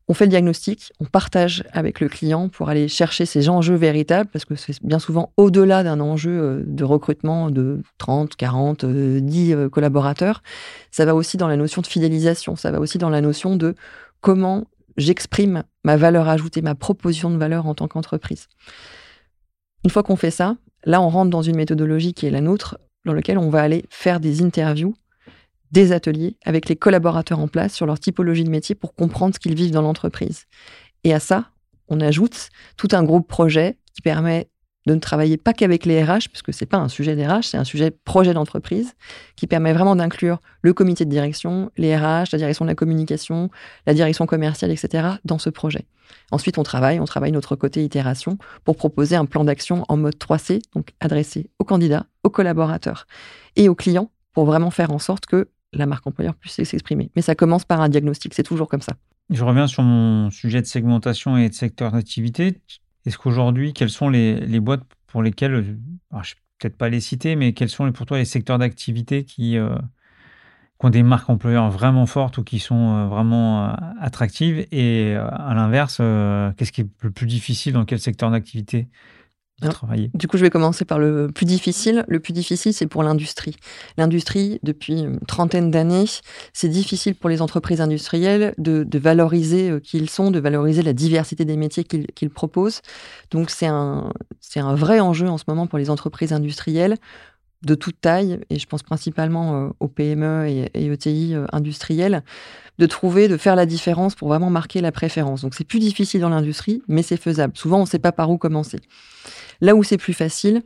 On 0.06 0.14
fait 0.14 0.26
le 0.26 0.30
diagnostic, 0.30 0.92
on 1.00 1.04
partage 1.04 1.64
avec 1.72 1.98
le 1.98 2.08
client 2.08 2.48
pour 2.48 2.68
aller 2.68 2.86
chercher 2.86 3.26
ces 3.26 3.48
enjeux 3.48 3.74
véritables, 3.74 4.30
parce 4.32 4.44
que 4.44 4.54
c'est 4.54 4.80
bien 4.84 5.00
souvent 5.00 5.32
au-delà 5.36 5.82
d'un 5.82 5.98
enjeu 5.98 6.30
euh, 6.30 6.62
de 6.64 6.84
recrutement 6.84 7.50
de 7.50 7.82
30, 7.98 8.36
40, 8.36 8.84
10 8.84 9.56
collaborateurs. 9.72 10.44
Ça 10.92 11.04
va 11.06 11.16
aussi 11.16 11.38
dans 11.38 11.48
la 11.48 11.56
notion 11.56 11.82
de 11.82 11.88
fidélisation, 11.88 12.54
ça 12.54 12.70
va 12.70 12.78
aussi 12.78 12.98
dans 12.98 13.10
la 13.10 13.20
notion 13.20 13.56
de 13.56 13.74
comment 14.20 14.64
j'exprime 14.96 15.64
ma 15.84 15.96
valeur 15.96 16.28
ajoutée, 16.28 16.62
ma 16.62 16.74
proposition 16.74 17.30
de 17.30 17.36
valeur 17.36 17.66
en 17.66 17.74
tant 17.74 17.88
qu'entreprise. 17.88 18.48
Une 19.84 19.90
fois 19.90 20.02
qu'on 20.02 20.16
fait 20.16 20.30
ça, 20.30 20.56
là, 20.84 21.00
on 21.00 21.08
rentre 21.08 21.30
dans 21.30 21.42
une 21.42 21.56
méthodologie 21.56 22.14
qui 22.14 22.26
est 22.26 22.30
la 22.30 22.40
nôtre, 22.40 22.78
dans 23.04 23.12
laquelle 23.12 23.38
on 23.38 23.50
va 23.50 23.62
aller 23.62 23.84
faire 23.88 24.20
des 24.20 24.42
interviews 24.42 24.94
des 25.72 25.92
ateliers 25.92 26.36
avec 26.44 26.68
les 26.68 26.76
collaborateurs 26.76 27.38
en 27.38 27.48
place 27.48 27.74
sur 27.74 27.86
leur 27.86 27.98
typologie 27.98 28.44
de 28.44 28.50
métier 28.50 28.74
pour 28.74 28.94
comprendre 28.94 29.34
ce 29.34 29.40
qu'ils 29.40 29.54
vivent 29.54 29.72
dans 29.72 29.82
l'entreprise. 29.82 30.46
Et 31.04 31.12
à 31.12 31.20
ça, 31.20 31.50
on 31.88 32.00
ajoute 32.00 32.50
tout 32.76 32.88
un 32.92 33.02
groupe 33.02 33.28
projet 33.28 33.78
qui 33.94 34.02
permet 34.02 34.48
de 34.86 34.94
ne 34.94 35.00
travailler 35.00 35.36
pas 35.36 35.52
qu'avec 35.52 35.84
les 35.84 36.02
RH, 36.02 36.28
puisque 36.30 36.54
ce 36.54 36.64
n'est 36.64 36.68
pas 36.68 36.78
un 36.78 36.88
sujet 36.88 37.16
des 37.16 37.26
RH, 37.26 37.42
c'est 37.42 37.56
un 37.56 37.64
sujet 37.64 37.90
projet 37.90 38.32
d'entreprise, 38.32 38.94
qui 39.34 39.46
permet 39.46 39.72
vraiment 39.72 39.96
d'inclure 39.96 40.40
le 40.62 40.72
comité 40.72 41.04
de 41.04 41.10
direction, 41.10 41.70
les 41.76 41.96
RH, 41.96 42.30
la 42.32 42.38
direction 42.38 42.64
de 42.64 42.70
la 42.70 42.74
communication, 42.74 43.50
la 43.86 43.94
direction 43.94 44.26
commerciale, 44.26 44.70
etc., 44.70 45.08
dans 45.24 45.38
ce 45.38 45.50
projet. 45.50 45.86
Ensuite, 46.30 46.58
on 46.58 46.62
travaille, 46.62 47.00
on 47.00 47.04
travaille 47.04 47.32
notre 47.32 47.56
côté 47.56 47.84
itération 47.84 48.38
pour 48.64 48.76
proposer 48.76 49.16
un 49.16 49.26
plan 49.26 49.44
d'action 49.44 49.84
en 49.88 49.96
mode 49.96 50.16
3C, 50.16 50.62
donc 50.74 50.90
adressé 51.00 51.50
aux 51.58 51.64
candidats, 51.64 52.06
aux 52.22 52.30
collaborateurs 52.30 53.06
et 53.56 53.68
aux 53.68 53.74
clients, 53.74 54.10
pour 54.32 54.44
vraiment 54.44 54.70
faire 54.70 54.92
en 54.92 54.98
sorte 54.98 55.26
que 55.26 55.48
la 55.72 55.86
marque 55.86 56.06
employeur 56.06 56.34
puisse 56.34 56.62
s'exprimer. 56.62 57.10
Mais 57.16 57.22
ça 57.22 57.34
commence 57.34 57.64
par 57.64 57.80
un 57.80 57.88
diagnostic, 57.88 58.34
c'est 58.34 58.42
toujours 58.42 58.68
comme 58.68 58.82
ça. 58.82 58.94
Je 59.30 59.42
reviens 59.42 59.66
sur 59.66 59.82
mon 59.82 60.30
sujet 60.30 60.60
de 60.60 60.66
segmentation 60.66 61.36
et 61.36 61.48
de 61.48 61.54
secteur 61.54 61.90
d'activité. 61.90 62.60
Est-ce 63.06 63.18
qu'aujourd'hui, 63.18 63.72
quelles 63.72 63.90
sont 63.90 64.08
les, 64.08 64.60
boîtes 64.60 64.82
pour 65.06 65.22
lesquelles, 65.22 65.62
je 65.62 65.70
ne 65.70 66.22
vais 66.22 66.22
peut-être 66.58 66.76
pas 66.76 66.88
les 66.88 67.00
citer, 67.00 67.36
mais 67.36 67.52
quels 67.52 67.68
sont 67.68 67.90
pour 67.92 68.04
toi 68.04 68.18
les 68.18 68.24
secteurs 68.24 68.58
d'activité 68.58 69.24
qui, 69.24 69.56
euh, 69.56 69.76
ont 70.80 70.90
des 70.90 71.04
marques 71.04 71.30
employeurs 71.30 71.70
vraiment 71.70 72.06
fortes 72.06 72.38
ou 72.38 72.44
qui 72.44 72.58
sont 72.58 72.96
euh, 72.96 73.06
vraiment 73.06 73.68
euh, 73.68 73.74
attractives? 74.00 74.66
Et 74.72 75.14
à 75.14 75.54
l'inverse, 75.54 75.98
qu'est-ce 76.56 76.72
qui 76.72 76.80
est 76.80 76.88
le 77.00 77.12
plus 77.12 77.26
difficile 77.26 77.74
dans 77.74 77.84
quel 77.84 78.00
secteur 78.00 78.30
d'activité? 78.32 78.88
Du 80.14 80.28
coup, 80.28 80.36
je 80.36 80.42
vais 80.42 80.50
commencer 80.50 80.84
par 80.84 80.98
le 80.98 81.28
plus 81.34 81.46
difficile. 81.46 82.04
Le 82.08 82.20
plus 82.20 82.34
difficile, 82.34 82.74
c'est 82.74 82.86
pour 82.86 83.02
l'industrie. 83.02 83.56
L'industrie, 83.96 84.60
depuis 84.62 85.00
une 85.00 85.18
trentaine 85.20 85.70
d'années, 85.70 86.04
c'est 86.52 86.68
difficile 86.68 87.14
pour 87.14 87.30
les 87.30 87.40
entreprises 87.40 87.80
industrielles 87.80 88.54
de, 88.58 88.86
valoriser 88.98 89.70
euh, 89.70 89.80
qui 89.80 89.96
ils 89.98 90.10
sont, 90.10 90.30
de 90.30 90.40
valoriser 90.40 90.82
la 90.82 90.92
diversité 90.92 91.44
des 91.44 91.56
métiers 91.56 91.84
qu'ils 91.84 92.30
proposent. 92.30 92.82
Donc, 93.30 93.50
c'est 93.50 93.66
un, 93.66 94.12
un 94.56 94.74
vrai 94.74 95.00
enjeu 95.00 95.28
en 95.28 95.38
ce 95.38 95.44
moment 95.48 95.66
pour 95.66 95.78
les 95.78 95.88
entreprises 95.88 96.32
industrielles 96.34 96.96
de 97.62 97.74
toute 97.74 98.00
taille, 98.00 98.38
et 98.50 98.58
je 98.58 98.66
pense 98.66 98.82
principalement 98.82 99.66
euh, 99.66 99.68
aux 99.80 99.88
PME 99.88 100.46
et, 100.48 100.70
ETI 100.74 101.34
euh, 101.34 101.46
industrielles, 101.52 102.22
de 102.78 102.86
trouver, 102.86 103.28
de 103.28 103.36
faire 103.36 103.56
la 103.56 103.66
différence 103.66 104.14
pour 104.14 104.28
vraiment 104.28 104.50
marquer 104.50 104.80
la 104.80 104.92
préférence. 104.92 105.42
Donc 105.42 105.54
c'est 105.54 105.64
plus 105.64 105.78
difficile 105.78 106.20
dans 106.20 106.28
l'industrie, 106.28 106.82
mais 106.88 107.02
c'est 107.02 107.16
faisable. 107.16 107.56
Souvent, 107.56 107.78
on 107.78 107.82
ne 107.82 107.86
sait 107.86 107.98
pas 107.98 108.12
par 108.12 108.30
où 108.30 108.38
commencer. 108.38 108.80
Là 109.60 109.74
où 109.74 109.82
c'est 109.82 109.98
plus 109.98 110.12
facile, 110.12 110.62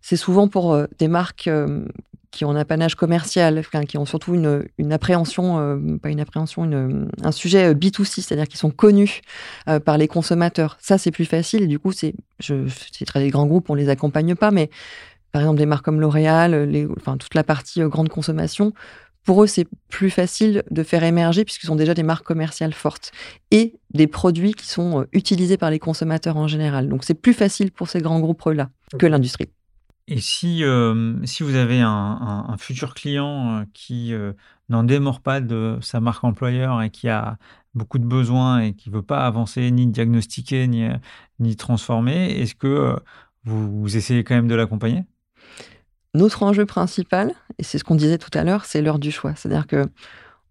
c'est 0.00 0.16
souvent 0.16 0.48
pour 0.48 0.72
euh, 0.72 0.86
des 0.98 1.08
marques 1.08 1.48
euh, 1.48 1.84
qui 2.30 2.44
ont 2.44 2.50
un 2.50 2.56
apanage 2.56 2.94
commercial, 2.94 3.64
qui 3.88 3.98
ont 3.98 4.04
surtout 4.04 4.34
une, 4.34 4.92
appréhension, 4.92 5.58
euh, 5.58 5.96
pas 5.96 6.10
une 6.10 6.20
appréhension, 6.20 6.70
un 7.22 7.32
sujet 7.32 7.72
B2C, 7.72 8.20
c'est-à-dire 8.20 8.46
qui 8.46 8.58
sont 8.58 8.70
connus 8.70 9.22
par 9.86 9.96
les 9.96 10.08
consommateurs. 10.08 10.76
Ça, 10.78 10.98
c'est 10.98 11.10
plus 11.10 11.24
facile. 11.24 11.66
Du 11.68 11.78
coup, 11.78 11.90
c'est, 11.90 12.14
je 12.38 12.68
citerai 12.92 13.20
des 13.20 13.30
grands 13.30 13.46
groupes, 13.46 13.70
on 13.70 13.74
les 13.74 13.88
accompagne 13.88 14.34
pas, 14.34 14.50
mais 14.50 14.68
par 15.32 15.40
exemple 15.40 15.58
des 15.58 15.66
marques 15.66 15.86
comme 15.86 16.02
L'Oréal, 16.02 16.86
enfin 16.98 17.16
toute 17.16 17.34
la 17.34 17.44
partie 17.44 17.80
grande 17.80 18.10
consommation, 18.10 18.74
pour 19.28 19.42
eux, 19.42 19.46
c'est 19.46 19.66
plus 19.90 20.08
facile 20.08 20.62
de 20.70 20.82
faire 20.82 21.04
émerger 21.04 21.44
puisqu'ils 21.44 21.70
ont 21.70 21.76
déjà 21.76 21.92
des 21.92 22.02
marques 22.02 22.24
commerciales 22.24 22.72
fortes 22.72 23.12
et 23.50 23.74
des 23.92 24.06
produits 24.06 24.54
qui 24.54 24.66
sont 24.66 25.02
euh, 25.02 25.04
utilisés 25.12 25.58
par 25.58 25.70
les 25.70 25.78
consommateurs 25.78 26.38
en 26.38 26.48
général. 26.48 26.88
Donc, 26.88 27.04
c'est 27.04 27.12
plus 27.12 27.34
facile 27.34 27.70
pour 27.70 27.90
ces 27.90 28.00
grands 28.00 28.20
groupes-là 28.20 28.70
que 28.98 29.04
l'industrie. 29.04 29.50
Et 30.06 30.18
si, 30.22 30.64
euh, 30.64 31.22
si 31.26 31.42
vous 31.42 31.56
avez 31.56 31.82
un, 31.82 32.56
futur 32.58 32.94
client 32.94 33.58
euh, 33.58 33.64
qui 33.74 34.14
n'en 34.70 34.82
démord 34.82 35.20
pas 35.20 35.42
de 35.42 35.76
sa 35.82 36.00
marque 36.00 36.24
employeur 36.24 36.80
et 36.80 36.88
qui 36.88 37.10
a 37.10 37.36
beaucoup 37.74 37.98
de 37.98 38.06
besoins 38.06 38.60
et 38.60 38.72
qui 38.72 38.88
ne 38.88 38.94
veut 38.94 39.02
pas 39.02 39.26
avancer, 39.26 39.70
ni 39.70 39.86
diagnostiquer, 39.86 40.66
ni, 40.68 40.88
ni 41.38 41.54
transformer, 41.54 42.40
est-ce 42.40 42.54
que 42.54 42.96
vous 43.44 43.94
essayez 43.94 44.24
quand 44.24 44.36
même 44.36 44.48
de 44.48 44.54
l'accompagner? 44.54 45.04
Notre 46.18 46.42
enjeu 46.42 46.66
principal, 46.66 47.32
et 47.58 47.62
c'est 47.62 47.78
ce 47.78 47.84
qu'on 47.84 47.94
disait 47.94 48.18
tout 48.18 48.36
à 48.36 48.44
l'heure, 48.44 48.64
c'est 48.64 48.82
l'heure 48.82 48.98
du 48.98 49.10
choix. 49.10 49.34
C'est-à-dire 49.36 49.66
que 49.66 49.86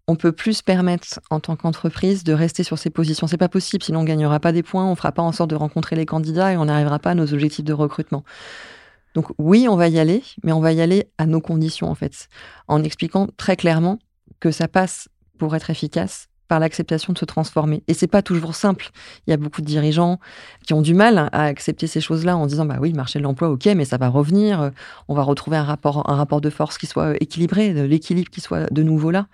on 0.10 0.16
peut 0.16 0.32
plus 0.32 0.62
permettre 0.62 1.20
en 1.30 1.42
tant 1.42 1.58
qu'entreprise 1.58 2.24
de 2.24 2.32
rester 2.32 2.64
sur 2.64 2.80
ses 2.80 2.90
positions. 2.90 3.28
C'est 3.28 3.38
pas 3.38 3.50
possible, 3.50 3.84
sinon 3.84 4.00
on 4.00 4.04
gagnera 4.06 4.40
pas 4.40 4.54
des 4.54 4.64
points, 4.64 4.86
on 4.86 4.96
fera 4.96 5.12
pas 5.12 5.22
en 5.22 5.34
sorte 5.34 5.50
de 5.50 5.56
rencontrer 5.56 5.98
les 5.98 6.06
candidats 6.06 6.54
et 6.54 6.58
on 6.58 6.66
n'arrivera 6.66 6.98
pas 7.00 7.12
à 7.12 7.16
nos 7.16 7.34
objectifs 7.34 7.66
de 7.66 7.74
recrutement. 7.74 8.24
Donc 9.16 9.26
oui, 9.38 9.68
on 9.70 9.76
va 9.76 9.90
y 9.90 10.00
aller, 10.00 10.24
mais 10.44 10.54
on 10.54 10.62
va 10.62 10.72
y 10.72 10.80
aller 10.80 11.10
à 11.18 11.26
nos 11.26 11.42
conditions 11.42 11.90
en 11.90 11.96
fait, 11.96 12.30
en 12.70 12.84
expliquant 12.84 13.28
très 13.36 13.58
clairement 13.58 14.00
que 14.40 14.52
ça 14.52 14.70
passe 14.70 15.10
pour 15.38 15.56
être 15.56 15.70
efficace 15.70 16.30
par 16.48 16.60
l'acceptation 16.60 17.14
de 17.14 17.18
se 17.18 17.26
transformer. 17.26 17.84
Et 17.88 17.94
c'est 17.94 18.08
pas 18.08 18.22
toujours 18.22 18.56
simple. 18.56 18.90
Il 19.26 19.32
y 19.32 19.34
a 19.34 19.38
beaucoup 19.38 19.62
de 19.62 19.66
dirigeants 19.66 20.20
qui 20.66 20.74
ont 20.74 20.82
du 20.82 20.94
mal 20.94 21.30
à 21.32 21.44
accepter 21.44 21.88
ces 21.88 22.02
choses-là 22.02 22.38
en 22.38 22.46
disant 22.46 22.66
bah 22.66 22.78
oui, 22.80 22.94
marché 22.94 23.20
de 23.20 23.24
l'emploi, 23.24 23.50
ok, 23.50 23.66
mais 23.76 23.86
ça 23.86 23.98
va 23.98 24.08
revenir. 24.10 24.72
On 25.08 25.16
va 25.16 25.24
retrouver 25.24 25.58
un 25.58 25.64
rapport, 25.64 26.10
un 26.10 26.16
rapport 26.16 26.42
de 26.42 26.50
force 26.50 26.78
qui 26.78 26.88
soit 26.88 27.16
équilibré, 27.22 27.74
l'équilibre 27.88 28.30
qui 28.30 28.42
soit 28.42 28.72
de 28.72 28.84
nouveau 28.84 29.12
là. 29.12 29.28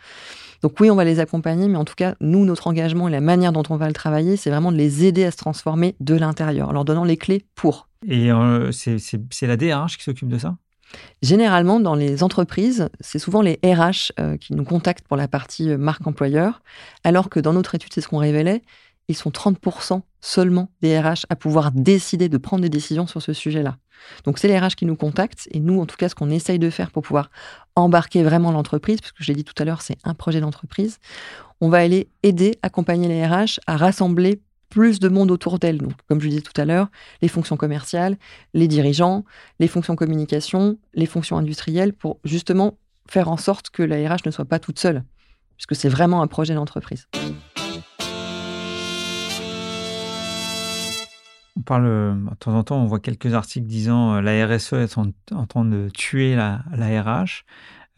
Donc 0.63 0.80
oui, 0.80 0.89
on 0.89 0.95
va 0.95 1.04
les 1.04 1.19
accompagner, 1.19 1.67
mais 1.67 1.78
en 1.78 1.84
tout 1.84 1.93
cas, 1.95 2.15
nous, 2.21 2.45
notre 2.45 2.67
engagement 2.67 3.10
et 3.10 3.12
la 3.12 3.19
manière 3.19 3.52
dont 3.52 3.63
on 3.69 3.76
va 3.76 3.88
le 3.88 3.93
travailler, 3.93 4.38
c'est 4.38 4.49
vraiment 4.49 4.71
de 4.71 4.78
les 4.78 5.04
aider 5.04 5.26
à 5.26 5.32
se 5.32 5.36
transformer 5.36 5.95
de 5.99 6.15
l'intérieur, 6.15 6.69
en 6.69 6.71
leur 6.71 6.86
donnant 6.86 7.04
les 7.04 7.17
clés 7.17 7.45
pour. 7.54 7.89
Et 8.08 8.32
euh, 8.32 8.71
c'est 8.71 9.47
la 9.47 9.58
DRH 9.58 9.97
qui 9.97 10.04
s'occupe 10.04 10.30
de 10.30 10.38
ça? 10.38 10.56
Généralement, 11.21 11.79
dans 11.79 11.95
les 11.95 12.23
entreprises, 12.23 12.89
c'est 12.99 13.19
souvent 13.19 13.41
les 13.41 13.60
RH 13.63 14.12
euh, 14.19 14.38
qui 14.38 14.53
nous 14.53 14.63
contactent 14.63 15.08
pour 15.08 15.17
la 15.17 15.27
partie 15.27 15.69
euh, 15.69 15.77
marque 15.77 16.06
employeur, 16.06 16.62
alors 17.03 17.29
que 17.29 17.39
dans 17.39 17.53
notre 17.53 17.75
étude, 17.75 17.93
c'est 17.93 18.01
ce 18.01 18.08
qu'on 18.08 18.17
révélait, 18.17 18.62
ils 19.08 19.15
sont 19.15 19.29
30% 19.29 20.01
seulement 20.21 20.69
des 20.82 20.97
RH 20.99 21.25
à 21.29 21.36
pouvoir 21.36 21.71
décider 21.71 22.29
de 22.29 22.38
prendre 22.38 22.62
des 22.62 22.69
décisions 22.69 23.08
sur 23.08 23.21
ce 23.21 23.34
sujet-là. 23.34 23.77
Donc 24.23 24.38
c'est 24.38 24.47
les 24.47 24.58
RH 24.58 24.75
qui 24.77 24.86
nous 24.86 24.95
contactent 24.95 25.47
et 25.51 25.60
nous, 25.60 25.79
en 25.79 25.86
tout 25.86 25.97
cas, 25.97 26.10
ce 26.10 26.15
qu'on 26.15 26.29
essaye 26.29 26.60
de 26.60 26.69
faire 26.69 26.91
pour 26.91 27.03
pouvoir 27.03 27.29
embarquer 27.75 28.23
vraiment 28.23 28.51
l'entreprise, 28.51 29.01
parce 29.01 29.12
que 29.12 29.23
je 29.23 29.29
l'ai 29.29 29.36
dit 29.36 29.43
tout 29.43 29.56
à 29.58 29.65
l'heure, 29.65 29.82
c'est 29.82 29.97
un 30.03 30.13
projet 30.13 30.39
d'entreprise, 30.39 30.99
on 31.62 31.69
va 31.69 31.79
aller 31.79 32.10
aider, 32.23 32.58
accompagner 32.62 33.08
les 33.08 33.25
RH 33.25 33.60
à 33.67 33.77
rassembler 33.77 34.41
plus 34.73 34.99
de 34.99 35.07
monde 35.07 35.29
autour 35.29 35.59
d'elle. 35.59 35.77
Donc, 35.77 35.93
comme 36.07 36.19
je 36.19 36.27
disais 36.27 36.41
tout 36.41 36.59
à 36.59 36.65
l'heure, 36.65 36.88
les 37.21 37.27
fonctions 37.27 37.57
commerciales, 37.57 38.17
les 38.55 38.67
dirigeants, 38.67 39.23
les 39.59 39.67
fonctions 39.67 39.95
communication, 39.95 40.79
les 40.95 41.05
fonctions 41.05 41.38
industrielles, 41.38 41.93
pour 41.93 42.19
justement 42.23 42.79
faire 43.07 43.29
en 43.29 43.38
sorte 43.38 43.69
que 43.69 43.83
la 43.83 43.97
RH 43.97 44.25
ne 44.25 44.31
soit 44.31 44.45
pas 44.45 44.57
toute 44.57 44.79
seule, 44.79 45.03
puisque 45.57 45.75
c'est 45.75 45.89
vraiment 45.89 46.23
un 46.23 46.27
projet 46.27 46.55
d'entreprise. 46.55 47.07
On 51.55 51.62
parle, 51.62 51.86
de 51.86 52.36
temps 52.39 52.55
en 52.55 52.63
temps, 52.63 52.81
on 52.81 52.88
voit 52.88 52.99
quelques 52.99 53.36
articles 53.36 53.67
disant 53.67 54.15
euh, 54.15 54.21
la 54.21 54.47
RSE 54.47 54.73
est 54.73 54.97
en, 54.97 55.45
train 55.45 55.65
de 55.65 55.89
tuer 55.93 56.36
la, 56.36 56.63
RH. 56.73 57.45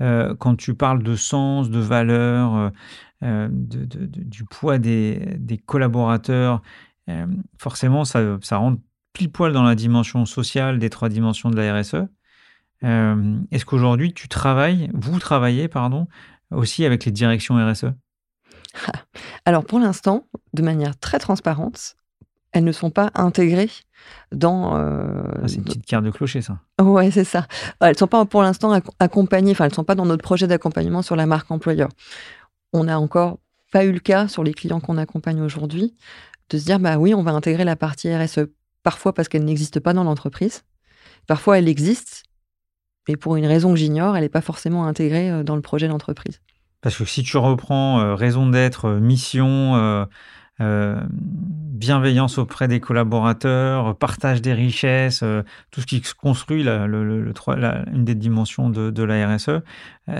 Euh, 0.01 0.35
quand 0.35 0.55
tu 0.55 0.73
parles 0.73 1.03
de 1.03 1.15
sens, 1.15 1.69
de 1.69 1.79
valeur, 1.79 2.55
euh, 2.55 2.69
euh, 3.23 3.47
du 3.51 4.43
poids 4.43 4.77
des, 4.77 5.61
collaborateurs, 5.65 6.61
euh, 7.09 7.25
forcément, 7.57 8.03
ça, 8.03 8.37
ça 8.41 8.57
rentre 8.57 8.81
pile 9.13 9.31
poil 9.31 9.53
dans 9.53 9.63
la 9.63 9.75
dimension 9.75 10.25
sociale 10.25 10.79
des 10.79 10.89
trois 10.89 11.09
dimensions 11.09 11.49
de 11.49 11.55
la 11.55 11.79
RSE. 11.79 12.07
Est-ce 12.81 13.65
qu'aujourd'hui, 13.65 14.13
tu 14.13 14.27
travailles, 14.27 14.91
vous 14.93 15.17
travaillez, 15.17 15.67
pardon, 15.67 16.07
aussi 16.51 16.85
avec 16.85 17.05
les 17.05 17.11
directions 17.11 17.55
RSE 17.55 17.85
Alors, 19.45 19.65
pour 19.65 19.79
l'instant, 19.79 20.27
de 20.53 20.61
manière 20.61 20.99
très 20.99 21.17
transparente, 21.17 21.95
elles 22.55 22.63
ne 22.63 22.71
sont 22.71 22.89
pas 22.89 23.11
intégrées 23.13 23.69
dans. 24.31 24.75
Ah, 24.75 25.47
c'est 25.47 25.55
une 25.55 25.63
petite 25.63 25.85
carte 25.85 26.03
de 26.03 26.11
clocher, 26.11 26.41
ça. 26.41 26.59
Ouais, 26.81 27.11
c'est 27.11 27.23
ça. 27.23 27.47
Elles 27.81 27.91
ne 27.91 27.97
sont 27.97 28.07
pas 28.07 28.25
pour 28.25 28.41
l'instant 28.41 28.79
accompagnées, 28.99 29.51
enfin, 29.51 29.65
elles 29.65 29.71
ne 29.71 29.75
sont 29.75 29.83
pas 29.83 29.95
dans 29.95 30.05
notre 30.05 30.23
projet 30.23 30.47
d'accompagnement 30.47 31.01
sur 31.01 31.15
la 31.15 31.25
marque 31.25 31.51
employeur 31.51 31.89
on 32.75 32.83
n'a 32.83 32.99
encore 32.99 33.39
pas 33.71 33.85
eu 33.85 33.91
le 33.91 33.99
cas 33.99 34.27
sur 34.27 34.43
les 34.43 34.53
clients 34.53 34.79
qu'on 34.79 34.97
accompagne 34.97 35.41
aujourd'hui 35.41 35.95
de 36.49 36.57
se 36.57 36.65
dire 36.65 36.79
bah 36.79 36.97
oui, 36.97 37.13
on 37.13 37.23
va 37.23 37.31
intégrer 37.31 37.63
la 37.63 37.75
partie 37.75 38.13
RSE. 38.15 38.47
Parfois 38.83 39.13
parce 39.13 39.27
qu'elle 39.27 39.45
n'existe 39.45 39.79
pas 39.79 39.93
dans 39.93 40.03
l'entreprise, 40.03 40.63
parfois 41.25 41.57
elle 41.57 41.67
existe, 41.67 42.23
et 43.07 43.17
pour 43.17 43.35
une 43.35 43.47
raison 43.47 43.71
que 43.71 43.79
j'ignore, 43.79 44.15
elle 44.15 44.23
n'est 44.23 44.29
pas 44.29 44.41
forcément 44.41 44.85
intégrée 44.85 45.43
dans 45.43 45.55
le 45.55 45.61
projet 45.61 45.87
d'entreprise. 45.87 46.41
Parce 46.81 46.97
que 46.97 47.05
si 47.05 47.23
tu 47.23 47.37
reprends 47.37 48.15
raison 48.15 48.47
d'être, 48.47 48.89
mission, 48.91 49.75
euh, 49.75 50.05
bienveillance 51.75 52.37
auprès 52.37 52.67
des 52.67 52.79
collaborateurs, 52.79 53.95
partage 53.97 54.41
des 54.41 54.53
richesses, 54.53 55.21
euh, 55.23 55.43
tout 55.71 55.81
ce 55.81 55.85
qui 55.85 56.01
construit 56.19 56.63
la, 56.63 56.85
une 56.85 58.05
des 58.05 58.15
dimensions 58.15 58.69
de, 58.69 59.03
la 59.03 59.35
RSE, 59.35 59.49
euh, 59.49 59.61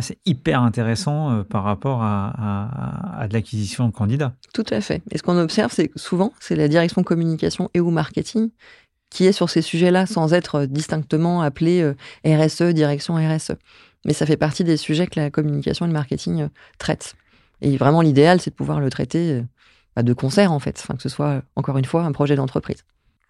c'est 0.01 0.19
hyper 0.25 0.61
intéressant 0.61 1.43
par 1.43 1.63
rapport 1.63 2.03
à, 2.03 3.25
de 3.27 3.33
l'acquisition 3.33 3.87
de 3.87 3.93
candidats. 3.93 4.33
Tout 4.53 4.65
à 4.69 4.81
fait. 4.81 5.01
Et 5.11 5.17
ce 5.17 5.23
qu'on 5.23 5.37
observe, 5.37 5.71
c'est 5.73 5.91
souvent, 5.95 6.33
c'est 6.39 6.55
la 6.55 6.67
direction 6.67 7.03
communication 7.03 7.69
et 7.73 7.79
ou 7.79 7.89
marketing 7.89 8.49
qui 9.09 9.25
est 9.25 9.31
sur 9.31 9.49
ces 9.49 9.61
sujets-là 9.61 10.05
sans 10.07 10.33
être 10.33 10.65
distinctement 10.65 11.41
appelé 11.41 11.93
RSE, 12.25 12.63
direction 12.73 13.15
RSE. 13.15 13.53
Mais 14.03 14.13
ça 14.13 14.25
fait 14.25 14.37
partie 14.37 14.63
des 14.63 14.77
sujets 14.77 15.07
que 15.07 15.19
la 15.19 15.29
communication 15.29 15.85
et 15.85 15.89
le 15.89 15.93
marketing 15.93 16.49
traitent. 16.79 17.15
Et 17.61 17.77
vraiment, 17.77 18.01
l'idéal, 18.01 18.41
c'est 18.41 18.49
de 18.49 18.55
pouvoir 18.55 18.81
le 18.81 18.89
traiter 18.89 19.41
de 20.03 20.13
concert 20.13 20.51
en 20.51 20.59
fait, 20.59 20.85
que 20.87 21.01
ce 21.01 21.09
soit 21.09 21.43
encore 21.55 21.77
une 21.77 21.85
fois 21.85 22.03
un 22.03 22.11
projet 22.11 22.35
d'entreprise. 22.35 22.83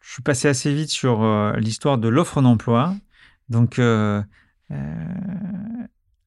Je 0.06 0.14
suis 0.14 0.22
passé 0.22 0.48
assez 0.48 0.74
vite 0.74 0.92
sur 0.92 1.24
euh, 1.24 1.54
l'histoire 1.58 1.98
de 1.98 2.08
l'offre 2.08 2.40
d'emploi. 2.42 2.94
Donc, 3.50 3.80
euh, 3.80 4.22
euh, 4.70 4.76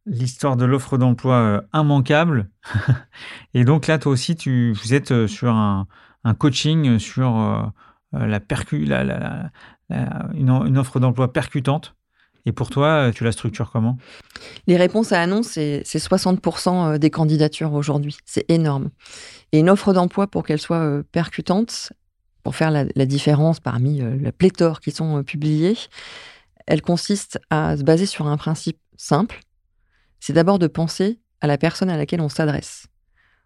l'histoire 0.05 0.57
de 0.57 0.65
l'offre 0.65 0.99
d'emploi 0.99 1.63
immanquable. 1.73 2.51
Et 3.55 3.65
donc 3.65 3.87
là, 3.87 3.99
toi 3.99 4.11
aussi, 4.11 4.35
tu, 4.35 4.73
vous 4.73 4.95
êtes 4.95 5.29
sur 5.29 5.55
un, 5.55 5.87
coaching 6.39 6.99
sur 6.99 7.73
la, 8.13 8.41
percu, 8.41 8.85
une, 9.89 10.79
offre 10.79 10.99
d'emploi 10.99 11.33
percutante. 11.33 11.95
Et 12.47 12.53
pour 12.53 12.71
toi, 12.71 13.11
tu 13.15 13.25
la 13.25 13.33
structures 13.33 13.71
comment? 13.71 13.99
Les 14.67 14.77
réponses 14.77 15.13
à 15.13 15.21
annonce, 15.21 15.49
c'est 15.49 15.83
60% 15.83 16.99
des 16.99 17.11
candidatures 17.11 17.73
aujourd'hui. 17.75 18.17
C'est 18.25 18.45
énorme. 18.51 18.91
Et 19.53 19.61
une 19.61 19.71
offre 19.71 19.93
d'emploi, 19.93 20.27
pour 20.27 20.45
qu'elle 20.45 20.61
soit 20.61 20.79
euh, 20.79 21.03
percutante, 21.13 21.93
pour 22.43 22.55
faire 22.57 22.71
la, 22.71 23.07
différence 23.07 23.61
parmi 23.61 24.01
euh, 24.01 24.17
la 24.21 24.33
pléthore 24.33 24.81
qui 24.81 24.91
sont 24.91 25.19
euh, 25.19 25.23
publiées, 25.23 25.77
elle 26.67 26.83
consiste 26.83 27.39
à 27.51 27.77
se 27.77 27.83
baser 27.83 28.07
sur 28.07 28.27
un 28.27 28.37
principe 28.37 28.79
simple. 28.97 29.41
C'est 30.21 30.33
d'abord 30.33 30.59
de 30.59 30.67
penser 30.67 31.19
à 31.41 31.47
la 31.47 31.59
personne 31.59 31.91
à 31.91 31.97
laquelle 31.97 32.21
on 32.21 32.29
s'adresse. 32.29 32.87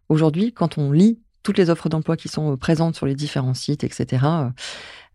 Aujourd'hui, 0.08 0.52
quand 0.52 0.78
on 0.78 0.92
lit 0.92 1.20
toutes 1.42 1.58
les 1.58 1.70
offres 1.70 1.88
d'emploi 1.88 2.16
qui 2.16 2.28
sont 2.28 2.56
présentes 2.56 2.96
sur 2.96 3.06
les 3.06 3.14
différents 3.14 3.54
sites, 3.54 3.84
etc., 3.84 4.24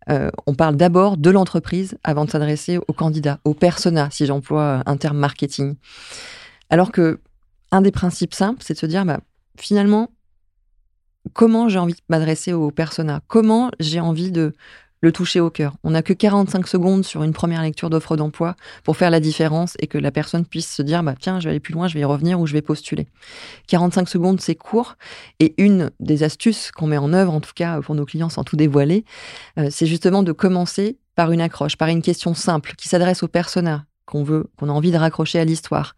on 0.09 0.53
parle 0.53 0.75
d'abord 0.75 1.17
de 1.17 1.29
l'entreprise 1.29 1.97
avant 2.03 2.25
de 2.25 2.29
s'adresser 2.29 2.79
au 2.87 2.93
candidat, 2.93 3.39
au 3.43 3.53
persona, 3.53 4.09
si 4.11 4.25
j'emploie 4.25 4.83
un 4.85 4.97
terme 4.97 5.17
marketing. 5.17 5.75
Alors 6.69 6.91
que 6.91 7.19
un 7.71 7.81
des 7.81 7.91
principes 7.91 8.33
simples, 8.33 8.63
c'est 8.63 8.73
de 8.73 8.79
se 8.79 8.85
dire, 8.85 9.05
bah, 9.05 9.19
finalement, 9.57 10.09
comment 11.33 11.69
j'ai 11.69 11.79
envie 11.79 11.93
de 11.93 12.01
m'adresser 12.09 12.53
au 12.53 12.71
persona, 12.71 13.21
comment 13.27 13.71
j'ai 13.79 13.99
envie 13.99 14.31
de 14.31 14.53
le 15.01 15.11
toucher 15.11 15.39
au 15.39 15.49
cœur. 15.49 15.75
On 15.83 15.91
n'a 15.91 16.01
que 16.01 16.13
45 16.13 16.67
secondes 16.67 17.05
sur 17.05 17.23
une 17.23 17.33
première 17.33 17.61
lecture 17.61 17.89
d'offre 17.89 18.17
d'emploi 18.17 18.55
pour 18.83 18.97
faire 18.97 19.09
la 19.09 19.19
différence 19.19 19.75
et 19.79 19.87
que 19.87 19.97
la 19.97 20.11
personne 20.11 20.45
puisse 20.45 20.73
se 20.73 20.81
dire 20.81 21.03
bah 21.03 21.15
tiens, 21.19 21.39
je 21.39 21.45
vais 21.45 21.51
aller 21.51 21.59
plus 21.59 21.73
loin, 21.73 21.87
je 21.87 21.93
vais 21.93 22.01
y 22.01 22.05
revenir 22.05 22.39
ou 22.39 22.47
je 22.47 22.53
vais 22.53 22.61
postuler. 22.61 23.07
45 23.67 24.09
secondes, 24.09 24.41
c'est 24.41 24.55
court 24.55 24.95
et 25.39 25.53
une 25.61 25.91
des 25.99 26.23
astuces 26.23 26.71
qu'on 26.71 26.87
met 26.87 26.97
en 26.97 27.13
œuvre 27.13 27.33
en 27.33 27.41
tout 27.41 27.53
cas 27.55 27.81
pour 27.81 27.95
nos 27.95 28.05
clients 28.05 28.29
sans 28.29 28.43
tout 28.43 28.55
dévoiler, 28.55 29.05
euh, 29.59 29.67
c'est 29.71 29.85
justement 29.85 30.23
de 30.23 30.31
commencer 30.31 30.97
par 31.15 31.31
une 31.31 31.41
accroche, 31.41 31.77
par 31.77 31.89
une 31.89 32.01
question 32.01 32.33
simple 32.33 32.73
qui 32.77 32.89
s'adresse 32.89 33.23
au 33.23 33.27
persona 33.27 33.85
qu'on 34.05 34.23
veut, 34.23 34.49
qu'on 34.57 34.69
a 34.69 34.71
envie 34.71 34.91
de 34.91 34.97
raccrocher 34.97 35.39
à 35.39 35.45
l'histoire. 35.45 35.95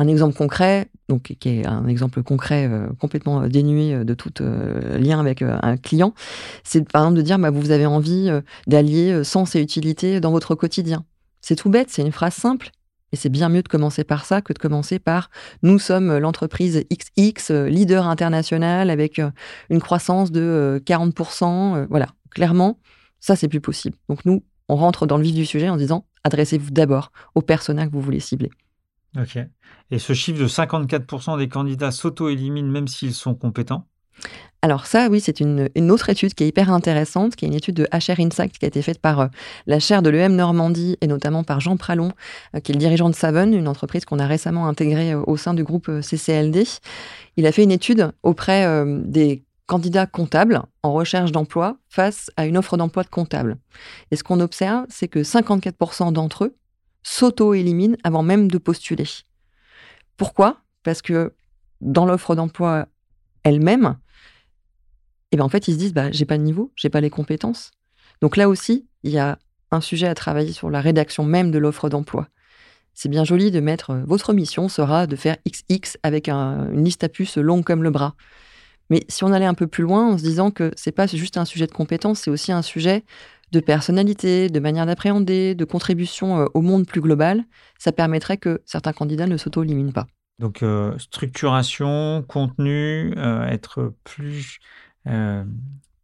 Un 0.00 0.06
exemple 0.06 0.36
concret, 0.36 0.88
donc 1.08 1.34
qui 1.40 1.48
est 1.48 1.66
un 1.66 1.88
exemple 1.88 2.22
concret 2.22 2.68
euh, 2.70 2.86
complètement 3.00 3.42
euh, 3.42 3.48
dénué 3.48 3.94
euh, 3.94 4.04
de 4.04 4.14
tout 4.14 4.30
lien 4.40 5.18
avec 5.18 5.42
un 5.42 5.76
client, 5.76 6.14
c'est 6.62 6.88
par 6.88 7.02
exemple 7.02 7.16
de 7.16 7.22
dire 7.22 7.38
bah, 7.38 7.50
vous 7.50 7.72
avez 7.72 7.86
envie 7.86 8.30
d'allier 8.66 9.24
sens 9.24 9.56
et 9.56 9.60
utilité 9.60 10.20
dans 10.20 10.30
votre 10.30 10.54
quotidien. 10.54 11.04
C'est 11.40 11.56
tout 11.56 11.70
bête, 11.70 11.88
c'est 11.90 12.02
une 12.02 12.12
phrase 12.12 12.34
simple. 12.34 12.70
Et 13.10 13.16
c'est 13.16 13.30
bien 13.30 13.48
mieux 13.48 13.62
de 13.62 13.68
commencer 13.68 14.04
par 14.04 14.26
ça 14.26 14.42
que 14.42 14.52
de 14.52 14.58
commencer 14.58 14.98
par 14.98 15.30
nous 15.62 15.78
sommes 15.78 16.18
l'entreprise 16.18 16.84
XX, 16.92 17.50
leader 17.68 18.06
international 18.06 18.90
avec 18.90 19.18
une 19.70 19.80
croissance 19.80 20.30
de 20.30 20.82
40%. 20.84 21.86
Voilà, 21.88 22.08
clairement, 22.30 22.78
ça 23.18 23.34
c'est 23.34 23.48
plus 23.48 23.62
possible. 23.62 23.96
Donc 24.10 24.26
nous, 24.26 24.42
on 24.68 24.76
rentre 24.76 25.06
dans 25.06 25.16
le 25.16 25.22
vif 25.22 25.34
du 25.34 25.46
sujet 25.46 25.70
en 25.70 25.78
disant 25.78 26.04
adressez-vous 26.24 26.70
d'abord 26.70 27.10
aux 27.34 27.42
personas 27.42 27.86
que 27.86 27.92
vous 27.92 28.02
voulez 28.02 28.20
cibler. 28.20 28.50
Ok. 29.16 29.38
Et 29.90 29.98
ce 29.98 30.12
chiffre 30.12 30.40
de 30.40 30.48
54% 30.48 31.38
des 31.38 31.48
candidats 31.48 31.90
s'auto-éliminent 31.90 32.70
même 32.70 32.88
s'ils 32.88 33.14
sont 33.14 33.34
compétents? 33.34 33.86
Alors 34.60 34.86
ça, 34.86 35.08
oui, 35.08 35.20
c'est 35.20 35.38
une, 35.38 35.68
autre 35.90 36.10
étude 36.10 36.34
qui 36.34 36.42
est 36.42 36.48
hyper 36.48 36.72
intéressante, 36.72 37.36
qui 37.36 37.44
est 37.44 37.48
une 37.48 37.54
étude 37.54 37.76
de 37.76 37.84
HR 37.92 38.18
Insight 38.18 38.58
qui 38.58 38.64
a 38.64 38.68
été 38.68 38.82
faite 38.82 39.00
par 39.00 39.20
euh, 39.20 39.26
la 39.66 39.78
chaire 39.78 40.02
de 40.02 40.10
l'EM 40.10 40.34
Normandie 40.34 40.96
et 41.00 41.06
notamment 41.06 41.44
par 41.44 41.60
Jean 41.60 41.76
Pralon, 41.76 42.10
euh, 42.56 42.60
qui 42.60 42.72
est 42.72 42.74
le 42.74 42.80
dirigeant 42.80 43.08
de 43.08 43.14
Savon, 43.14 43.52
une 43.52 43.68
entreprise 43.68 44.04
qu'on 44.04 44.18
a 44.18 44.26
récemment 44.26 44.66
intégrée 44.66 45.12
euh, 45.12 45.22
au 45.28 45.36
sein 45.36 45.54
du 45.54 45.62
groupe 45.62 45.88
CCLD. 46.02 46.64
Il 47.36 47.46
a 47.46 47.52
fait 47.52 47.62
une 47.62 47.70
étude 47.70 48.10
auprès 48.24 48.84
des 49.04 49.44
candidats 49.66 50.06
comptables 50.06 50.62
en 50.82 50.92
recherche 50.92 51.30
d'emploi 51.30 51.76
face 51.88 52.32
à 52.36 52.46
une 52.46 52.58
offre 52.58 52.76
d'emploi 52.76 53.04
de 53.04 53.08
comptable. 53.08 53.58
Et 54.10 54.16
ce 54.16 54.24
qu'on 54.24 54.40
observe, 54.40 54.86
c'est 54.88 55.06
que 55.06 55.20
54% 55.20 56.12
d'entre 56.12 56.46
eux 56.46 56.56
s'auto-éliminent 57.08 57.96
avant 58.04 58.22
même 58.22 58.50
de 58.50 58.58
postuler. 58.58 59.08
Pourquoi? 60.16 60.60
Parce 60.82 61.00
que 61.00 61.32
dans 61.80 62.04
l'offre 62.04 62.34
d'emploi 62.34 62.86
elle-même, 63.44 63.96
eh 65.32 65.36
ben 65.36 65.44
en 65.44 65.48
fait, 65.48 65.68
ils 65.68 65.74
se 65.74 65.78
disent 65.78 65.94
bah, 65.94 66.10
j'ai 66.12 66.26
pas 66.26 66.36
de 66.36 66.42
niveau, 66.42 66.70
j'ai 66.76 66.90
pas 66.90 67.00
les 67.00 67.10
compétences. 67.10 67.70
Donc 68.20 68.36
là 68.36 68.48
aussi, 68.48 68.86
il 69.04 69.10
y 69.10 69.18
a 69.18 69.38
un 69.70 69.80
sujet 69.80 70.06
à 70.06 70.14
travailler 70.14 70.52
sur 70.52 70.70
la 70.70 70.80
rédaction 70.80 71.24
même 71.24 71.50
de 71.50 71.58
l'offre 71.58 71.88
d'emploi. 71.88 72.28
C'est 72.92 73.08
bien 73.08 73.24
joli 73.24 73.50
de 73.50 73.60
mettre 73.60 73.90
euh, 73.90 74.02
votre 74.06 74.32
mission 74.32 74.68
sera 74.68 75.06
de 75.06 75.16
faire 75.16 75.36
XX 75.46 75.96
avec 76.02 76.28
une 76.28 76.84
liste 76.84 77.04
à 77.04 77.08
puces 77.08 77.38
longue 77.38 77.64
comme 77.64 77.82
le 77.82 77.90
bras. 77.90 78.16
Mais 78.90 79.04
si 79.08 79.24
on 79.24 79.32
allait 79.32 79.46
un 79.46 79.54
peu 79.54 79.66
plus 79.66 79.82
loin 79.82 80.12
en 80.12 80.18
se 80.18 80.22
disant 80.22 80.50
que 80.50 80.72
c'est 80.76 80.92
pas 80.92 81.06
juste 81.06 81.36
un 81.36 81.44
sujet 81.44 81.66
de 81.66 81.72
compétence, 81.72 82.20
c'est 82.20 82.30
aussi 82.30 82.52
un 82.52 82.62
sujet 82.62 83.04
de 83.52 83.60
personnalité, 83.60 84.48
de 84.48 84.60
manière 84.60 84.86
d'appréhender, 84.86 85.54
de 85.54 85.64
contribution 85.64 86.40
euh, 86.40 86.46
au 86.54 86.60
monde 86.60 86.86
plus 86.86 87.00
global, 87.00 87.44
ça 87.78 87.92
permettrait 87.92 88.36
que 88.36 88.60
certains 88.66 88.92
candidats 88.92 89.26
ne 89.26 89.36
s'auto-éliminent 89.36 89.92
pas. 89.92 90.06
Donc 90.38 90.62
euh, 90.62 90.96
structuration, 90.98 92.24
contenu, 92.28 93.14
euh, 93.16 93.46
être 93.46 93.94
plus, 94.04 94.60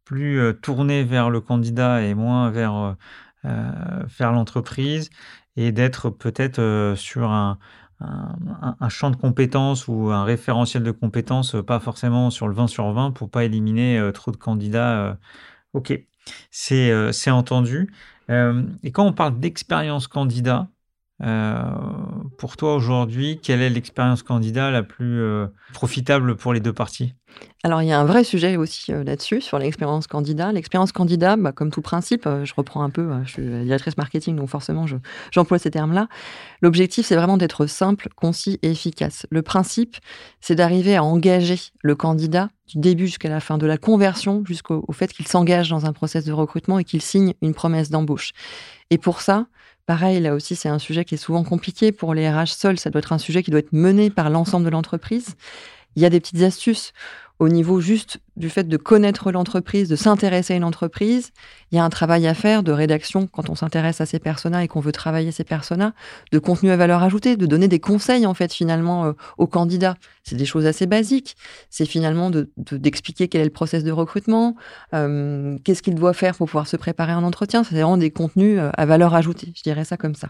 plus 0.05 0.55
tourné 0.63 1.05
vers 1.05 1.29
le 1.29 1.41
candidat 1.41 2.03
et 2.03 2.15
moins 2.15 2.51
vers, 2.51 2.97
l'entreprise 4.21 5.11
et 5.57 5.71
d'être 5.71 6.09
peut-être 6.09 6.95
sur 6.97 7.31
un, 7.31 7.59
un, 8.01 8.89
champ 8.89 9.11
de 9.11 9.17
compétences 9.17 9.87
ou 9.89 10.11
un 10.11 10.25
référentiel 10.25 10.83
de 10.83 10.91
compétences, 10.91 11.55
pas 11.67 11.81
forcément 11.81 12.31
sur 12.31 12.49
le 12.49 12.55
20 12.55 12.67
sur 12.67 12.91
20 12.93 13.11
pour 13.11 13.31
pas 13.31 13.45
éliminer 13.45 14.11
trop 14.15 14.31
de 14.31 14.37
candidats. 14.39 15.19
ok. 15.75 15.93
Euh, 16.73 17.13
c'est 17.13 17.31
entendu. 17.31 17.93
Euh, 18.31 18.63
et 18.83 18.91
quand 18.91 19.07
on 19.07 19.13
parle 19.13 19.39
d'expérience 19.39 20.07
candidat, 20.07 20.69
pour 21.21 22.57
toi 22.57 22.75
aujourd'hui, 22.75 23.39
quelle 23.43 23.63
est 23.63 23.71
l'expérience 23.71 24.23
candidat 24.23 24.71
la 24.71 24.83
plus 24.83 25.23
profitable 25.73 26.37
pour 26.37 26.53
les 26.53 26.61
deux 26.61 26.73
parties? 26.73 27.15
Alors 27.65 27.83
il 27.83 27.89
y 27.89 27.93
a 27.93 27.99
un 27.99 28.05
vrai 28.05 28.23
sujet 28.23 28.57
aussi 28.57 28.93
là-dessus, 28.93 29.41
sur 29.41 29.59
l'expérience 29.59 30.07
candidat. 30.07 30.53
L'expérience 30.53 30.93
candidat, 30.93 31.37
bah, 31.37 31.51
comme 31.51 31.71
tout 31.71 31.83
principe, 31.83 32.29
je 32.45 32.53
reprends 32.55 32.83
un 32.85 32.91
peu, 32.91 33.11
je 33.25 33.31
suis 33.31 33.43
directrice 33.65 33.97
marketing, 33.97 34.37
donc 34.37 34.49
forcément 34.49 34.87
j'emploie 35.33 35.59
ces 35.59 35.71
termes-là. 35.71 36.09
L'objectif, 36.63 37.07
c'est 37.07 37.17
vraiment 37.17 37.37
d'être 37.37 37.67
simple, 37.67 38.09
concis 38.15 38.61
et 38.63 38.71
efficace. 38.71 39.27
Le 39.31 39.43
principe, 39.43 39.97
c'est 40.41 40.55
d'arriver 40.55 40.95
à 40.95 41.03
engager 41.03 41.59
le 41.83 41.97
candidat 41.97 42.51
du 42.69 42.79
début 42.79 43.07
jusqu'à 43.07 43.29
la 43.29 43.41
fin, 43.41 43.59
de 43.59 43.67
la 43.67 43.79
conversion 43.79 44.45
jusqu'au 44.47 44.85
fait 44.93 45.13
qu'il 45.13 45.27
s'engage 45.27 45.71
dans 45.71 45.87
un 45.87 45.93
process 45.93 46.25
de 46.25 46.33
recrutement 46.33 46.79
et 46.79 46.85
qu'il 46.85 47.03
signe 47.03 47.35
une 47.43 47.55
promesse 47.55 47.91
d'embauche. 47.91 48.31
Et 48.91 48.99
pour 48.99 49.21
ça, 49.23 49.47
pareil, 49.87 50.21
là 50.21 50.35
aussi, 50.35 50.57
c'est 50.57 50.69
un 50.69 50.79
sujet 50.79 51.05
qui 51.05 51.15
est 51.15 51.19
souvent 51.19 51.45
compliqué 51.45 51.93
pour 51.93 52.15
les 52.15 52.29
RH 52.29 52.47
seuls. 52.47 52.79
Ça 52.79 52.91
doit 52.91 53.01
être 53.01 53.13
un 53.13 53.19
sujet 53.19 53.43
qui 53.43 53.51
doit 53.51 53.61
être 53.61 53.73
mené 53.73 54.11
par 54.11 54.31
l'ensemble 54.31 54.65
de 54.65 54.71
l'entreprise. 54.71 55.37
Il 55.97 56.03
y 56.03 56.07
a 56.07 56.11
des 56.11 56.21
petites 56.21 56.43
astuces 56.43 56.93
au 57.41 57.49
niveau 57.49 57.81
juste 57.81 58.19
du 58.37 58.49
fait 58.49 58.65
de 58.65 58.77
connaître 58.77 59.33
l'entreprise, 59.33 59.89
de 59.89 59.97
s'intéresser 59.97 60.55
à 60.55 60.57
une 60.57 60.65
entreprise, 60.65 61.33
il 61.73 61.77
y 61.77 61.79
a 61.79 61.85
un 61.85 61.91
travail 61.91 62.27
à 62.29 62.35
faire 62.35 62.63
de 62.63 62.71
rédaction 62.71 63.27
quand 63.27 63.51
on 63.51 63.57
s'intéresse 63.57 64.01
à 64.01 64.07
ces 64.07 64.21
personas 64.21 64.63
et 64.63 64.69
qu'on 64.69 64.81
veut 64.81 64.93
travailler 64.93 65.33
ces 65.33 65.43
personas, 65.43 65.95
de 66.31 66.39
contenu 66.39 66.71
à 66.71 66.77
valeur 66.77 67.03
ajoutée, 67.03 67.37
de 67.37 67.47
donner 67.47 67.67
des 67.67 67.81
conseils 67.81 68.25
en 68.27 68.35
fait 68.35 68.53
finalement 68.53 69.07
euh, 69.07 69.13
aux 69.37 69.49
candidats. 69.49 69.97
C'est 70.23 70.37
des 70.37 70.47
choses 70.47 70.65
assez 70.65 70.87
basiques. 70.87 71.37
C'est 71.71 71.87
finalement 71.87 72.31
d'expliquer 72.57 73.29
quel 73.29 73.41
est 73.41 73.45
le 73.45 73.51
process 73.51 73.83
de 73.83 73.91
recrutement, 73.91 74.55
euh, 74.95 75.59
qu'est-ce 75.65 75.83
qu'il 75.83 75.97
doit 75.97 76.15
faire 76.15 76.37
pour 76.37 76.47
pouvoir 76.47 76.69
se 76.69 76.77
préparer 76.77 77.13
à 77.13 77.17
un 77.17 77.25
entretien. 77.25 77.65
C'est 77.65 77.75
vraiment 77.75 77.97
des 77.97 78.11
contenus 78.11 78.59
euh, 78.61 78.71
à 78.75 78.87
valeur 78.87 79.15
ajoutée, 79.15 79.53
je 79.57 79.63
dirais 79.63 79.85
ça 79.85 79.97
comme 79.97 80.15
ça. 80.15 80.29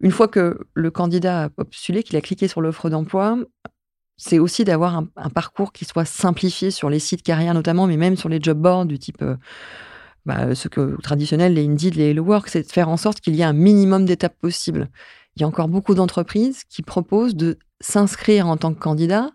une 0.00 0.10
fois 0.10 0.28
que 0.28 0.58
le 0.74 0.90
candidat 0.90 1.44
a 1.44 1.48
postulé, 1.50 2.02
qu'il 2.02 2.16
a 2.16 2.20
cliqué 2.20 2.48
sur 2.48 2.60
l'offre 2.62 2.88
d'emploi, 2.88 3.36
c'est 4.18 4.40
aussi 4.40 4.64
d'avoir 4.64 4.96
un, 4.96 5.30
parcours 5.30 5.72
qui 5.72 5.84
soit 5.84 6.04
simplifié 6.04 6.70
sur 6.70 6.90
les 6.90 6.98
sites 6.98 7.22
carrières 7.22 7.54
notamment, 7.54 7.86
mais 7.86 7.96
même 7.96 8.16
sur 8.16 8.28
les 8.28 8.40
job 8.42 8.58
boards 8.58 8.84
du 8.84 8.98
type 8.98 9.22
euh, 9.22 9.36
bah, 10.26 10.54
ce 10.54 10.68
que 10.68 11.00
traditionnel, 11.00 11.54
les 11.54 11.64
Indeed, 11.64 11.94
les 11.94 12.10
Hello 12.10 12.24
Work, 12.24 12.48
c'est 12.48 12.64
de 12.64 12.70
faire 12.70 12.88
en 12.88 12.96
sorte 12.96 13.20
qu'il 13.20 13.36
y 13.36 13.40
ait 13.40 13.44
un 13.44 13.52
minimum 13.52 14.04
d'étapes 14.04 14.36
possibles. 14.38 14.90
Il 15.36 15.42
y 15.42 15.44
a 15.44 15.48
encore 15.48 15.68
beaucoup 15.68 15.94
d'entreprises 15.94 16.64
qui 16.68 16.82
proposent 16.82 17.36
de 17.36 17.58
s'inscrire 17.80 18.48
en 18.48 18.56
tant 18.56 18.74
que 18.74 18.80
candidat, 18.80 19.30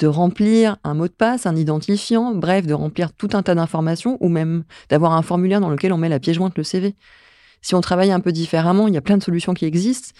de 0.00 0.08
remplir 0.08 0.76
un 0.82 0.94
mot 0.94 1.06
de 1.06 1.12
passe, 1.12 1.46
un 1.46 1.54
identifiant, 1.54 2.34
bref, 2.34 2.66
de 2.66 2.74
remplir 2.74 3.12
tout 3.12 3.28
un 3.34 3.42
tas 3.42 3.54
d'informations, 3.54 4.18
ou 4.20 4.28
même 4.28 4.64
d'avoir 4.88 5.12
un 5.12 5.22
formulaire 5.22 5.60
dans 5.60 5.70
lequel 5.70 5.92
on 5.92 5.98
met 5.98 6.08
la 6.08 6.18
pièce 6.18 6.36
jointe, 6.36 6.58
le 6.58 6.64
CV. 6.64 6.96
Si 7.62 7.74
on 7.74 7.80
travaille 7.80 8.10
un 8.10 8.20
peu 8.20 8.32
différemment, 8.32 8.88
il 8.88 8.94
y 8.94 8.96
a 8.96 9.02
plein 9.02 9.18
de 9.18 9.22
solutions 9.22 9.54
qui 9.54 9.66
existent 9.66 10.10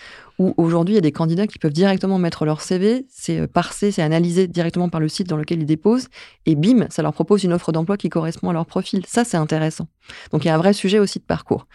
où 0.40 0.54
aujourd'hui 0.56 0.94
il 0.94 0.96
y 0.96 0.98
a 0.98 1.02
des 1.02 1.12
candidats 1.12 1.46
qui 1.46 1.58
peuvent 1.58 1.70
directement 1.70 2.18
mettre 2.18 2.46
leur 2.46 2.62
CV, 2.62 3.04
c'est 3.10 3.40
euh, 3.40 3.46
parsé, 3.46 3.92
c'est 3.92 4.00
analysé 4.00 4.48
directement 4.48 4.88
par 4.88 4.98
le 4.98 5.06
site 5.06 5.28
dans 5.28 5.36
lequel 5.36 5.60
ils 5.60 5.66
déposent, 5.66 6.08
et 6.46 6.54
bim, 6.54 6.86
ça 6.88 7.02
leur 7.02 7.12
propose 7.12 7.44
une 7.44 7.52
offre 7.52 7.72
d'emploi 7.72 7.98
qui 7.98 8.08
correspond 8.08 8.48
à 8.48 8.54
leur 8.54 8.64
profil. 8.64 9.04
Ça, 9.06 9.22
c'est 9.24 9.36
intéressant. 9.36 9.86
Donc 10.32 10.44
il 10.44 10.48
y 10.48 10.50
a 10.50 10.54
un 10.54 10.58
vrai 10.58 10.72
sujet 10.72 10.98
aussi 10.98 11.18
de 11.18 11.24
parcours. 11.24 11.66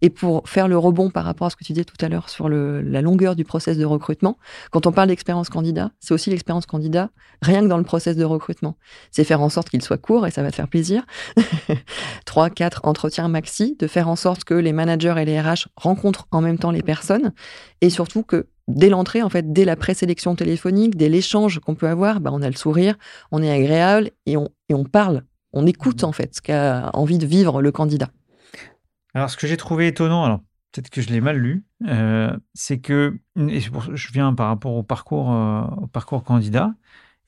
Et 0.00 0.08
pour 0.08 0.48
faire 0.48 0.68
le 0.68 0.78
rebond 0.78 1.10
par 1.10 1.26
rapport 1.26 1.48
à 1.48 1.50
ce 1.50 1.56
que 1.56 1.64
tu 1.64 1.74
disais 1.74 1.84
tout 1.84 2.02
à 2.02 2.08
l'heure 2.08 2.30
sur 2.30 2.48
la 2.48 3.02
longueur 3.02 3.36
du 3.36 3.44
process 3.44 3.76
de 3.76 3.84
recrutement, 3.84 4.38
quand 4.70 4.86
on 4.86 4.92
parle 4.92 5.08
d'expérience 5.08 5.50
candidat, 5.50 5.90
c'est 6.00 6.14
aussi 6.14 6.30
l'expérience 6.30 6.64
candidat, 6.64 7.10
rien 7.42 7.60
que 7.60 7.66
dans 7.66 7.76
le 7.76 7.84
process 7.84 8.16
de 8.16 8.24
recrutement. 8.24 8.78
C'est 9.10 9.24
faire 9.24 9.42
en 9.42 9.50
sorte 9.50 9.68
qu'il 9.68 9.82
soit 9.82 9.98
court, 9.98 10.26
et 10.26 10.30
ça 10.30 10.42
va 10.42 10.50
te 10.50 10.56
faire 10.56 10.68
plaisir. 10.68 11.04
Trois, 12.24 12.48
quatre 12.48 12.80
entretiens 12.84 13.28
maxi, 13.28 13.76
de 13.78 13.86
faire 13.86 14.08
en 14.08 14.16
sorte 14.16 14.44
que 14.44 14.54
les 14.54 14.72
managers 14.72 15.14
et 15.18 15.26
les 15.26 15.38
RH 15.38 15.68
rencontrent 15.76 16.26
en 16.30 16.40
même 16.40 16.58
temps 16.58 16.70
les 16.70 16.82
personnes, 16.82 17.34
et 17.82 17.90
surtout 17.90 18.13
que 18.22 18.46
dès 18.68 18.88
l'entrée, 18.88 19.22
en 19.22 19.28
fait, 19.28 19.52
dès 19.52 19.64
la 19.64 19.76
présélection 19.76 20.34
téléphonique, 20.34 20.96
dès 20.96 21.08
l'échange 21.08 21.58
qu'on 21.58 21.74
peut 21.74 21.88
avoir, 21.88 22.20
bah, 22.20 22.30
on 22.32 22.42
a 22.42 22.48
le 22.48 22.56
sourire, 22.56 22.96
on 23.30 23.42
est 23.42 23.50
agréable 23.50 24.10
et 24.26 24.36
on, 24.36 24.48
et 24.68 24.74
on 24.74 24.84
parle, 24.84 25.22
on 25.52 25.66
écoute 25.66 26.02
mmh. 26.02 26.06
en 26.06 26.12
fait 26.12 26.34
ce 26.34 26.42
qu'a 26.42 26.90
envie 26.94 27.18
de 27.18 27.26
vivre 27.26 27.62
le 27.62 27.72
candidat. 27.72 28.08
Alors, 29.14 29.30
ce 29.30 29.36
que 29.36 29.46
j'ai 29.46 29.56
trouvé 29.56 29.88
étonnant, 29.88 30.24
alors 30.24 30.40
peut-être 30.72 30.90
que 30.90 31.00
je 31.00 31.08
l'ai 31.10 31.20
mal 31.20 31.36
lu, 31.36 31.64
euh, 31.86 32.36
c'est 32.52 32.78
que, 32.78 33.18
et 33.36 33.60
je 33.60 34.12
viens 34.12 34.34
par 34.34 34.48
rapport 34.48 34.74
au 34.74 34.82
parcours, 34.82 35.32
euh, 35.32 35.62
au 35.82 35.86
parcours 35.86 36.24
candidat, 36.24 36.74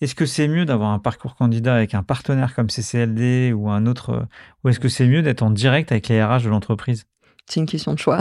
est-ce 0.01 0.15
que 0.15 0.27
c'est 0.27 0.49
mieux 0.49 0.65
d'avoir 0.65 0.91
un 0.91 0.99
parcours 0.99 1.37
candidat 1.37 1.75
avec 1.75 1.95
un 1.95 2.03
partenaire 2.03 2.55
comme 2.55 2.69
CCLD 2.69 3.53
ou 3.53 3.71
un 3.71 3.87
autre, 3.87 4.27
ou 4.63 4.69
est-ce 4.69 4.81
que 4.81 4.89
c'est 4.89 5.07
mieux 5.07 5.23
d'être 5.23 5.43
en 5.43 5.51
direct 5.51 5.93
avec 5.93 6.09
les 6.09 6.23
RH 6.23 6.43
de 6.43 6.49
l'entreprise? 6.49 7.07
C'est 7.49 7.61
une 7.61 7.67
question 7.67 7.93
de 7.95 7.99
choix. 7.99 8.21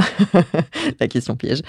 la 0.99 1.07
question 1.07 1.35
piège. 1.35 1.61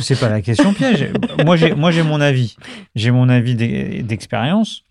c'est 0.00 0.18
pas 0.18 0.28
la 0.28 0.42
question 0.42 0.74
piège. 0.74 1.12
moi, 1.44 1.56
j'ai, 1.56 1.74
moi, 1.74 1.90
j'ai 1.90 2.02
mon 2.02 2.20
avis. 2.20 2.56
J'ai 2.94 3.10
mon 3.10 3.28
avis 3.28 3.54
d'expérience 3.54 4.82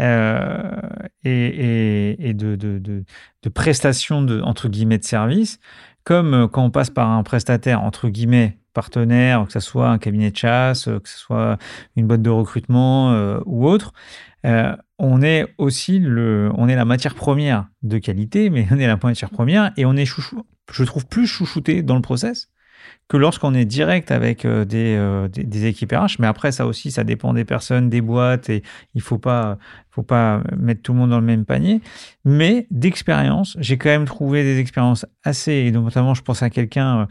euh, 0.00 0.80
et, 1.24 2.16
et, 2.18 2.34
de, 2.34 2.56
de, 2.56 2.78
de, 2.78 3.04
de 3.42 3.48
prestation 3.50 4.22
de, 4.22 4.40
entre 4.40 4.68
guillemets 4.68 4.98
de 4.98 5.04
service. 5.04 5.58
Comme 6.04 6.34
euh, 6.34 6.48
quand 6.48 6.64
on 6.64 6.70
passe 6.70 6.90
par 6.90 7.10
un 7.10 7.22
prestataire, 7.22 7.82
entre 7.82 8.08
guillemets, 8.08 8.58
partenaire, 8.72 9.46
que 9.46 9.52
ce 9.52 9.60
soit 9.60 9.88
un 9.88 9.98
cabinet 9.98 10.30
de 10.30 10.36
chasse, 10.36 10.84
que 10.84 11.08
ce 11.08 11.18
soit 11.18 11.58
une 11.96 12.06
boîte 12.06 12.22
de 12.22 12.30
recrutement 12.30 13.12
euh, 13.12 13.38
ou 13.44 13.66
autre, 13.66 13.92
euh, 14.46 14.74
on 14.98 15.22
est 15.22 15.54
aussi 15.58 15.98
le, 15.98 16.50
on 16.56 16.68
est 16.68 16.74
la 16.74 16.84
matière 16.84 17.14
première 17.14 17.68
de 17.82 17.98
qualité, 17.98 18.50
mais 18.50 18.66
on 18.70 18.78
est 18.78 18.86
la 18.86 18.98
matière 19.02 19.30
première 19.30 19.72
et 19.76 19.84
on 19.84 19.94
est 19.94 20.06
chouchou, 20.06 20.42
je 20.70 20.84
trouve 20.84 21.06
plus 21.06 21.26
chouchouté 21.26 21.82
dans 21.82 21.96
le 21.96 22.02
process 22.02 22.48
que 23.08 23.16
lorsqu'on 23.16 23.54
est 23.54 23.64
direct 23.64 24.10
avec 24.10 24.44
euh, 24.44 24.64
euh, 24.72 25.28
des, 25.28 25.44
des, 25.44 25.66
équipes 25.66 25.92
RH. 25.92 26.16
Mais 26.18 26.26
après, 26.26 26.52
ça 26.52 26.66
aussi, 26.66 26.90
ça 26.90 27.04
dépend 27.04 27.34
des 27.34 27.44
personnes, 27.44 27.88
des 27.90 28.00
boîtes, 28.00 28.48
et 28.48 28.62
il 28.94 29.00
faut 29.02 29.18
pas, 29.18 29.58
faut 29.90 30.02
pas 30.02 30.42
mettre 30.56 30.82
tout 30.82 30.92
le 30.92 30.98
monde 30.98 31.10
dans 31.10 31.20
le 31.20 31.26
même 31.26 31.44
panier. 31.44 31.80
Mais 32.24 32.66
d'expérience, 32.70 33.56
j'ai 33.60 33.78
quand 33.78 33.90
même 33.90 34.06
trouvé 34.06 34.42
des 34.42 34.58
expériences 34.58 35.06
assez, 35.24 35.52
et 35.52 35.70
notamment, 35.70 36.14
je 36.14 36.22
pense 36.22 36.42
à 36.42 36.50
quelqu'un 36.50 37.08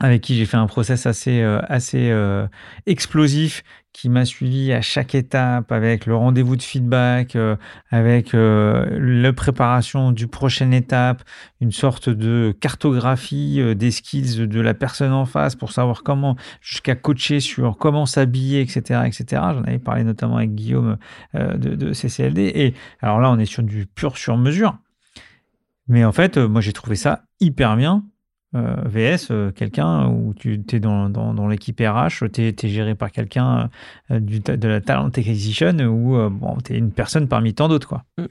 avec 0.00 0.22
qui 0.22 0.36
j'ai 0.36 0.46
fait 0.46 0.56
un 0.56 0.66
process 0.66 1.06
assez, 1.06 1.40
euh, 1.40 1.60
assez 1.68 2.10
euh, 2.10 2.46
explosif, 2.86 3.64
qui 3.96 4.10
m'a 4.10 4.26
suivi 4.26 4.74
à 4.74 4.82
chaque 4.82 5.14
étape, 5.14 5.72
avec 5.72 6.04
le 6.04 6.14
rendez-vous 6.14 6.56
de 6.56 6.62
feedback, 6.62 7.34
euh, 7.34 7.56
avec 7.90 8.32
la 8.34 9.32
préparation 9.32 10.12
du 10.12 10.26
prochaine 10.26 10.74
étape, 10.74 11.24
une 11.62 11.72
sorte 11.72 12.10
de 12.10 12.54
cartographie 12.60 13.74
des 13.74 13.90
skills 13.90 14.48
de 14.48 14.60
la 14.60 14.74
personne 14.74 15.12
en 15.12 15.24
face 15.24 15.54
pour 15.54 15.72
savoir 15.72 16.02
comment, 16.02 16.36
jusqu'à 16.60 16.94
coacher 16.94 17.40
sur 17.40 17.78
comment 17.78 18.04
s'habiller, 18.04 18.60
etc., 18.60 19.00
etc. 19.06 19.24
J'en 19.54 19.64
avais 19.64 19.78
parlé 19.78 20.04
notamment 20.04 20.36
avec 20.36 20.54
Guillaume 20.54 20.98
de, 21.32 21.74
de 21.74 21.92
CCLD. 21.94 22.52
Et 22.54 22.74
alors 23.00 23.18
là, 23.18 23.30
on 23.30 23.38
est 23.38 23.46
sur 23.46 23.62
du 23.62 23.86
pur 23.86 24.18
sur 24.18 24.36
mesure. 24.36 24.76
Mais 25.88 26.04
en 26.04 26.12
fait, 26.12 26.36
moi, 26.36 26.60
j'ai 26.60 26.74
trouvé 26.74 26.96
ça 26.96 27.24
hyper 27.40 27.76
bien 27.76 28.04
euh, 28.54 28.76
VS, 28.84 29.32
euh, 29.32 29.50
quelqu'un 29.50 30.06
où 30.06 30.32
tu 30.32 30.62
es 30.72 30.80
dans, 30.80 31.10
dans, 31.10 31.48
l'équipe 31.48 31.80
RH, 31.80 32.30
tu 32.32 32.42
es, 32.42 32.68
géré 32.68 32.94
par 32.94 33.10
quelqu'un 33.10 33.70
euh, 34.10 34.20
de 34.20 34.68
la 34.68 34.80
talent 34.80 35.08
acquisition 35.08 35.76
ou 35.80 36.16
bon, 36.30 36.56
tu 36.64 36.74
es 36.74 36.78
une 36.78 36.92
personne 36.92 37.26
parmi 37.26 37.54
tant 37.54 37.68
d'autres. 37.68 37.96
Mm. 38.18 38.26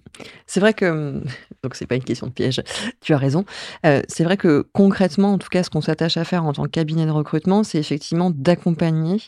C'est 0.47 0.61
vrai 0.61 0.73
que, 0.73 1.21
donc 1.63 1.75
c'est 1.75 1.85
pas 1.85 1.95
une 1.95 2.03
question 2.03 2.27
de 2.27 2.31
piège, 2.31 2.61
tu 3.01 3.13
as 3.13 3.17
raison. 3.17 3.45
c'est 3.83 4.23
vrai 4.23 4.37
que 4.37 4.65
concrètement, 4.71 5.33
en 5.33 5.37
tout 5.37 5.49
cas, 5.49 5.63
ce 5.63 5.69
qu'on 5.69 5.81
s'attache 5.81 6.17
à 6.17 6.23
faire 6.23 6.45
en 6.45 6.53
tant 6.53 6.63
que 6.63 6.69
cabinet 6.69 7.05
de 7.05 7.11
recrutement, 7.11 7.63
c'est 7.63 7.79
effectivement 7.79 8.31
d'accompagner, 8.31 9.21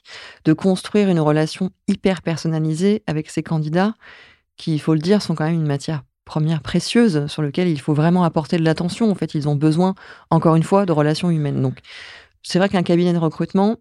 de 0.45 0.53
construire 0.53 1.09
une 1.09 1.19
relation 1.19 1.69
hyper 1.87 2.21
personnalisée 2.21 3.03
avec 3.07 3.29
ces 3.29 3.43
candidats 3.43 3.93
qui, 4.55 4.73
il 4.73 4.79
faut 4.79 4.93
le 4.93 4.99
dire, 4.99 5.21
sont 5.21 5.35
quand 5.35 5.45
même 5.45 5.55
une 5.55 5.67
matière 5.67 6.03
première 6.27 6.61
précieuse 6.61 7.25
sur 7.25 7.41
lequel 7.41 7.67
il 7.67 7.79
faut 7.79 7.95
vraiment 7.95 8.23
apporter 8.23 8.57
de 8.57 8.63
l'attention. 8.63 9.09
En 9.09 9.15
fait, 9.15 9.33
ils 9.33 9.49
ont 9.49 9.55
besoin, 9.55 9.95
encore 10.29 10.55
une 10.55 10.63
fois, 10.63 10.85
de 10.85 10.91
relations 10.91 11.31
humaines. 11.31 11.61
Donc, 11.61 11.79
c'est 12.43 12.59
vrai 12.59 12.69
qu'un 12.69 12.83
cabinet 12.83 13.13
de 13.13 13.17
recrutement, 13.17 13.77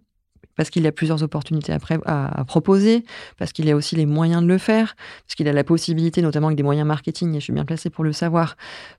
parce 0.56 0.70
qu'il 0.70 0.86
a 0.86 0.92
plusieurs 0.92 1.22
opportunités 1.22 1.72
à, 1.72 2.44
proposer, 2.46 3.04
parce 3.38 3.52
qu'il 3.52 3.70
a 3.70 3.76
aussi 3.76 3.94
les 3.94 4.06
moyens 4.06 4.42
de 4.42 4.46
le 4.46 4.58
faire, 4.58 4.96
parce 5.26 5.34
qu'il 5.34 5.48
a 5.48 5.52
la 5.52 5.64
possibilité, 5.64 6.22
notamment 6.22 6.46
avec 6.46 6.56
des 6.56 6.62
moyens 6.62 6.86
marketing, 6.86 7.34
et 7.34 7.40
je 7.40 7.44
suis 7.44 7.52
bien 7.52 7.66
placé 7.66 7.90
pour 7.90 8.04
le 8.04 8.12
savoir, 8.12 8.56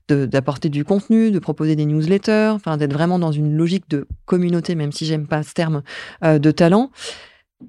d'apporter 0.08 0.68
du 0.68 0.84
contenu, 0.84 1.30
de 1.30 1.38
proposer 1.38 1.74
des 1.74 1.84
newsletters, 1.84 2.52
enfin 2.54 2.76
d'être 2.76 2.92
vraiment 2.92 3.18
dans 3.18 3.32
une 3.32 3.56
logique 3.56 3.90
de 3.90 4.06
communauté, 4.24 4.76
même 4.76 4.92
si 4.92 5.04
j'aime 5.04 5.26
pas 5.26 5.42
ce 5.42 5.52
terme, 5.52 5.82
euh, 6.24 6.38
de 6.38 6.50
talent. 6.52 6.90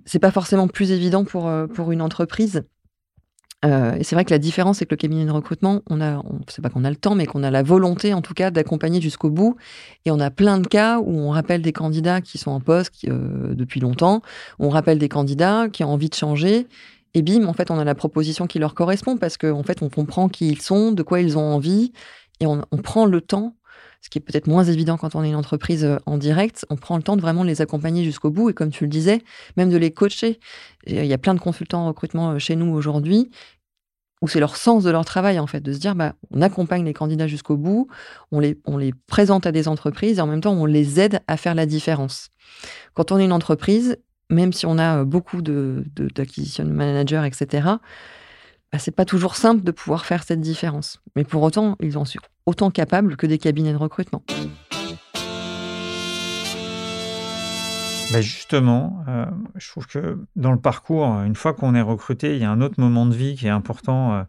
C'est 0.05 0.19
pas 0.19 0.31
forcément 0.31 0.67
plus 0.67 0.91
évident 0.91 1.25
pour, 1.25 1.47
euh, 1.47 1.65
pour 1.65 1.91
une 1.91 2.03
entreprise 2.03 2.63
euh, 3.65 3.95
et 3.95 4.03
c'est 4.03 4.15
vrai 4.15 4.23
que 4.23 4.31
la 4.31 4.39
différence, 4.39 4.77
c'est 4.77 4.85
que 4.85 4.93
le 4.93 4.97
cabinet 4.97 5.25
de 5.25 5.31
recrutement, 5.31 5.81
on 5.89 5.99
a, 5.99 6.17
on 6.17 6.39
sait 6.47 6.61
pas 6.61 6.69
qu'on 6.69 6.85
a 6.85 6.89
le 6.89 6.95
temps, 6.95 7.15
mais 7.15 7.25
qu'on 7.25 7.43
a 7.43 7.51
la 7.51 7.61
volonté, 7.61 8.13
en 8.13 8.21
tout 8.21 8.33
cas, 8.33 8.51
d'accompagner 8.51 9.01
jusqu'au 9.01 9.29
bout. 9.29 9.57
Et 10.05 10.11
on 10.11 10.19
a 10.19 10.31
plein 10.31 10.59
de 10.59 10.67
cas 10.67 10.99
où 10.99 11.19
on 11.19 11.29
rappelle 11.31 11.61
des 11.61 11.73
candidats 11.73 12.21
qui 12.21 12.37
sont 12.37 12.51
en 12.51 12.61
poste 12.61 12.93
euh, 13.05 13.53
depuis 13.53 13.79
longtemps, 13.79 14.21
on 14.59 14.69
rappelle 14.69 14.97
des 14.97 15.09
candidats 15.09 15.67
qui 15.69 15.83
ont 15.83 15.91
envie 15.91 16.09
de 16.09 16.15
changer. 16.15 16.67
Et 17.13 17.21
bim, 17.21 17.45
en 17.47 17.53
fait, 17.53 17.71
on 17.71 17.79
a 17.79 17.83
la 17.83 17.95
proposition 17.95 18.47
qui 18.47 18.59
leur 18.59 18.75
correspond 18.75 19.17
parce 19.17 19.37
qu'en 19.37 19.59
en 19.59 19.63
fait, 19.63 19.81
on 19.81 19.89
comprend 19.89 20.29
qui 20.29 20.47
ils 20.49 20.61
sont, 20.61 20.91
de 20.91 21.03
quoi 21.03 21.19
ils 21.21 21.37
ont 21.37 21.53
envie, 21.53 21.91
et 22.39 22.45
on 22.47 22.61
prend 22.81 23.05
le 23.05 23.19
temps 23.19 23.55
ce 24.01 24.09
qui 24.09 24.17
est 24.17 24.21
peut-être 24.21 24.47
moins 24.47 24.63
évident 24.63 24.97
quand 24.97 25.15
on 25.15 25.23
est 25.23 25.29
une 25.29 25.35
entreprise 25.35 25.83
euh, 25.83 25.97
en 26.05 26.17
direct. 26.17 26.65
On 26.69 26.75
prend 26.75 26.97
le 26.97 27.03
temps 27.03 27.15
de 27.15 27.21
vraiment 27.21 27.43
les 27.43 27.61
accompagner 27.61 28.03
jusqu'au 28.03 28.31
bout 28.31 28.49
et 28.49 28.53
comme 28.53 28.71
tu 28.71 28.85
le 28.85 28.89
disais, 28.89 29.21
même 29.57 29.69
de 29.69 29.77
les 29.77 29.91
coacher. 29.91 30.39
Il 30.87 31.05
y 31.05 31.13
a 31.13 31.17
plein 31.17 31.33
de 31.33 31.39
consultants 31.39 31.83
en 31.83 31.87
recrutement 31.87 32.31
euh, 32.31 32.39
chez 32.39 32.55
nous 32.55 32.73
aujourd'hui 32.73 33.29
où 34.21 34.27
c'est 34.27 34.39
leur 34.39 34.57
sens 34.57 34.83
de 34.83 34.91
leur 34.91 35.05
travail 35.05 35.39
en 35.39 35.47
fait, 35.47 35.61
de 35.61 35.73
se 35.73 35.79
dire 35.79 35.95
bah, 35.95 36.13
on 36.31 36.41
accompagne 36.41 36.83
les 36.83 36.93
candidats 36.93 37.27
jusqu'au 37.27 37.57
bout, 37.57 37.87
on 38.31 38.39
les, 38.39 38.93
présente 39.07 39.45
à 39.45 39.51
des 39.51 39.67
entreprises 39.67 40.17
et 40.17 40.21
en 40.21 40.27
même 40.27 40.41
temps 40.41 40.53
on 40.53 40.65
les 40.65 40.99
aide 40.99 41.21
à 41.27 41.37
faire 41.37 41.55
la 41.55 41.65
différence. 41.65 42.29
Quand 42.93 43.11
on 43.11 43.17
est 43.17 43.25
une 43.25 43.31
entreprise, 43.31 43.97
même 44.29 44.53
si 44.53 44.65
on 44.65 44.77
a 44.77 44.99
euh, 44.99 45.05
beaucoup 45.05 45.41
de, 45.41 45.85
d'acquisition 45.95 46.65
managers, 46.65 47.23
etc., 47.25 47.67
bah, 48.71 48.77
c'est 48.77 48.91
pas 48.91 49.05
toujours 49.05 49.35
simple 49.35 49.63
de 49.63 49.71
pouvoir 49.71 50.05
faire 50.05 50.23
cette 50.23 50.41
différence. 50.41 50.99
Mais 51.15 51.23
pour 51.23 51.41
autant, 51.41 51.75
ils 51.81 51.97
en 51.97 52.05
autant 52.49 52.71
capables 52.71 53.15
que 53.15 53.27
des 53.27 53.37
cabinets 53.37 53.71
de 53.71 53.77
recrutement. 53.77 54.23
Bah, 58.11 58.21
justement, 58.21 59.03
euh, 59.07 59.25
je 59.55 59.69
trouve 59.69 59.85
que 59.85 60.17
dans 60.35 60.51
le 60.51 60.59
parcours, 60.59 61.05
une 61.05 61.35
fois 61.35 61.53
qu'on 61.53 61.75
est 61.75 61.81
recruté, 61.81 62.35
il 62.35 62.41
y 62.41 62.43
a 62.43 62.49
un 62.49 62.61
autre 62.61 62.79
moment 62.79 63.05
de 63.05 63.15
vie 63.15 63.35
qui 63.35 63.45
est 63.45 63.51
important, 63.51 64.13
euh, 64.13 64.23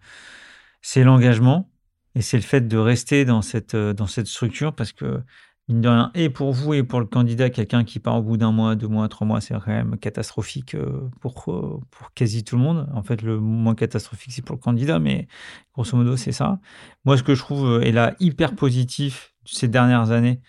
c'est 0.83 1.03
l'engagement. 1.03 1.71
Et 2.15 2.23
c'est 2.23 2.37
le 2.37 2.43
fait 2.43 2.67
de 2.69 2.77
rester 2.77 3.25
dans 3.25 3.41
cette, 3.41 3.75
euh, 3.75 3.95
dans 3.95 4.07
cette 4.07 4.27
structure 4.27 4.75
parce 4.75 4.93
que 4.93 5.23
et 6.15 6.31
pour 6.31 6.53
vous 6.53 6.75
et 6.75 6.83
pour 6.83 7.01
le 7.01 7.07
candidat, 7.07 7.49
quelqu'un 7.51 7.85
qui 7.85 8.01
part 8.01 8.17
au 8.17 8.23
bout 8.23 8.37
d'un 8.37 8.51
mois, 8.53 8.75
deux 8.75 8.89
mois, 8.89 9.09
trois 9.09 9.27
mois, 9.27 9.41
c'est 9.41 9.55
quand 9.55 9.69
même 9.69 9.97
catastrophique 9.99 10.75
euh, 10.75 11.09
pour, 11.21 11.45
euh, 11.49 11.81
pour 11.91 12.13
quasi 12.15 12.45
tout 12.45 12.57
le 12.57 12.63
monde. 12.63 12.89
En 12.95 13.03
fait, 13.03 13.23
le 13.23 13.39
moins 13.39 13.75
catastrophique, 13.75 14.33
c'est 14.33 14.43
pour 14.43 14.57
le 14.57 14.61
candidat, 14.61 14.99
mais 14.99 15.29
grosso 15.75 15.97
modo, 15.97 16.17
c'est 16.17 16.33
ça. 16.33 16.59
Moi, 17.05 17.17
ce 17.17 17.23
que 17.23 17.35
je 17.35 17.41
trouve 17.41 17.67
euh, 17.67 17.81
est 17.83 17.93
là 17.93 18.15
hyper 18.21 18.57
positif 18.57 19.35
ces 19.45 19.69
dernières 19.69 20.11
années, 20.11 20.41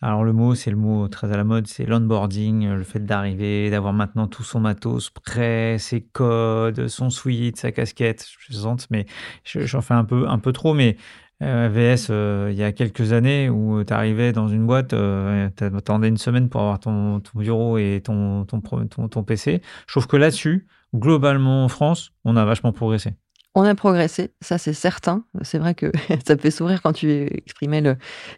Alors 0.00 0.24
le 0.24 0.32
mot, 0.32 0.54
c'est 0.54 0.70
le 0.70 0.76
mot 0.76 1.08
très 1.08 1.32
à 1.32 1.36
la 1.36 1.44
mode, 1.44 1.66
c'est 1.66 1.86
l'onboarding, 1.86 2.68
le 2.68 2.84
fait 2.84 3.04
d'arriver, 3.04 3.70
d'avoir 3.70 3.92
maintenant 3.94 4.28
tout 4.28 4.44
son 4.44 4.60
matos 4.60 5.10
prêt, 5.10 5.78
ses 5.78 6.02
codes, 6.02 6.88
son 6.88 7.10
suite, 7.10 7.56
sa 7.58 7.72
casquette. 7.72 8.26
Je 8.38 8.54
sens, 8.54 8.90
mais 8.90 9.06
j'en 9.44 9.80
fais 9.80 9.94
un 9.94 10.04
peu, 10.04 10.28
un 10.28 10.38
peu 10.38 10.52
trop. 10.52 10.74
Mais 10.74 10.96
euh, 10.96 11.33
VS, 11.44 12.08
euh, 12.10 12.48
il 12.50 12.56
y 12.56 12.62
a 12.62 12.72
quelques 12.72 13.12
années 13.12 13.48
où 13.50 13.82
tu 13.84 13.92
arrivais 13.92 14.32
dans 14.32 14.48
une 14.48 14.66
boîte, 14.66 14.92
euh, 14.92 15.48
tu 15.56 15.64
attendais 15.64 16.08
une 16.08 16.16
semaine 16.16 16.48
pour 16.48 16.60
avoir 16.60 16.80
ton, 16.80 17.20
bureau 17.34 17.78
et 17.78 18.00
ton, 18.04 18.44
ton, 18.44 19.22
PC. 19.22 19.60
Je 19.86 19.92
trouve 19.92 20.06
que 20.06 20.16
là-dessus, 20.16 20.66
globalement 20.94 21.64
en 21.64 21.68
France, 21.68 22.12
on 22.24 22.36
a 22.36 22.44
vachement 22.44 22.72
progressé. 22.72 23.14
On 23.56 23.62
a 23.62 23.74
progressé, 23.76 24.32
ça 24.40 24.58
c'est 24.58 24.72
certain. 24.72 25.24
C'est 25.42 25.58
vrai 25.58 25.74
que 25.74 25.92
ça 26.26 26.36
fait 26.36 26.50
sourire 26.50 26.82
quand 26.82 26.92
tu 26.92 27.08
exprimais 27.08 27.82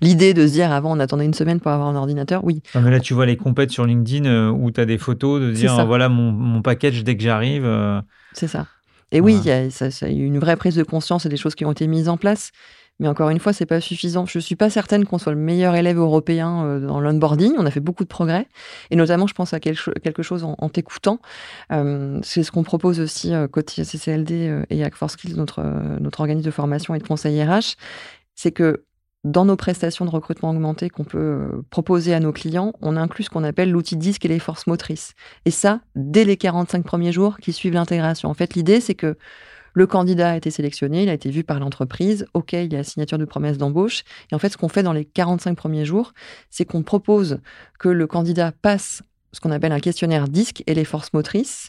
l'idée 0.03 0.35
de 0.35 0.47
se 0.47 0.53
dire 0.53 0.71
avant 0.73 0.95
on 0.95 1.01
attendait 1.01 1.25
une 1.25 1.35
semaine 1.35 1.59
pour 1.59 1.73
avoir 1.73 1.89
un 1.89 1.97
ordinateur. 1.97 2.45
Oui. 2.45 2.63
mais 2.75 2.91
là 2.91 3.01
tu 3.01 3.15
vois 3.15 3.25
les 3.25 3.39
compètes 3.39 3.71
sur 3.71 3.87
LinkedIn 3.87 4.51
où 4.51 4.71
tu 4.71 4.81
as 4.81 4.85
des 4.85 4.99
photos 4.99 5.41
de 5.41 5.53
dire 5.53 5.87
voilà 5.87 6.11
mon, 6.11 6.33
mon, 6.33 6.61
package 6.61 7.03
dès 7.03 7.17
que 7.17 7.23
j'arrive. 7.23 7.67
C'est 8.35 8.49
ça. 8.49 8.67
Et 9.13 9.21
oui, 9.21 9.37
il 9.37 9.47
y, 9.47 9.53
a, 9.53 9.71
ça, 9.71 9.91
ça, 9.91 10.09
y 10.09 10.21
a 10.21 10.23
eu 10.23 10.27
une 10.27 10.39
vraie 10.39 10.57
prise 10.57 10.75
de 10.75 10.83
conscience 10.83 11.27
et 11.27 11.29
des 11.29 11.37
choses 11.37 11.55
qui 11.55 11.65
ont 11.65 11.73
été 11.73 11.87
mises 11.87 12.09
en 12.09 12.17
place. 12.17 12.51
Mais 12.99 13.09
encore 13.09 13.29
une 13.29 13.39
fois, 13.39 13.53
c'est 13.53 13.67
pas 13.67 13.81
suffisant. 13.81 14.25
Je 14.27 14.39
suis 14.39 14.57
pas 14.57 14.71
certaine 14.71 15.05
qu'on 15.05 15.19
soit 15.19 15.33
le 15.33 15.39
meilleur 15.39 15.75
élève 15.75 15.99
européen 15.99 16.65
euh, 16.65 16.81
dans 16.81 17.01
l'onboarding. 17.01 17.55
On 17.59 17.67
a 17.67 17.71
fait 17.71 17.81
beaucoup 17.81 18.05
de 18.05 18.09
progrès. 18.09 18.49
Et 18.91 18.97
notamment, 18.97 19.27
je 19.27 19.35
pense 19.35 19.53
à 19.53 19.61
quelque 19.61 20.23
chose 20.23 20.45
en, 20.45 20.69
t'écoutant. 20.69 21.21
Euh, 21.73 22.19
c'est 22.23 22.43
ce 22.43 22.51
qu'on 22.51 22.63
propose 22.63 23.01
aussi 23.01 23.35
euh, 23.35 23.49
côté 23.49 23.85
CCLD 23.85 24.65
et 24.71 24.83
Hack4Skills, 24.83 25.37
notre, 25.37 25.63
notre 26.01 26.21
organisme 26.21 26.47
de 26.47 26.51
formation 26.51 26.95
et 26.95 26.99
de 26.99 27.07
conseil 27.07 27.43
RH. 27.43 27.77
C'est 28.35 28.53
que 28.53 28.85
dans 29.25 29.45
nos 29.45 29.57
prestations 29.57 30.05
de 30.05 30.11
recrutement 30.11 30.51
augmenté 30.51 30.89
qu'on 30.89 31.05
peut 31.05 31.65
proposer 31.69 32.15
à 32.15 32.21
nos 32.21 32.33
clients, 32.33 32.73
on 32.81 32.97
inclut 32.97 33.25
ce 33.25 33.31
qu'on 33.31 33.45
appelle 33.45 33.73
l'outil 33.73 33.97
disque 33.97 34.25
et 34.25 34.29
les 34.29 34.39
forces 34.39 34.67
motrices. 34.69 35.15
Et 35.45 35.51
ça, 35.51 35.81
dès 35.97 36.25
les 36.25 36.37
45 36.37 36.85
premiers 36.85 37.13
jours 37.13 37.39
qui 37.39 37.53
suivent 37.53 37.75
l'intégration. 37.75 38.31
En 38.31 38.35
fait, 38.35 38.55
l'idée, 38.55 38.81
c'est 38.81 38.95
que 38.95 39.17
le 39.77 39.87
candidat 39.87 40.31
a 40.31 40.37
été 40.39 40.51
sélectionné, 40.51 41.03
il 41.03 41.11
a 41.11 41.13
été 41.13 41.31
vu 41.31 41.45
par 41.45 41.61
l'entreprise. 41.61 42.25
OK, 42.33 42.55
il 42.55 42.73
y 42.73 42.75
a 42.75 42.79
la 42.79 42.85
signature 42.85 43.19
de 43.19 43.27
promesse 43.27 43.59
d'embauche. 43.59 44.05
Et 44.33 44.35
en 44.35 44.39
fait, 44.39 44.49
ce 44.49 44.57
qu'on 44.57 44.71
fait 44.71 44.83
dans 44.83 44.95
les 44.95 45.05
45 45.05 45.55
premiers 45.55 45.85
jours, 45.85 46.15
c'est 46.49 46.65
qu'on 46.65 46.83
propose 46.83 47.41
que 47.79 47.91
le 47.91 48.07
candidat 48.07 48.53
passe 48.53 49.03
ce 49.33 49.41
qu'on 49.41 49.51
appelle 49.51 49.73
un 49.73 49.81
questionnaire 49.81 50.29
disque 50.29 50.63
et 50.67 50.73
les 50.73 50.87
forces 50.87 51.13
motrices 51.13 51.69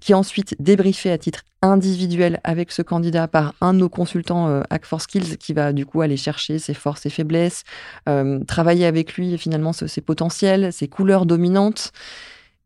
qui 0.00 0.12
est 0.12 0.14
ensuite 0.14 0.54
débriefé 0.62 1.10
à 1.10 1.18
titre 1.18 1.40
individuel 1.60 2.38
avec 2.44 2.70
ce 2.70 2.82
candidat 2.82 3.26
par 3.26 3.52
un 3.60 3.74
de 3.74 3.80
nos 3.80 3.88
consultants 3.88 4.46
euh, 4.46 4.62
Hack 4.70 4.86
for 4.86 5.00
Skills 5.00 5.38
qui 5.38 5.54
va 5.54 5.72
du 5.72 5.86
coup 5.86 6.02
aller 6.02 6.16
chercher 6.16 6.60
ses 6.60 6.72
forces 6.72 7.04
et 7.04 7.10
faiblesses, 7.10 7.64
euh, 8.08 8.38
travailler 8.44 8.86
avec 8.86 9.14
lui 9.14 9.36
finalement 9.38 9.72
ses 9.72 10.00
potentiels, 10.02 10.72
ses 10.72 10.86
couleurs 10.86 11.26
dominantes. 11.26 11.90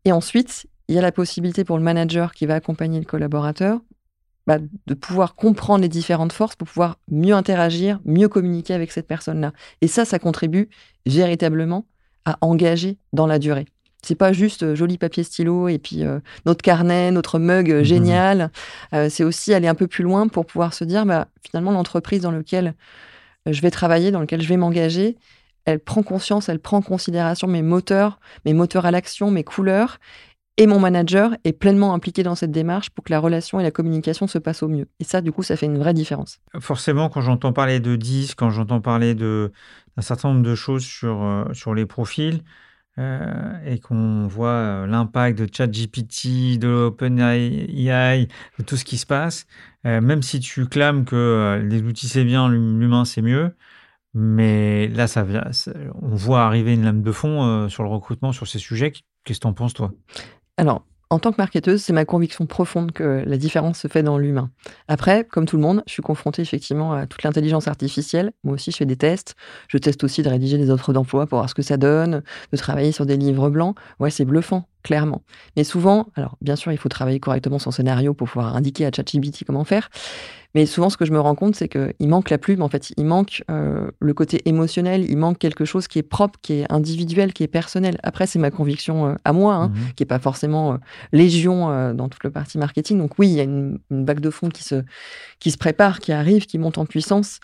Et 0.05 0.11
ensuite, 0.11 0.67
il 0.89 0.93
y 0.93 0.99
a 0.99 1.01
la 1.01 1.11
possibilité 1.11 1.63
pour 1.63 1.79
le 1.79 1.83
manager 1.83 2.33
qui 2.33 2.45
va 2.45 2.53
accompagner 2.53 2.99
le 2.99 3.05
collaborateur 3.05 3.79
bah, 4.47 4.57
de 4.87 4.93
pouvoir 4.93 5.35
comprendre 5.35 5.81
les 5.81 5.89
différentes 5.89 6.33
forces 6.33 6.55
pour 6.55 6.67
pouvoir 6.67 6.97
mieux 7.09 7.33
interagir, 7.33 7.99
mieux 8.05 8.27
communiquer 8.27 8.73
avec 8.73 8.91
cette 8.91 9.07
personne-là. 9.07 9.53
Et 9.81 9.87
ça, 9.87 10.05
ça 10.05 10.19
contribue 10.19 10.69
véritablement 11.05 11.85
à 12.25 12.37
engager 12.41 12.97
dans 13.13 13.27
la 13.27 13.39
durée. 13.39 13.65
C'est 14.01 14.15
pas 14.15 14.33
juste 14.33 14.63
euh, 14.63 14.75
joli 14.75 14.97
papier 14.97 15.23
stylo 15.23 15.69
et 15.69 15.79
puis 15.79 16.03
euh, 16.03 16.19
notre 16.45 16.61
carnet, 16.61 17.09
notre 17.11 17.39
mug 17.39 17.71
euh, 17.71 17.81
mmh 17.81 17.83
génial. 17.83 18.51
c'est 19.09 19.23
aussi 19.23 19.53
aller 19.53 19.67
un 19.67 19.75
peu 19.75 19.87
plus 19.87 20.03
loin 20.03 20.27
pour 20.27 20.45
pouvoir 20.45 20.73
se 20.73 20.83
dire, 20.83 21.05
bah, 21.05 21.27
finalement, 21.41 21.71
l'entreprise 21.71 22.21
dans 22.21 22.31
laquelle 22.31 22.75
je 23.45 23.61
vais 23.61 23.71
travailler, 23.71 24.11
dans 24.11 24.19
laquelle 24.19 24.41
je 24.41 24.47
vais 24.47 24.57
m'engager, 24.57 25.17
elle 25.65 25.79
prend 25.79 26.03
conscience, 26.03 26.49
elle 26.49 26.59
prend 26.59 26.77
en 26.77 26.81
considération 26.81 27.47
mes 27.47 27.61
moteurs, 27.61 28.19
mes 28.45 28.53
moteurs 28.53 28.85
à 28.85 28.91
l'action, 28.91 29.31
mes 29.31 29.43
couleurs, 29.43 29.99
et 30.57 30.67
mon 30.67 30.79
manager 30.79 31.35
est 31.43 31.53
pleinement 31.53 31.93
impliqué 31.93 32.21
dans 32.21 32.35
cette 32.35 32.51
démarche 32.51 32.91
pour 32.91 33.03
que 33.03 33.11
la 33.11 33.19
relation 33.19 33.59
et 33.59 33.63
la 33.63 33.71
communication 33.71 34.27
se 34.27 34.37
passent 34.37 34.61
au 34.61 34.67
mieux. 34.67 34.87
Et 34.99 35.03
ça, 35.03 35.21
du 35.21 35.31
coup, 35.31 35.41
ça 35.41 35.55
fait 35.55 35.65
une 35.65 35.79
vraie 35.79 35.95
différence. 35.95 36.39
Forcément, 36.59 37.09
quand 37.09 37.21
j'entends 37.21 37.53
parler 37.53 37.79
de 37.79 37.95
10, 37.95 38.35
quand 38.35 38.51
j'entends 38.51 38.81
parler 38.81 39.15
d'un 39.15 39.49
certain 39.99 40.29
nombre 40.29 40.43
de 40.43 40.53
choses 40.53 40.83
sur, 40.83 41.23
euh, 41.23 41.45
sur 41.53 41.73
les 41.73 41.87
profils, 41.87 42.41
euh, 42.99 43.57
et 43.65 43.79
qu'on 43.79 44.27
voit 44.27 44.49
euh, 44.49 44.85
l'impact 44.85 45.39
de 45.39 45.47
ChatGPT, 45.51 46.59
de 46.59 46.67
OpenAI, 46.67 48.27
de 48.59 48.63
tout 48.63 48.77
ce 48.77 48.85
qui 48.85 48.99
se 48.99 49.07
passe, 49.07 49.47
même 49.83 50.21
si 50.21 50.39
tu 50.39 50.67
clames 50.67 51.03
que 51.03 51.61
les 51.67 51.81
outils 51.81 52.07
c'est 52.07 52.23
bien, 52.23 52.47
l'humain 52.47 53.03
c'est 53.03 53.23
mieux, 53.23 53.55
mais 54.13 54.87
là, 54.89 55.07
ça, 55.07 55.25
on 56.01 56.15
voit 56.15 56.43
arriver 56.43 56.75
une 56.75 56.83
lame 56.85 57.01
de 57.01 57.11
fond 57.11 57.67
sur 57.67 57.81
le 57.81 57.89
recrutement, 57.89 58.31
sur 58.31 58.47
ces 58.47 58.59
sujets. 58.59 58.91
Qu'est-ce 58.91 59.39
que 59.39 59.41
tu 59.41 59.47
en 59.47 59.53
penses, 59.53 59.73
toi? 59.73 59.91
Alors, 60.57 60.85
en 61.09 61.19
tant 61.19 61.31
que 61.31 61.37
marketeuse, 61.37 61.81
c'est 61.83 61.93
ma 61.93 62.05
conviction 62.05 62.47
profonde 62.47 62.91
que 62.91 63.23
la 63.25 63.37
différence 63.37 63.79
se 63.79 63.87
fait 63.87 64.01
dans 64.01 64.17
l'humain. 64.17 64.49
Après, 64.87 65.25
comme 65.25 65.45
tout 65.45 65.57
le 65.57 65.61
monde, 65.61 65.83
je 65.85 65.93
suis 65.93 66.01
confrontée 66.01 66.41
effectivement 66.41 66.93
à 66.93 67.05
toute 67.05 67.21
l'intelligence 67.23 67.67
artificielle. 67.67 68.31
Moi 68.43 68.55
aussi, 68.55 68.71
je 68.71 68.77
fais 68.77 68.85
des 68.85 68.95
tests. 68.95 69.35
Je 69.67 69.77
teste 69.77 70.03
aussi 70.03 70.23
de 70.23 70.29
rédiger 70.29 70.57
des 70.57 70.71
offres 70.71 70.91
d'emploi 70.91 71.27
pour 71.27 71.37
voir 71.37 71.49
ce 71.49 71.53
que 71.55 71.61
ça 71.61 71.77
donne, 71.77 72.23
de 72.51 72.57
travailler 72.57 72.91
sur 72.91 73.05
des 73.05 73.17
livres 73.17 73.49
blancs. 73.51 73.75
Ouais, 73.99 74.09
c'est 74.09 74.25
bluffant, 74.25 74.67
clairement. 74.83 75.23
Mais 75.55 75.63
souvent, 75.63 76.07
alors 76.15 76.37
bien 76.41 76.55
sûr, 76.55 76.71
il 76.71 76.77
faut 76.77 76.89
travailler 76.89 77.19
correctement 77.19 77.59
son 77.59 77.71
scénario 77.71 78.13
pour 78.13 78.27
pouvoir 78.27 78.55
indiquer 78.55 78.85
à 78.85 78.91
ChatGPT 78.91 79.43
comment 79.45 79.63
faire. 79.63 79.89
Mais 80.55 80.67
souvent, 80.67 80.89
ce 80.89 80.97
que 80.97 81.05
je 81.05 81.11
me 81.11 81.19
rends 81.19 81.33
compte, 81.33 81.55
c'est 81.55 81.67
qu'il 81.67 82.07
manque 82.07 82.29
la 82.29 82.37
plume, 82.37 82.61
en 82.61 82.69
fait. 82.69 82.93
Il 82.97 83.05
manque 83.05 83.43
euh, 83.49 83.89
le 83.99 84.13
côté 84.13 84.47
émotionnel, 84.47 85.03
il 85.09 85.17
manque 85.17 85.39
quelque 85.39 85.65
chose 85.65 85.87
qui 85.87 85.97
est 85.97 86.03
propre, 86.03 86.37
qui 86.41 86.53
est 86.53 86.71
individuel, 86.71 87.33
qui 87.33 87.43
est 87.43 87.47
personnel. 87.47 87.97
Après, 88.03 88.27
c'est 88.27 88.37
ma 88.37 88.51
conviction 88.51 89.07
euh, 89.07 89.15
à 89.25 89.33
moi, 89.33 89.55
hein, 89.55 89.69
mmh 89.69 89.73
qui 89.95 90.03
n'est 90.03 90.07
pas 90.07 90.19
forcément 90.19 90.73
euh, 90.73 90.77
légion 91.11 91.93
dans 91.93 92.09
toute 92.09 92.23
le 92.23 92.31
partie 92.31 92.57
marketing. 92.57 92.99
Donc 92.99 93.17
oui, 93.17 93.29
il 93.29 93.33
y 93.33 93.39
a 93.39 93.43
une, 93.43 93.79
une 93.89 94.05
bague 94.05 94.19
de 94.19 94.29
fond 94.29 94.49
qui 94.49 94.63
se, 94.63 94.83
qui 95.39 95.49
se 95.51 95.57
prépare, 95.57 95.99
qui 95.99 96.11
arrive, 96.11 96.45
qui 96.45 96.57
monte 96.57 96.77
en 96.77 96.85
puissance. 96.85 97.39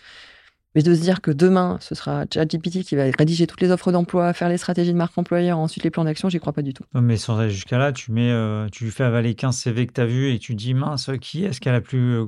Mais 0.74 0.82
de 0.82 0.94
se 0.94 1.00
dire 1.00 1.20
que 1.20 1.32
demain, 1.32 1.78
ce 1.80 1.96
sera 1.96 2.24
ChatGPT 2.32 2.84
qui 2.84 2.94
va 2.94 3.04
rédiger 3.18 3.48
toutes 3.48 3.60
les 3.60 3.72
offres 3.72 3.90
d'emploi, 3.90 4.32
faire 4.32 4.48
les 4.48 4.56
stratégies 4.56 4.92
de 4.92 4.96
marque 4.96 5.18
employeur, 5.18 5.58
ensuite 5.58 5.82
les 5.82 5.90
plans 5.90 6.04
d'action, 6.04 6.28
j'y 6.28 6.38
crois 6.38 6.52
pas 6.52 6.62
du 6.62 6.72
tout. 6.72 6.84
mais 6.94 7.16
sans 7.16 7.38
aller 7.38 7.50
jusqu'à 7.50 7.78
là, 7.78 7.92
tu 7.92 8.12
mets, 8.12 8.30
euh, 8.30 8.68
tu 8.70 8.88
fais 8.90 9.02
avaler 9.02 9.34
15 9.34 9.56
CV 9.56 9.86
que 9.88 9.92
tu 9.92 10.00
as 10.00 10.06
vus 10.06 10.32
et 10.32 10.38
tu 10.38 10.54
dis 10.54 10.74
mince, 10.74 11.10
qui 11.20 11.44
est-ce 11.44 11.60
qui 11.60 11.68
a 11.68 11.72
la 11.72 11.80
plus 11.80 12.20
euh, 12.20 12.26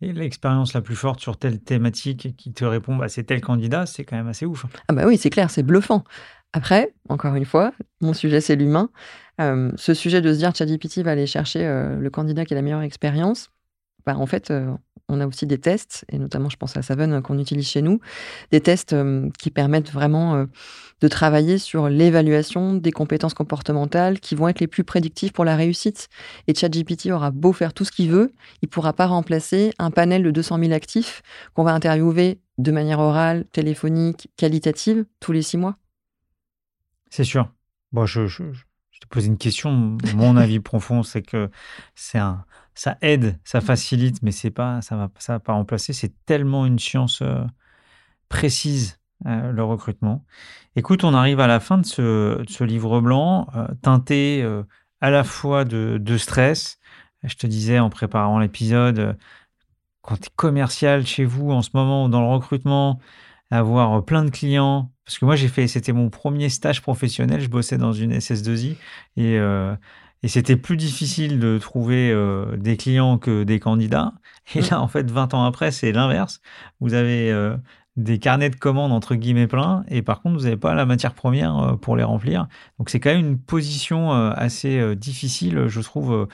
l'expérience 0.00 0.72
la 0.72 0.80
plus 0.80 0.96
forte 0.96 1.20
sur 1.20 1.36
telle 1.36 1.60
thématique 1.60 2.24
et 2.24 2.32
qui 2.32 2.54
te 2.54 2.64
répond 2.64 2.96
bah, 2.96 3.08
c'est 3.08 3.24
tel 3.24 3.42
candidat, 3.42 3.84
c'est 3.84 4.04
quand 4.04 4.16
même 4.16 4.28
assez 4.28 4.46
ouf. 4.46 4.64
Ah 4.88 4.94
bah 4.94 5.04
oui, 5.06 5.18
c'est 5.18 5.30
clair, 5.30 5.50
c'est 5.50 5.62
bluffant. 5.62 6.02
Après, 6.54 6.94
encore 7.10 7.34
une 7.34 7.46
fois, 7.46 7.72
mon 8.00 8.14
sujet 8.14 8.40
c'est 8.40 8.56
l'humain. 8.56 8.88
Euh, 9.40 9.70
ce 9.76 9.92
sujet 9.92 10.22
de 10.22 10.32
se 10.32 10.38
dire 10.38 10.54
ChatGPT 10.54 10.98
va 11.02 11.10
aller 11.10 11.26
chercher 11.26 11.64
le 11.98 12.10
candidat 12.10 12.46
qui 12.46 12.54
a 12.54 12.56
la 12.56 12.62
meilleure 12.62 12.82
expérience, 12.82 13.50
bah, 14.06 14.16
en 14.16 14.26
fait, 14.26 14.50
on 15.12 15.20
a 15.20 15.26
aussi 15.26 15.46
des 15.46 15.58
tests, 15.58 16.04
et 16.10 16.18
notamment 16.18 16.48
je 16.48 16.56
pense 16.56 16.76
à 16.76 16.82
Savon 16.82 17.20
qu'on 17.22 17.38
utilise 17.38 17.68
chez 17.68 17.82
nous, 17.82 18.00
des 18.50 18.60
tests 18.60 18.92
euh, 18.92 19.28
qui 19.38 19.50
permettent 19.50 19.92
vraiment 19.92 20.34
euh, 20.34 20.46
de 21.00 21.08
travailler 21.08 21.58
sur 21.58 21.88
l'évaluation 21.88 22.74
des 22.74 22.92
compétences 22.92 23.34
comportementales 23.34 24.20
qui 24.20 24.34
vont 24.34 24.48
être 24.48 24.60
les 24.60 24.66
plus 24.66 24.84
prédictives 24.84 25.32
pour 25.32 25.44
la 25.44 25.56
réussite. 25.56 26.08
Et 26.46 26.54
ChatGPT 26.54 27.10
aura 27.10 27.30
beau 27.30 27.52
faire 27.52 27.74
tout 27.74 27.84
ce 27.84 27.92
qu'il 27.92 28.10
veut, 28.10 28.32
il 28.62 28.66
ne 28.66 28.70
pourra 28.70 28.92
pas 28.92 29.06
remplacer 29.06 29.72
un 29.78 29.90
panel 29.90 30.22
de 30.22 30.30
200 30.30 30.58
000 30.58 30.72
actifs 30.72 31.22
qu'on 31.54 31.64
va 31.64 31.72
interviewer 31.72 32.40
de 32.58 32.72
manière 32.72 33.00
orale, 33.00 33.44
téléphonique, 33.52 34.28
qualitative, 34.36 35.04
tous 35.20 35.32
les 35.32 35.42
six 35.42 35.56
mois. 35.56 35.76
C'est 37.10 37.24
sûr. 37.24 37.50
Bon, 37.92 38.06
je, 38.06 38.26
je, 38.26 38.44
je 38.90 39.00
te 39.00 39.06
pose 39.06 39.26
une 39.26 39.38
question. 39.38 39.98
Mon 40.14 40.36
avis 40.38 40.60
profond, 40.60 41.02
c'est 41.02 41.22
que 41.22 41.50
c'est 41.94 42.18
un 42.18 42.44
ça 42.74 42.96
aide, 43.02 43.38
ça 43.44 43.58
mmh. 43.58 43.62
facilite, 43.62 44.22
mais 44.22 44.32
c'est 44.32 44.50
pas, 44.50 44.80
ça 44.82 44.96
va, 44.96 45.10
ça 45.18 45.34
va 45.34 45.40
pas 45.40 45.52
remplacer. 45.52 45.92
C'est 45.92 46.12
tellement 46.24 46.66
une 46.66 46.78
science 46.78 47.20
euh, 47.22 47.44
précise 48.28 48.98
euh, 49.26 49.52
le 49.52 49.64
recrutement. 49.64 50.24
Écoute, 50.76 51.04
on 51.04 51.14
arrive 51.14 51.40
à 51.40 51.46
la 51.46 51.60
fin 51.60 51.78
de 51.78 51.84
ce, 51.86 52.62
livre 52.62 53.00
blanc, 53.00 53.48
euh, 53.54 53.66
teinté 53.82 54.46
à 55.00 55.10
la 55.10 55.24
fois 55.24 55.64
de, 55.64 55.98
de, 56.00 56.16
stress. 56.16 56.78
Je 57.22 57.34
te 57.34 57.46
disais 57.46 57.78
en 57.78 57.90
préparant 57.90 58.38
l'épisode, 58.38 59.16
quand 60.00 60.16
tu 60.16 60.28
es 60.28 60.32
commercial 60.34 61.06
chez 61.06 61.24
vous 61.24 61.50
en 61.50 61.62
ce 61.62 61.70
moment 61.74 62.08
dans 62.08 62.20
le 62.20 62.28
recrutement, 62.28 62.98
avoir 63.50 64.02
plein 64.04 64.24
de 64.24 64.30
clients. 64.30 64.90
Parce 65.04 65.18
que 65.18 65.24
moi, 65.26 65.36
j'ai 65.36 65.48
fait, 65.48 65.68
c'était 65.68 65.92
mon 65.92 66.08
premier 66.08 66.48
stage 66.48 66.80
professionnel. 66.80 67.40
Je 67.40 67.48
bossais 67.48 67.76
dans 67.76 67.92
une 67.92 68.14
SS2I 68.14 68.76
et 69.16 69.38
et 70.22 70.28
c'était 70.28 70.56
plus 70.56 70.76
difficile 70.76 71.38
de 71.38 71.58
trouver 71.58 72.10
euh, 72.10 72.56
des 72.56 72.76
clients 72.76 73.18
que 73.18 73.42
des 73.42 73.58
candidats. 73.58 74.12
Et 74.54 74.60
mmh. 74.60 74.66
là, 74.70 74.80
en 74.80 74.88
fait, 74.88 75.10
20 75.10 75.34
ans 75.34 75.44
après, 75.44 75.70
c'est 75.72 75.92
l'inverse. 75.92 76.40
Vous 76.80 76.94
avez 76.94 77.30
euh, 77.32 77.56
des 77.96 78.18
carnets 78.18 78.50
de 78.50 78.56
commandes 78.56 78.92
entre 78.92 79.16
guillemets 79.16 79.48
pleins, 79.48 79.84
et 79.88 80.02
par 80.02 80.22
contre, 80.22 80.38
vous 80.38 80.44
n'avez 80.44 80.56
pas 80.56 80.74
la 80.74 80.86
matière 80.86 81.14
première 81.14 81.58
euh, 81.58 81.76
pour 81.76 81.96
les 81.96 82.04
remplir. 82.04 82.46
Donc, 82.78 82.88
c'est 82.88 83.00
quand 83.00 83.10
même 83.10 83.26
une 83.26 83.38
position 83.38 84.12
assez 84.12 84.94
difficile, 84.96 85.66
je 85.66 85.80
trouve, 85.80 86.28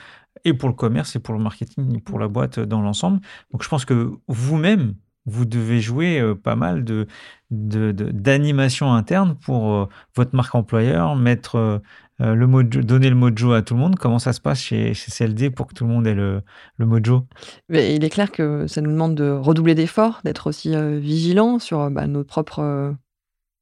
et 0.45 0.53
pour 0.53 0.69
le 0.69 0.75
commerce, 0.75 1.15
et 1.15 1.19
pour 1.19 1.33
le 1.33 1.41
marketing, 1.41 1.97
et 1.97 2.01
pour 2.01 2.19
la 2.19 2.27
boîte 2.27 2.59
dans 2.59 2.81
l'ensemble. 2.81 3.19
Donc, 3.51 3.63
je 3.63 3.69
pense 3.69 3.85
que 3.85 4.11
vous-même, 4.27 4.93
vous 5.25 5.45
devez 5.45 5.81
jouer 5.81 6.23
pas 6.43 6.55
mal 6.55 6.83
de 6.83 7.07
d'animation 7.51 8.93
interne 8.93 9.35
pour 9.35 9.89
votre 10.15 10.35
marque 10.35 10.53
employeur, 10.53 11.15
mettre 11.15 11.81
le 12.19 12.47
mojo, 12.47 12.81
donner 12.81 13.09
le 13.09 13.15
mojo 13.15 13.53
à 13.53 13.61
tout 13.61 13.73
le 13.73 13.79
monde. 13.79 13.95
Comment 13.97 14.19
ça 14.19 14.33
se 14.33 14.41
passe 14.41 14.59
chez, 14.59 14.93
CLD 14.93 15.49
pour 15.49 15.67
que 15.67 15.73
tout 15.73 15.85
le 15.85 15.91
monde 15.91 16.05
ait 16.07 16.13
le, 16.13 16.41
le 16.77 16.85
mojo? 16.85 17.25
Il 17.69 18.03
est 18.03 18.09
clair 18.09 18.31
que 18.31 18.67
ça 18.67 18.81
nous 18.81 18.91
demande 18.91 19.15
de 19.15 19.29
redoubler 19.29 19.75
d'efforts, 19.75 20.21
d'être 20.23 20.47
aussi 20.47 20.75
vigilant 20.99 21.59
sur 21.59 21.89
bah, 21.89 22.07
nos 22.07 22.23
propres 22.23 22.95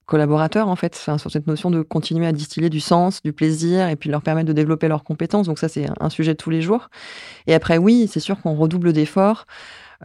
collaborateurs, 0.08 0.70
en 0.70 0.76
fait, 0.76 0.96
sur 0.96 1.30
cette 1.30 1.46
notion 1.46 1.70
de 1.70 1.82
continuer 1.84 2.26
à 2.26 2.32
distiller 2.32 2.70
du 2.70 2.80
sens, 2.80 3.22
du 3.22 3.34
plaisir, 3.34 3.90
et 3.90 3.96
puis 3.96 4.10
leur 4.10 4.24
permettre 4.24 4.48
de 4.48 4.54
développer 4.54 4.88
leurs 4.88 5.04
compétences. 5.04 5.46
Donc 5.46 5.60
ça, 5.60 5.68
c'est 5.68 5.86
un 6.00 6.10
sujet 6.10 6.32
de 6.32 6.38
tous 6.38 6.50
les 6.50 6.62
jours. 6.62 6.90
Et 7.46 7.54
après, 7.54 7.78
oui, 7.78 8.10
c'est 8.12 8.22
sûr 8.22 8.42
qu'on 8.42 8.56
redouble 8.56 8.94
d'efforts. 8.94 9.46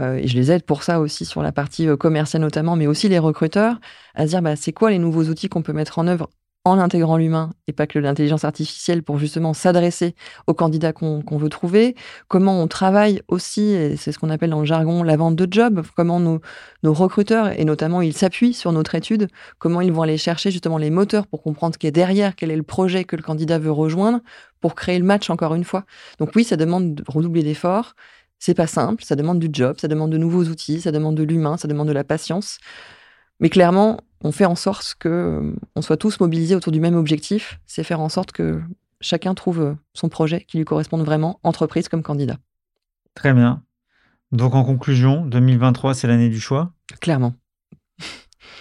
Euh, 0.01 0.17
et 0.17 0.27
je 0.27 0.37
les 0.37 0.51
aide 0.51 0.65
pour 0.65 0.83
ça 0.83 1.01
aussi 1.01 1.25
sur 1.25 1.43
la 1.43 1.53
partie 1.53 1.87
euh, 1.87 1.97
commerciale 1.97 2.43
notamment, 2.43 2.77
mais 2.77 2.87
aussi 2.87 3.09
les 3.09 3.19
recruteurs, 3.19 3.79
à 4.15 4.25
se 4.25 4.31
dire 4.31 4.43
bah, 4.43 4.57
c'est 4.57 4.73
quoi 4.73 4.91
les 4.91 4.99
nouveaux 4.99 5.25
outils 5.25 5.49
qu'on 5.49 5.63
peut 5.63 5.75
mettre 5.75 5.99
en 5.99 6.07
œuvre 6.07 6.31
en 6.65 6.79
intégrant 6.79 7.17
l'humain 7.17 7.51
et 7.67 7.73
pas 7.73 7.87
que 7.87 7.99
l'intelligence 7.99 8.45
artificielle 8.45 9.03
pour 9.03 9.19
justement 9.19 9.53
s'adresser 9.53 10.15
aux 10.47 10.55
candidats 10.55 10.93
qu'on 10.93 11.23
veut 11.37 11.49
trouver, 11.49 11.97
comment 12.29 12.63
on 12.63 12.69
travaille 12.69 13.21
aussi, 13.29 13.63
et 13.73 13.97
c'est 13.97 14.13
ce 14.13 14.19
qu'on 14.19 14.31
appelle 14.31 14.51
dans 14.51 14.61
le 14.61 14.67
jargon 14.67 15.03
la 15.03 15.17
vente 15.17 15.35
de 15.35 15.49
job, 15.51 15.85
comment 15.97 16.21
nos, 16.21 16.41
nos 16.85 16.93
recruteurs, 16.93 17.59
et 17.59 17.65
notamment 17.65 18.01
ils 18.01 18.17
s'appuient 18.17 18.55
sur 18.55 18.71
notre 18.71 18.95
étude, 18.95 19.29
comment 19.59 19.81
ils 19.81 19.93
vont 19.93 20.03
aller 20.03 20.19
chercher 20.19 20.53
justement 20.53 20.79
les 20.79 20.91
moteurs 20.91 21.27
pour 21.27 21.43
comprendre 21.43 21.75
ce 21.75 21.79
qui 21.79 21.89
est 21.89 21.93
derrière, 21.93 22.37
quel 22.37 22.51
est 22.53 22.57
le 22.57 22.63
projet 22.63 23.05
que 23.05 23.17
le 23.17 23.23
candidat 23.23 23.59
veut 23.59 23.73
rejoindre, 23.73 24.21
pour 24.61 24.77
créer 24.77 24.99
le 24.99 25.05
match 25.05 25.29
encore 25.31 25.57
une 25.57 25.65
fois. 25.65 25.85
Donc 26.21 26.31
oui, 26.37 26.45
ça 26.45 26.57
demande 26.57 26.95
de 26.95 27.05
redoubler 27.09 27.43
d'efforts, 27.43 27.95
c'est 28.39 28.55
pas 28.55 28.69
simple, 28.69 29.05
ça 29.05 29.17
demande 29.17 29.41
du 29.41 29.49
job, 29.53 29.77
ça 29.81 29.89
demande 29.89 30.11
de 30.11 30.19
nouveaux 30.19 30.45
outils, 30.45 30.81
ça 30.81 30.93
demande 30.93 31.17
de 31.17 31.25
l'humain, 31.25 31.57
ça 31.57 31.67
demande 31.67 31.89
de 31.89 31.93
la 31.93 32.05
patience. 32.05 32.59
Mais 33.41 33.51
clairement, 33.51 33.99
on 34.23 34.33
fait 34.33 34.45
en 34.45 34.55
sorte 34.55 34.95
que 34.99 35.09
euh, 35.09 35.53
on 35.77 35.83
soit 35.83 35.97
tous 35.97 36.21
mobilisés 36.21 36.55
autour 36.55 36.73
du 36.73 36.81
même 36.81 36.95
objectif, 36.97 37.61
c'est 37.67 37.85
faire 37.85 38.01
en 38.01 38.09
sorte 38.09 38.33
que 38.33 38.61
chacun 39.01 39.35
trouve 39.35 39.61
euh, 39.61 39.75
son 39.95 40.09
projet 40.09 40.45
qui 40.47 40.59
lui 40.59 40.65
corresponde 40.65 41.05
vraiment, 41.05 41.41
entreprise 41.43 41.89
comme 41.89 42.03
candidat. 42.03 42.39
Très 43.15 43.33
bien. 43.33 43.63
Donc 44.31 44.55
en 44.55 44.65
conclusion, 44.65 45.27
2023, 45.27 45.95
c'est 45.95 46.07
l'année 46.07 46.31
du 46.31 46.41
choix? 46.41 46.73
Clairement. 47.01 47.35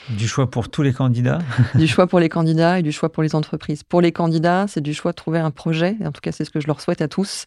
Du 0.10 0.28
choix 0.28 0.50
pour 0.50 0.70
tous 0.70 0.82
les 0.82 0.94
candidats 0.94 1.40
Du 1.76 1.88
choix 1.88 2.08
pour 2.08 2.20
les 2.20 2.30
candidats 2.30 2.80
et 2.80 2.82
du 2.82 2.92
choix 2.92 3.12
pour 3.12 3.24
les 3.24 3.36
entreprises. 3.36 3.84
Pour 3.84 4.02
les 4.02 4.12
candidats, 4.12 4.66
c'est 4.68 4.82
du 4.82 4.94
choix 4.94 5.12
de 5.12 5.16
trouver 5.16 5.40
un 5.40 5.52
projet, 5.52 5.98
en 6.04 6.12
tout 6.12 6.22
cas 6.22 6.32
c'est 6.32 6.46
ce 6.46 6.50
que 6.50 6.60
je 6.60 6.68
leur 6.68 6.82
souhaite 6.82 7.02
à 7.02 7.08
tous, 7.08 7.46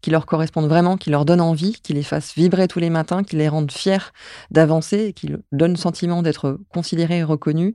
qui 0.00 0.10
leur 0.10 0.26
corresponde 0.26 0.68
vraiment, 0.68 0.96
qui 0.96 1.10
leur 1.10 1.24
donne 1.24 1.40
envie, 1.40 1.80
qui 1.82 1.92
les 1.92 2.02
fasse 2.02 2.34
vibrer 2.34 2.68
tous 2.68 2.78
les 2.78 2.90
matins, 2.90 3.22
qui 3.22 3.36
les 3.36 3.48
rende 3.48 3.70
fiers 3.70 4.12
d'avancer 4.50 5.12
qui 5.14 5.28
leur 5.28 5.40
donne 5.52 5.72
le 5.72 5.78
sentiment 5.78 6.22
d'être 6.22 6.58
considérés 6.68 7.18
et 7.18 7.24
reconnus. 7.24 7.74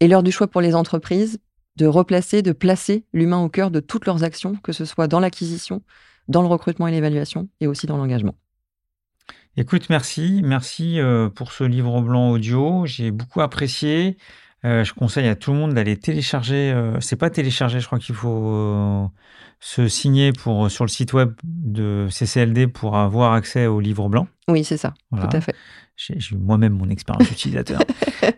Et 0.00 0.08
l'heure 0.08 0.22
du 0.22 0.32
choix 0.32 0.46
pour 0.46 0.60
les 0.60 0.74
entreprises, 0.74 1.38
de 1.76 1.86
replacer, 1.86 2.42
de 2.42 2.52
placer 2.52 3.04
l'humain 3.12 3.42
au 3.42 3.48
cœur 3.48 3.70
de 3.70 3.80
toutes 3.80 4.06
leurs 4.06 4.24
actions, 4.24 4.56
que 4.62 4.72
ce 4.72 4.84
soit 4.84 5.08
dans 5.08 5.20
l'acquisition, 5.20 5.82
dans 6.28 6.42
le 6.42 6.48
recrutement 6.48 6.86
et 6.88 6.90
l'évaluation, 6.90 7.48
et 7.60 7.66
aussi 7.66 7.86
dans 7.86 7.96
l'engagement. 7.96 8.34
Écoute, 9.56 9.90
merci. 9.90 10.40
Merci 10.44 11.00
euh, 11.00 11.28
pour 11.28 11.52
ce 11.52 11.64
livre 11.64 12.00
blanc 12.00 12.30
audio. 12.30 12.86
J'ai 12.86 13.10
beaucoup 13.10 13.40
apprécié. 13.40 14.16
Euh, 14.64 14.84
je 14.84 14.92
conseille 14.92 15.26
à 15.26 15.34
tout 15.34 15.52
le 15.52 15.58
monde 15.58 15.74
d'aller 15.74 15.96
télécharger. 15.96 16.72
Euh, 16.72 17.00
c'est 17.00 17.16
pas 17.16 17.30
télécharger, 17.30 17.80
je 17.80 17.86
crois 17.86 17.98
qu'il 17.98 18.14
faut 18.14 19.10
se 19.58 19.88
signer 19.88 20.32
pour, 20.32 20.70
sur 20.70 20.84
le 20.84 20.88
site 20.88 21.12
web 21.12 21.32
de 21.44 22.06
CCLD 22.10 22.68
pour 22.68 22.96
avoir 22.96 23.32
accès 23.32 23.66
au 23.66 23.80
livre 23.80 24.08
blanc. 24.08 24.28
Oui, 24.48 24.64
c'est 24.64 24.76
ça, 24.76 24.94
tout 25.10 25.28
à 25.32 25.40
fait. 25.40 25.54
J'ai 25.96 26.14
eu 26.14 26.38
moi-même 26.38 26.72
mon 26.72 26.88
expérience 26.88 27.30
utilisateur. 27.30 27.80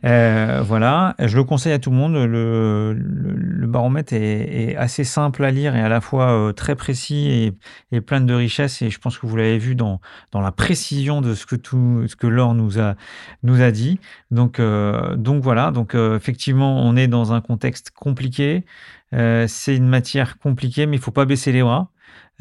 Euh, 0.05 0.63
voilà, 0.67 1.15
je 1.21 1.37
le 1.37 1.45
conseille 1.45 1.73
à 1.73 1.79
tout 1.79 1.91
le 1.91 1.97
monde. 1.97 2.15
Le, 2.15 2.93
le, 2.93 3.67
baromètre 3.69 4.13
est, 4.13 4.75
assez 4.77 5.05
simple 5.05 5.45
à 5.45 5.53
lire 5.53 5.77
et 5.77 5.81
à 5.81 5.89
la 5.89 6.01
fois 6.01 6.33
euh, 6.33 6.53
très 6.53 6.75
précis 6.75 7.29
et, 7.29 7.53
et, 7.97 8.01
plein 8.01 8.21
de 8.21 8.35
richesses. 8.35 8.83
Et 8.83 8.91
je 8.91 8.99
pense 8.99 9.17
que 9.17 9.27
vous 9.27 9.37
l'avez 9.37 9.59
vu 9.59 9.77
dans, 9.77 10.01
dans 10.33 10.41
la 10.41 10.51
précision 10.51 11.21
de 11.21 11.35
ce 11.35 11.47
que 11.47 11.55
tout 11.55 12.05
ce 12.09 12.17
que 12.17 12.27
Laure 12.27 12.55
nous 12.55 12.81
a 12.81 12.97
nous 13.45 13.63
a 13.63 13.71
dit. 13.71 14.01
Donc 14.33 14.59
euh, 14.59 15.15
donc 15.15 15.43
voilà. 15.43 15.71
Donc 15.71 15.95
effectivement, 15.95 16.85
on 16.85 16.97
est 16.97 17.07
dans 17.07 17.33
un 17.33 17.41
contexte 17.41 17.93
compliqué. 17.93 18.65
c'est 19.13 19.77
une 19.77 19.89
matière 19.89 20.39
compliquée, 20.39 20.87
mais 20.87 20.97
il 20.97 21.03
faut 21.03 21.13
pas 21.13 21.27
baisser 21.27 21.53
les 21.53 21.63
bras. 21.63 21.91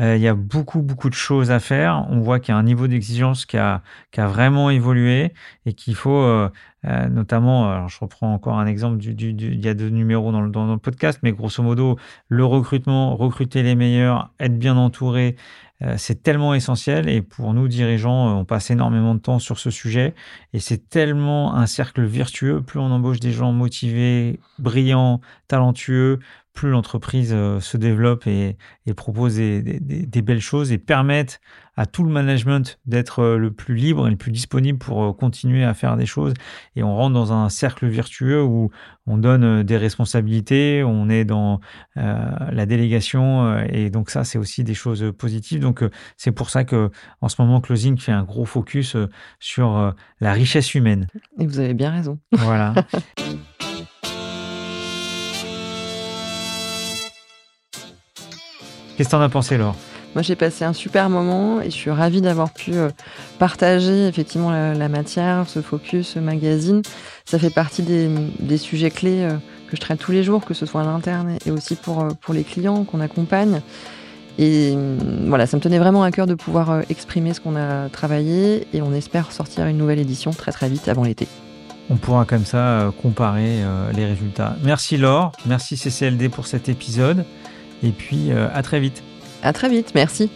Euh, 0.01 0.15
il 0.15 0.21
y 0.21 0.27
a 0.27 0.33
beaucoup, 0.33 0.81
beaucoup 0.81 1.09
de 1.09 1.15
choses 1.15 1.51
à 1.51 1.59
faire. 1.59 2.05
On 2.09 2.19
voit 2.21 2.39
qu'il 2.39 2.53
y 2.53 2.55
a 2.55 2.57
un 2.57 2.63
niveau 2.63 2.87
d'exigence 2.87 3.45
qui 3.45 3.57
a, 3.57 3.81
vraiment 4.17 4.69
évolué 4.69 5.33
et 5.65 5.73
qu'il 5.73 5.95
faut 5.95 6.17
euh, 6.23 6.49
euh, 6.85 7.07
notamment, 7.07 7.87
je 7.87 7.99
reprends 7.99 8.33
encore 8.33 8.57
un 8.57 8.65
exemple, 8.65 9.03
il 9.03 9.63
y 9.63 9.67
a 9.67 9.73
deux 9.73 9.89
numéros 9.89 10.31
dans 10.31 10.41
le, 10.41 10.49
dans 10.49 10.65
le 10.65 10.77
podcast, 10.77 11.19
mais 11.21 11.31
grosso 11.31 11.61
modo, 11.61 11.97
le 12.27 12.43
recrutement, 12.45 13.15
recruter 13.15 13.61
les 13.61 13.75
meilleurs, 13.75 14.31
être 14.39 14.57
bien 14.57 14.77
entouré, 14.77 15.35
c'est 15.97 16.21
tellement 16.21 16.53
essentiel 16.53 17.09
et 17.09 17.23
pour 17.23 17.55
nous 17.55 17.67
dirigeants, 17.67 18.37
on 18.37 18.45
passe 18.45 18.69
énormément 18.69 19.15
de 19.15 19.19
temps 19.19 19.39
sur 19.39 19.57
ce 19.57 19.71
sujet 19.71 20.13
et 20.53 20.59
c'est 20.59 20.89
tellement 20.89 21.55
un 21.55 21.65
cercle 21.65 22.03
vertueux. 22.03 22.61
Plus 22.61 22.79
on 22.79 22.91
embauche 22.91 23.19
des 23.19 23.31
gens 23.31 23.51
motivés, 23.51 24.39
brillants, 24.59 25.21
talentueux, 25.47 26.19
plus 26.53 26.69
l'entreprise 26.69 27.31
euh, 27.33 27.59
se 27.59 27.77
développe 27.77 28.27
et, 28.27 28.57
propose 28.95 29.35
des, 29.35 30.21
belles 30.21 30.41
choses 30.41 30.71
et 30.71 30.77
permettent 30.77 31.39
à 31.77 31.85
tout 31.85 32.03
le 32.03 32.11
management 32.11 32.77
d'être 32.85 33.19
euh, 33.19 33.37
le 33.37 33.51
plus 33.51 33.75
libre 33.75 34.07
et 34.07 34.11
le 34.11 34.17
plus 34.17 34.31
disponible 34.31 34.77
pour 34.77 35.03
euh, 35.03 35.13
continuer 35.13 35.63
à 35.63 35.73
faire 35.73 35.95
des 35.95 36.05
choses. 36.05 36.33
Et 36.75 36.83
on 36.83 36.95
rentre 36.95 37.13
dans 37.13 37.31
un 37.31 37.47
cercle 37.49 37.87
vertueux 37.87 38.43
où 38.43 38.69
on 39.07 39.17
donne 39.17 39.63
des 39.63 39.77
responsabilités, 39.77 40.83
on 40.83 41.09
est 41.09 41.25
dans 41.25 41.59
la 41.95 42.65
délégation 42.67 43.57
et 43.63 43.89
donc 43.89 44.11
ça 44.11 44.23
c'est 44.23 44.37
aussi 44.37 44.63
des 44.63 44.75
choses 44.75 45.11
positives. 45.17 45.59
Donc 45.59 45.83
c'est 46.17 46.31
pour 46.31 46.51
ça 46.51 46.63
que 46.63 46.91
en 47.19 47.27
ce 47.27 47.41
moment 47.41 47.61
Closing 47.61 47.97
fait 47.97 48.11
un 48.11 48.23
gros 48.23 48.45
focus 48.45 48.95
sur 49.39 49.95
la 50.19 50.33
richesse 50.33 50.75
humaine. 50.75 51.07
Et 51.39 51.47
vous 51.47 51.59
avez 51.59 51.73
bien 51.73 51.89
raison. 51.89 52.19
Voilà. 52.31 52.75
Qu'est-ce 59.01 59.09
que 59.09 59.15
t'en 59.15 59.21
as 59.23 59.29
pensé, 59.29 59.57
Laure? 59.57 59.75
Moi, 60.13 60.21
j'ai 60.21 60.35
passé 60.35 60.63
un 60.63 60.73
super 60.73 61.09
moment 61.09 61.59
et 61.59 61.71
je 61.71 61.75
suis 61.75 61.89
ravie 61.89 62.21
d'avoir 62.21 62.53
pu 62.53 62.73
euh, 62.75 62.89
partager 63.39 64.05
effectivement 64.05 64.51
la, 64.51 64.89
matière, 64.89 65.45
ce 65.47 65.59
focus, 65.59 66.09
ce 66.09 66.19
magazine. 66.19 66.83
Ça 67.25 67.39
fait 67.39 67.49
partie 67.49 67.81
des, 67.81 68.57
sujets 68.59 68.91
clés 68.91 69.23
euh, 69.23 69.31
que 69.67 69.75
je 69.75 69.81
traite 69.81 69.97
tous 69.97 70.11
les 70.11 70.21
jours, 70.23 70.45
que 70.45 70.53
ce 70.53 70.67
soit 70.67 70.81
à 70.81 70.83
l'interne 70.83 71.35
et 71.47 71.49
aussi 71.49 71.73
pour, 71.73 72.01
euh, 72.01 72.09
pour 72.21 72.35
les 72.35 72.43
clients 72.43 72.83
qu'on 72.83 72.99
accompagne. 72.99 73.61
Et 74.37 74.75
mm, 74.75 75.29
voilà, 75.29 75.47
ça 75.47 75.57
me 75.57 75.63
tenait 75.63 75.79
vraiment 75.79 76.03
à 76.03 76.11
cœur 76.11 76.27
de 76.27 76.35
pouvoir 76.35 76.81
exprimer 76.91 77.33
ce 77.33 77.41
qu'on 77.41 77.55
a 77.55 77.89
travaillé 77.89 78.67
et 78.71 78.83
on 78.83 78.93
espère 78.93 79.31
sortir 79.31 79.65
une 79.65 79.77
nouvelle 79.77 79.97
édition 79.97 80.29
très 80.29 80.51
très 80.51 80.69
vite 80.69 80.87
avant 80.89 81.05
l'été. 81.05 81.27
On 81.89 81.95
pourra 81.95 82.25
comme 82.25 82.45
ça 82.45 82.93
comparer 83.01 83.63
les 83.95 84.05
résultats. 84.05 84.55
Merci 84.63 84.95
Laure, 84.97 85.31
merci 85.47 85.75
CCLD 85.75 86.29
pour 86.29 86.45
cet 86.45 86.69
épisode. 86.69 87.25
Et 87.83 87.91
puis, 87.91 88.31
euh, 88.31 88.47
à 88.53 88.61
très 88.63 88.79
vite. 88.79 89.03
À 89.43 89.53
très 89.53 89.69
vite, 89.69 89.93
merci. 89.95 90.29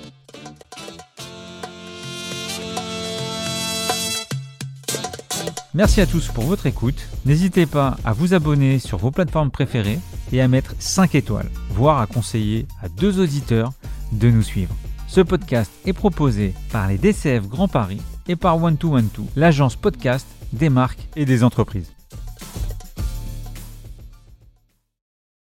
Merci 5.76 6.00
à 6.00 6.06
tous 6.06 6.30
pour 6.30 6.46
votre 6.46 6.68
écoute. 6.68 7.06
N'hésitez 7.26 7.66
pas 7.66 7.98
à 8.06 8.14
vous 8.14 8.34
abonner 8.34 8.80
sur 8.80 8.98
vos 8.98 9.12
plateformes 9.12 9.52
préférées 9.52 10.00
et 10.32 10.40
à 10.42 10.48
mettre 10.48 10.74
5 10.80 11.16
étoiles, 11.16 11.50
voire 11.70 12.00
à 12.00 12.08
conseiller 12.08 12.66
à 12.82 12.88
deux 12.88 13.20
auditeurs 13.20 13.74
de 14.14 14.30
nous 14.30 14.42
suivre. 14.42 14.74
Ce 15.08 15.20
podcast 15.20 15.72
est 15.86 15.94
proposé 15.94 16.54
par 16.72 16.88
les 16.88 16.98
DCF 16.98 17.48
Grand 17.48 17.68
Paris 17.68 18.02
et 18.28 18.38
par 18.38 18.62
One 18.64 18.76
2 18.76 18.88
One 18.88 19.10
l'agence 19.36 19.76
podcast 19.76 20.26
des 20.54 20.70
marques 20.70 21.08
et 21.18 21.26
des 21.26 21.44
entreprises. 21.44 21.95